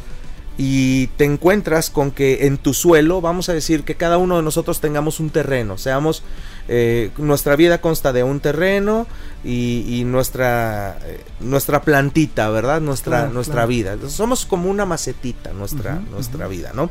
y 0.57 1.07
te 1.15 1.23
encuentras 1.23 1.89
con 1.89 2.11
que 2.11 2.45
en 2.47 2.57
tu 2.57 2.73
suelo, 2.73 3.21
vamos 3.21 3.47
a 3.47 3.53
decir 3.53 3.83
que 3.85 3.95
cada 3.95 4.17
uno 4.17 4.35
de 4.35 4.43
nosotros 4.43 4.81
tengamos 4.81 5.21
un 5.21 5.29
terreno, 5.29 5.77
seamos, 5.77 6.21
eh, 6.67 7.11
nuestra 7.17 7.55
vida 7.55 7.79
consta 7.79 8.11
de 8.11 8.23
un 8.23 8.41
terreno 8.41 9.07
y, 9.43 9.85
y 9.87 10.03
nuestra, 10.03 10.97
eh, 11.05 11.23
nuestra 11.39 11.81
plantita, 11.83 12.49
¿verdad? 12.49 12.81
Nuestra, 12.81 13.19
Claro, 13.19 13.33
nuestra 13.33 13.53
claro. 13.53 13.67
vida. 13.69 13.97
Somos 14.09 14.45
como 14.45 14.69
una 14.69 14.85
macetita, 14.85 15.53
nuestra, 15.53 16.01
nuestra 16.11 16.47
vida, 16.49 16.71
¿no? 16.73 16.89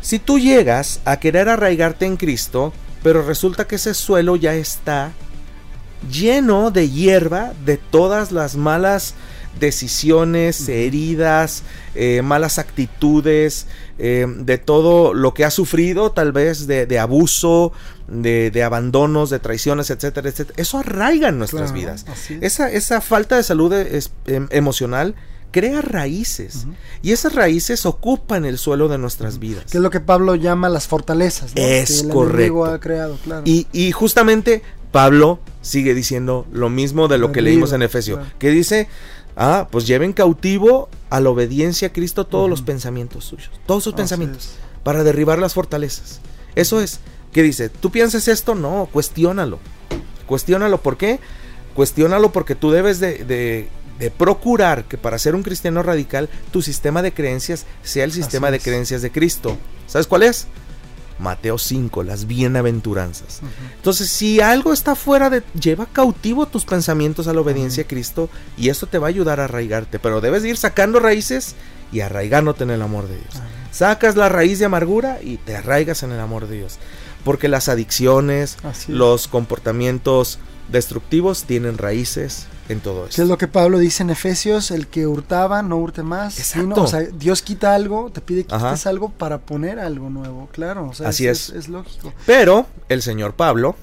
Si 0.00 0.20
tú 0.20 0.38
llegas 0.38 1.00
a 1.04 1.18
querer 1.18 1.48
arraigarte 1.48 2.06
en 2.06 2.16
Cristo, 2.16 2.72
pero 3.02 3.22
resulta 3.22 3.66
que 3.66 3.74
ese 3.76 3.92
suelo 3.92 4.36
ya 4.36 4.54
está 4.54 5.10
lleno 6.10 6.70
de 6.70 6.90
hierba, 6.90 7.52
de 7.64 7.76
todas 7.76 8.32
las 8.32 8.56
malas 8.56 9.14
decisiones, 9.58 10.68
heridas, 10.68 11.62
eh, 11.94 12.22
malas 12.22 12.58
actitudes, 12.58 13.66
eh, 13.98 14.26
de 14.28 14.58
todo 14.58 15.14
lo 15.14 15.34
que 15.34 15.44
ha 15.44 15.50
sufrido, 15.50 16.12
tal 16.12 16.32
vez 16.32 16.66
de, 16.66 16.86
de 16.86 16.98
abuso, 16.98 17.72
de, 18.06 18.50
de 18.50 18.62
abandonos, 18.62 19.30
de 19.30 19.38
traiciones, 19.40 19.90
etcétera, 19.90 20.28
etcétera. 20.28 20.54
Eso 20.60 20.78
arraiga 20.78 21.28
en 21.28 21.38
nuestras 21.38 21.72
Claro, 21.72 21.78
vidas. 21.80 22.04
es. 22.30 22.42
Esa, 22.42 22.70
esa 22.70 23.00
falta 23.00 23.36
de 23.36 23.42
salud 23.42 23.72
es- 23.72 24.10
em- 24.26 24.48
emocional 24.50 25.14
crea 25.50 25.80
raíces 25.80 26.66
y 27.00 27.12
esas 27.12 27.34
raíces 27.34 27.86
ocupan 27.86 28.44
el 28.44 28.58
suelo 28.58 28.86
de 28.88 28.98
nuestras 28.98 29.38
vidas. 29.38 29.64
Que 29.70 29.78
es 29.78 29.82
lo 29.82 29.90
que 29.90 29.98
Pablo 30.00 30.34
llama 30.34 30.68
las 30.68 30.86
fortalezas, 30.86 31.54
¿no? 31.54 31.62
Es 31.62 32.02
que 32.02 32.06
el 32.06 32.12
correcto. 32.12 32.64
ha 32.66 32.78
creado, 32.80 33.16
claro. 33.24 33.42
Y, 33.46 33.66
y 33.72 33.90
justamente 33.92 34.62
Pablo 34.92 35.38
sigue 35.62 35.94
diciendo 35.94 36.46
lo 36.52 36.70
mismo 36.70 37.08
de 37.08 37.18
lo 37.18 37.32
que 37.32 37.42
leímos 37.42 37.72
en 37.72 37.82
Efesio, 37.82 38.20
que 38.38 38.50
dice, 38.50 38.88
ah, 39.36 39.68
pues 39.70 39.86
lleven 39.86 40.12
cautivo 40.12 40.88
a 41.10 41.20
la 41.20 41.30
obediencia 41.30 41.88
a 41.88 41.92
Cristo 41.92 42.26
todos 42.26 42.48
los 42.48 42.62
pensamientos 42.62 43.24
suyos, 43.24 43.50
todos 43.66 43.84
sus 43.84 43.92
Así 43.92 43.98
pensamientos, 43.98 44.44
es. 44.44 44.58
para 44.82 45.04
derribar 45.04 45.38
las 45.38 45.54
fortalezas. 45.54 46.20
Eso 46.54 46.80
es, 46.80 47.00
que 47.32 47.42
dice, 47.42 47.68
¿tú 47.68 47.90
piensas 47.90 48.26
esto? 48.28 48.54
No, 48.54 48.88
cuestiónalo. 48.92 49.58
Cuestiónalo, 50.26 50.80
¿por 50.80 50.96
qué? 50.96 51.20
Cuestiónalo 51.74 52.32
porque 52.32 52.54
tú 52.54 52.70
debes 52.70 53.00
de, 53.00 53.24
de- 53.24 53.68
de 53.98 54.12
procurar 54.12 54.84
que 54.84 54.96
para 54.96 55.18
ser 55.18 55.34
un 55.34 55.42
cristiano 55.42 55.82
radical 55.82 56.28
tu 56.52 56.62
sistema 56.62 57.02
de 57.02 57.12
creencias 57.12 57.66
sea 57.82 58.04
el 58.04 58.12
sistema 58.12 58.46
Así 58.46 58.52
de 58.52 58.56
es. 58.58 58.62
creencias 58.62 59.02
de 59.02 59.10
Cristo. 59.10 59.56
¿Sabes 59.88 60.06
cuál 60.06 60.22
es? 60.22 60.46
Mateo 61.18 61.58
5, 61.58 62.02
las 62.02 62.26
bienaventuranzas. 62.26 63.40
Entonces, 63.76 64.10
si 64.10 64.40
algo 64.40 64.72
está 64.72 64.94
fuera 64.94 65.30
de... 65.30 65.42
Lleva 65.60 65.86
cautivo 65.86 66.46
tus 66.46 66.64
pensamientos 66.64 67.28
a 67.28 67.32
la 67.32 67.40
obediencia 67.40 67.84
a 67.84 67.86
Cristo 67.86 68.28
y 68.56 68.68
esto 68.68 68.86
te 68.86 68.98
va 68.98 69.06
a 69.06 69.10
ayudar 69.10 69.40
a 69.40 69.44
arraigarte, 69.44 69.98
pero 69.98 70.20
debes 70.20 70.42
de 70.42 70.50
ir 70.50 70.56
sacando 70.56 71.00
raíces 71.00 71.54
y 71.92 72.00
arraigándote 72.00 72.64
en 72.64 72.70
el 72.70 72.82
amor 72.82 73.08
de 73.08 73.16
Dios. 73.16 73.34
Sacas 73.70 74.16
la 74.16 74.28
raíz 74.28 74.58
de 74.58 74.66
amargura 74.66 75.18
y 75.22 75.36
te 75.38 75.56
arraigas 75.56 76.02
en 76.02 76.12
el 76.12 76.20
amor 76.20 76.46
de 76.48 76.56
Dios. 76.56 76.78
Porque 77.24 77.48
las 77.48 77.68
adicciones, 77.68 78.56
los 78.86 79.28
comportamientos 79.28 80.38
destructivos 80.70 81.44
tienen 81.44 81.78
raíces 81.78 82.46
en 82.68 82.80
todo 82.80 83.04
¿Qué 83.04 83.10
esto. 83.10 83.22
es 83.22 83.28
lo 83.28 83.38
que 83.38 83.48
Pablo 83.48 83.78
dice 83.78 84.02
en 84.02 84.10
Efesios? 84.10 84.70
El 84.70 84.86
que 84.88 85.06
hurtaba, 85.06 85.62
no 85.62 85.76
hurte 85.76 86.02
más. 86.02 86.38
Exacto. 86.38 86.82
O 86.82 86.86
sea, 86.86 87.00
Dios 87.00 87.42
quita 87.42 87.74
algo, 87.74 88.10
te 88.12 88.20
pide 88.20 88.44
que 88.44 88.54
Ajá. 88.54 88.68
quites 88.70 88.86
algo 88.86 89.10
para 89.10 89.38
poner 89.38 89.78
algo 89.78 90.10
nuevo, 90.10 90.48
claro. 90.52 90.88
o 90.88 90.94
sea, 90.94 91.08
Así 91.08 91.26
es. 91.26 91.50
Es, 91.50 91.68
lógico. 91.68 92.12
Pero 92.26 92.66
el 92.88 93.02
señor 93.02 93.34
Pablo, 93.34 93.74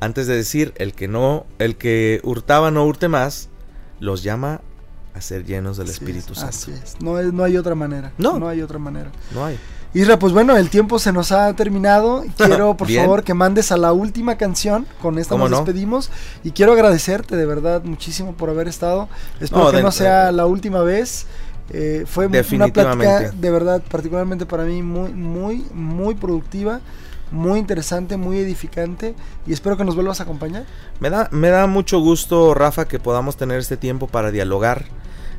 antes 0.00 0.26
de 0.26 0.34
decir 0.36 0.72
el 0.76 0.92
que 0.94 1.08
no, 1.08 1.46
el 1.58 1.76
que 1.76 2.20
hurtaba 2.22 2.70
no 2.70 2.84
hurte 2.86 3.08
más, 3.08 3.48
los 4.00 4.22
llama 4.22 4.60
a 5.14 5.20
ser 5.22 5.44
llenos 5.46 5.76
del 5.78 5.86
Así 5.88 5.94
Espíritu 5.98 6.32
es, 6.34 6.38
Santo. 6.40 6.56
Así 6.56 6.72
es. 6.72 7.00
No, 7.00 7.18
es- 7.18 7.32
no 7.32 7.44
hay 7.44 7.56
otra 7.56 7.74
manera. 7.74 8.12
No. 8.18 8.38
No 8.38 8.48
hay 8.48 8.60
otra 8.62 8.78
manera. 8.78 9.10
No 9.32 9.44
hay. 9.44 9.58
Isra, 9.96 10.18
pues 10.18 10.34
bueno, 10.34 10.56
el 10.58 10.68
tiempo 10.68 10.98
se 10.98 11.10
nos 11.10 11.32
ha 11.32 11.54
terminado. 11.54 12.22
Quiero, 12.36 12.76
por 12.76 12.90
favor, 12.92 13.24
que 13.24 13.32
mandes 13.32 13.72
a 13.72 13.78
la 13.78 13.92
última 13.94 14.36
canción. 14.36 14.86
Con 15.00 15.18
esta 15.18 15.30
¿Cómo 15.30 15.44
nos 15.48 15.50
no? 15.52 15.64
despedimos. 15.64 16.10
Y 16.44 16.50
quiero 16.50 16.72
agradecerte 16.72 17.34
de 17.34 17.46
verdad 17.46 17.82
muchísimo 17.82 18.32
por 18.34 18.50
haber 18.50 18.68
estado. 18.68 19.08
Espero 19.40 19.64
No, 19.64 19.70
que 19.70 19.78
de- 19.78 19.82
no 19.82 19.90
sea 19.90 20.32
la 20.32 20.44
última 20.44 20.82
vez. 20.82 21.26
Eh, 21.70 22.04
fue 22.06 22.26
una 22.26 22.42
plática 22.42 23.30
de 23.30 23.50
verdad, 23.50 23.82
particularmente 23.90 24.44
para 24.44 24.64
mí, 24.64 24.82
muy, 24.82 25.12
muy, 25.14 25.64
muy 25.72 26.14
productiva, 26.14 26.80
muy 27.32 27.58
interesante, 27.58 28.18
muy 28.18 28.38
edificante. 28.38 29.14
Y 29.46 29.54
espero 29.54 29.78
que 29.78 29.84
nos 29.84 29.94
vuelvas 29.94 30.20
a 30.20 30.24
acompañar. 30.24 30.64
Me 31.00 31.08
da, 31.08 31.28
me 31.32 31.48
da 31.48 31.66
mucho 31.66 32.00
gusto, 32.00 32.52
Rafa, 32.52 32.86
que 32.86 32.98
podamos 32.98 33.36
tener 33.38 33.58
este 33.58 33.78
tiempo 33.78 34.06
para 34.08 34.30
dialogar 34.30 34.84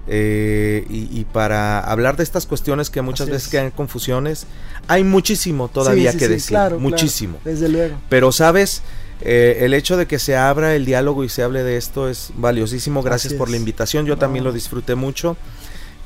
eh, 0.08 0.86
y, 0.90 1.20
y 1.20 1.26
para 1.26 1.80
hablar 1.80 2.16
de 2.18 2.24
estas 2.24 2.46
cuestiones 2.46 2.90
que 2.90 3.02
muchas 3.02 3.22
Así 3.28 3.32
veces 3.32 3.46
es. 3.48 3.52
quedan 3.52 3.72
confusiones. 3.72 4.46
Hay 4.88 5.04
muchísimo 5.04 5.68
todavía 5.68 6.12
Sí, 6.12 6.18
sí, 6.18 6.20
que 6.20 6.26
sí, 6.26 6.32
decir, 6.34 6.50
claro, 6.50 6.78
claro, 6.78 6.80
muchísimo. 6.90 7.38
desde 7.44 7.70
luego. 7.70 7.98
Pero 8.10 8.32
sabes, 8.32 8.82
Eh, 9.22 9.66
el 9.66 9.74
hecho 9.74 9.98
de 9.98 10.06
que 10.06 10.20
se 10.20 10.36
abra 10.38 10.76
el 10.76 10.86
diálogo 10.86 11.24
y 11.24 11.30
se 11.30 11.42
hable 11.42 11.64
de 11.64 11.76
esto 11.78 12.08
es 12.08 12.30
valiosísimo. 12.36 13.02
Gracias 13.02 13.34
Así 13.34 13.38
por 13.40 13.50
la 13.50 13.58
invitación. 13.58 14.06
Yo 14.06 14.14
No. 14.14 14.20
también 14.20 14.44
lo 14.46 14.52
disfruté 14.54 14.94
mucho. 14.94 15.36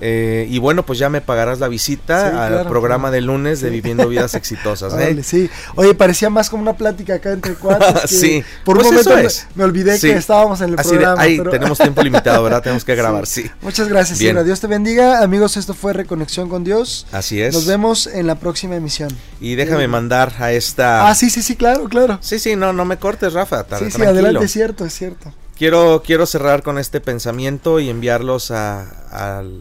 Eh, 0.03 0.47
y 0.49 0.57
bueno, 0.57 0.83
pues 0.83 0.97
ya 0.97 1.09
me 1.09 1.21
pagarás 1.21 1.59
la 1.59 1.67
visita 1.67 2.31
Sí, 2.31 2.35
al 2.37 2.49
claro, 2.53 2.69
programa 2.69 3.03
claro. 3.09 3.13
de 3.13 3.21
lunes 3.21 3.61
de. 3.61 3.69
Viviendo 3.69 4.07
Vidas 4.09 4.33
Exitosas. 4.41 4.93
¿eh? 4.93 4.95
Órale, 4.95 5.21
sí. 5.23 5.49
Oye, 5.75 5.93
parecía 5.93 6.29
más 6.31 6.49
como 6.49 6.63
una 6.63 6.73
plática 6.75 7.15
acá 7.15 7.31
entre 7.31 7.55
que 8.01 8.07
Sí. 8.07 8.43
Por 8.65 8.77
un 8.77 8.83
Pues 8.83 8.93
momento 9.05 9.15
me, 9.15 9.25
es. 9.27 9.47
me 9.55 9.63
olvidé 9.63 9.97
Sí. 9.99 10.07
que 10.07 10.15
estábamos 10.17 10.59
en 10.61 10.69
el 10.73 10.79
Así 10.79 10.89
de, 10.89 10.95
programa. 10.97 11.21
ahí 11.21 11.37
pero- 11.37 11.51
tenemos 11.51 11.77
tiempo 11.77 12.01
limitado, 12.01 12.43
¿verdad? 12.43 12.63
Tenemos 12.63 12.83
que 12.83 12.95
grabar, 13.01 13.27
sí. 13.27 13.49
Muchas 13.61 13.87
gracias, 13.87 14.17
Bien. 14.17 14.31
Ira. 14.35 14.43
Dios 14.43 14.59
te 14.59 14.67
bendiga. 14.67 15.21
Amigos, 15.21 15.55
esto 15.55 15.73
fue 15.75 15.93
Reconexión 15.93 16.49
con 16.49 16.63
Dios. 16.63 17.05
Así 17.11 17.39
es. 17.41 17.53
Nos 17.53 17.67
vemos 17.67 18.07
en 18.07 18.25
la 18.25 18.35
próxima 18.39 18.75
emisión. 18.75 19.09
Y 19.39 19.55
déjame 19.55 19.87
mandar 19.87 20.33
a 20.39 20.51
esta. 20.51 21.07
Ah, 21.09 21.13
sí, 21.15 21.29
sí, 21.29 21.43
sí, 21.43 21.55
claro, 21.55 21.85
claro. 21.89 22.17
Sí, 22.21 22.39
sí, 22.39 22.55
no, 22.55 22.73
no 22.73 22.85
me 22.85 22.97
cortes, 22.97 23.33
Rafa. 23.33 23.65
Sí, 23.77 23.91
sí, 23.91 24.01
adelante, 24.03 24.45
es 24.45 24.51
cierto, 24.51 24.83
es 24.85 24.93
cierto. 24.93 25.31
Quiero, 25.57 26.01
quiero 26.03 26.25
cerrar 26.25 26.63
con 26.63 26.79
este 26.79 27.01
pensamiento 27.01 27.79
y 27.79 27.89
enviarlos 27.89 28.49
a, 28.49 28.81
al- 29.11 29.59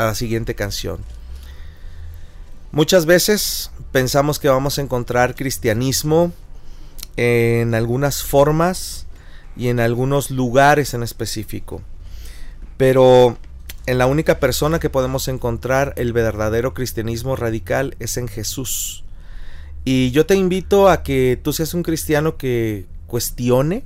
a 0.00 0.06
la 0.06 0.14
siguiente 0.14 0.54
canción. 0.54 0.98
Muchas 2.72 3.06
veces 3.06 3.70
pensamos 3.92 4.38
que 4.38 4.48
vamos 4.48 4.78
a 4.78 4.82
encontrar 4.82 5.34
cristianismo 5.34 6.32
en 7.16 7.74
algunas 7.74 8.22
formas 8.22 9.06
y 9.56 9.68
en 9.68 9.80
algunos 9.80 10.30
lugares 10.30 10.94
en 10.94 11.02
específico. 11.02 11.82
Pero 12.76 13.36
en 13.86 13.98
la 13.98 14.06
única 14.06 14.38
persona 14.38 14.78
que 14.78 14.88
podemos 14.88 15.28
encontrar 15.28 15.94
el 15.96 16.12
verdadero 16.12 16.74
cristianismo 16.74 17.36
radical 17.36 17.96
es 17.98 18.16
en 18.16 18.28
Jesús. 18.28 19.04
Y 19.84 20.12
yo 20.12 20.26
te 20.26 20.36
invito 20.36 20.88
a 20.88 21.02
que 21.02 21.38
tú 21.42 21.52
seas 21.52 21.74
un 21.74 21.82
cristiano 21.82 22.36
que 22.36 22.86
cuestione, 23.06 23.82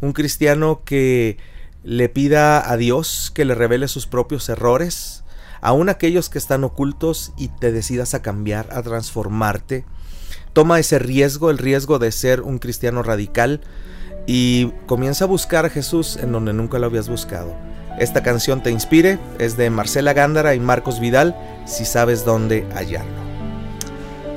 un 0.00 0.12
cristiano 0.12 0.82
que 0.84 1.38
le 1.82 2.08
pida 2.08 2.70
a 2.70 2.76
Dios 2.76 3.30
que 3.34 3.44
le 3.44 3.54
revele 3.54 3.88
sus 3.88 4.06
propios 4.06 4.48
errores, 4.48 5.19
aun 5.60 5.88
aquellos 5.88 6.28
que 6.28 6.38
están 6.38 6.64
ocultos 6.64 7.32
y 7.36 7.48
te 7.48 7.72
decidas 7.72 8.14
a 8.14 8.22
cambiar, 8.22 8.68
a 8.72 8.82
transformarte. 8.82 9.84
Toma 10.52 10.78
ese 10.78 10.98
riesgo, 10.98 11.50
el 11.50 11.58
riesgo 11.58 11.98
de 11.98 12.12
ser 12.12 12.40
un 12.40 12.58
cristiano 12.58 13.02
radical 13.02 13.60
y 14.26 14.72
comienza 14.86 15.24
a 15.24 15.28
buscar 15.28 15.66
a 15.66 15.70
Jesús 15.70 16.16
en 16.16 16.32
donde 16.32 16.52
nunca 16.52 16.78
lo 16.78 16.86
habías 16.86 17.08
buscado. 17.08 17.54
Esta 17.98 18.22
canción 18.22 18.62
te 18.62 18.70
inspire, 18.70 19.18
es 19.38 19.56
de 19.56 19.70
Marcela 19.70 20.12
Gándara 20.12 20.54
y 20.54 20.60
Marcos 20.60 21.00
Vidal, 21.00 21.36
si 21.66 21.84
sabes 21.84 22.24
dónde 22.24 22.66
hallarlo. 22.74 23.20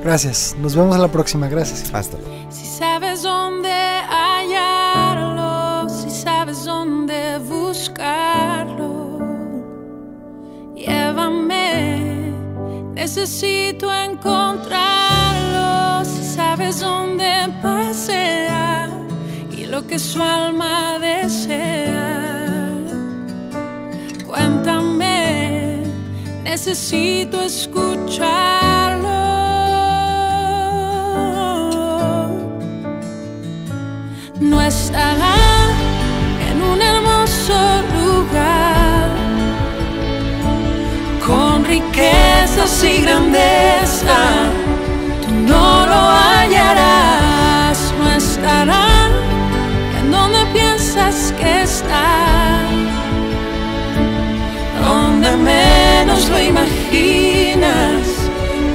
Gracias. 0.04 0.54
Nos 0.60 0.76
vemos 0.76 0.94
a 0.94 0.98
la 0.98 1.08
próxima. 1.08 1.48
Gracias. 1.48 1.90
Hasta 1.94 2.18
luego. 2.18 2.50
Si 2.50 2.66
sabes 2.66 3.22
dónde 3.22 3.72
hallarlo, 4.10 5.88
si 5.88 6.10
sabes 6.10 6.66
dónde 6.66 7.38
buscarlo, 7.38 8.53
llévame. 10.86 12.32
Necesito 12.94 13.92
encontrarlo. 13.92 15.68
Si 16.04 16.22
sabes 16.36 16.80
dónde 16.80 17.48
pasear 17.62 18.88
y 19.50 19.66
lo 19.66 19.86
que 19.86 19.98
su 19.98 20.22
alma 20.22 20.98
desea, 21.00 22.70
cuéntame. 24.26 25.82
Necesito 26.44 27.42
escucharlo 27.42 28.84
no 34.40 34.60
estará 34.60 35.43
riquezas 41.94 42.84
y 42.84 43.02
grandeza. 43.02 44.16
Tú 45.22 45.30
no 45.46 45.86
lo 45.86 45.94
hallarás, 45.94 47.94
no 47.98 48.10
estará 48.10 49.08
en 49.98 50.10
donde 50.10 50.44
piensas 50.52 51.32
que 51.38 51.62
está, 51.62 52.58
donde 54.84 55.36
menos 55.36 56.28
lo 56.28 56.40
imaginas, 56.40 58.02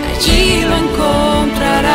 allí 0.09 0.61
lo 0.61 0.75
encontrarás. 0.75 1.89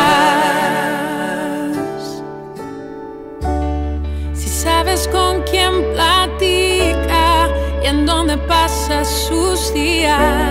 Si 4.33 4.49
sabes 4.49 5.07
con 5.07 5.41
quién 5.43 5.83
platica 5.93 7.49
y 7.83 7.87
en 7.87 8.05
dónde 8.05 8.37
pasa 8.37 9.03
sus 9.03 9.73
días, 9.73 10.44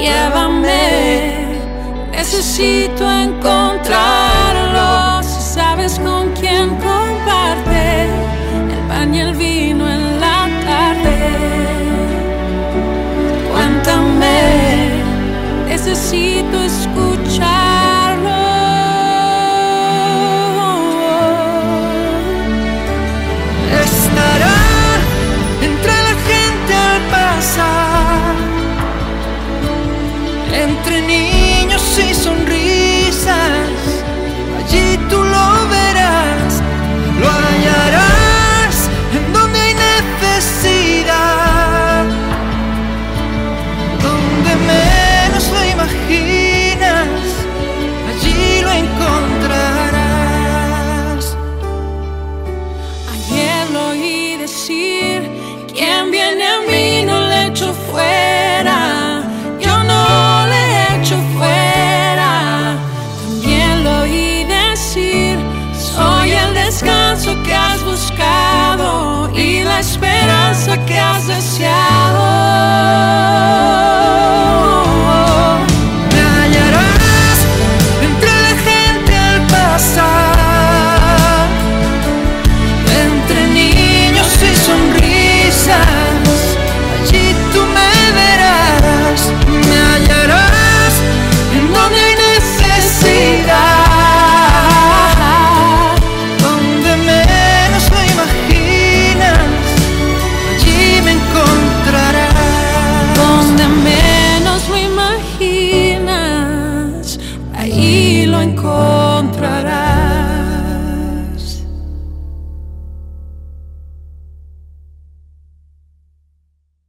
llévame. 0.00 1.46
Necesito 2.10 3.04
encontrarlo. 3.04 4.19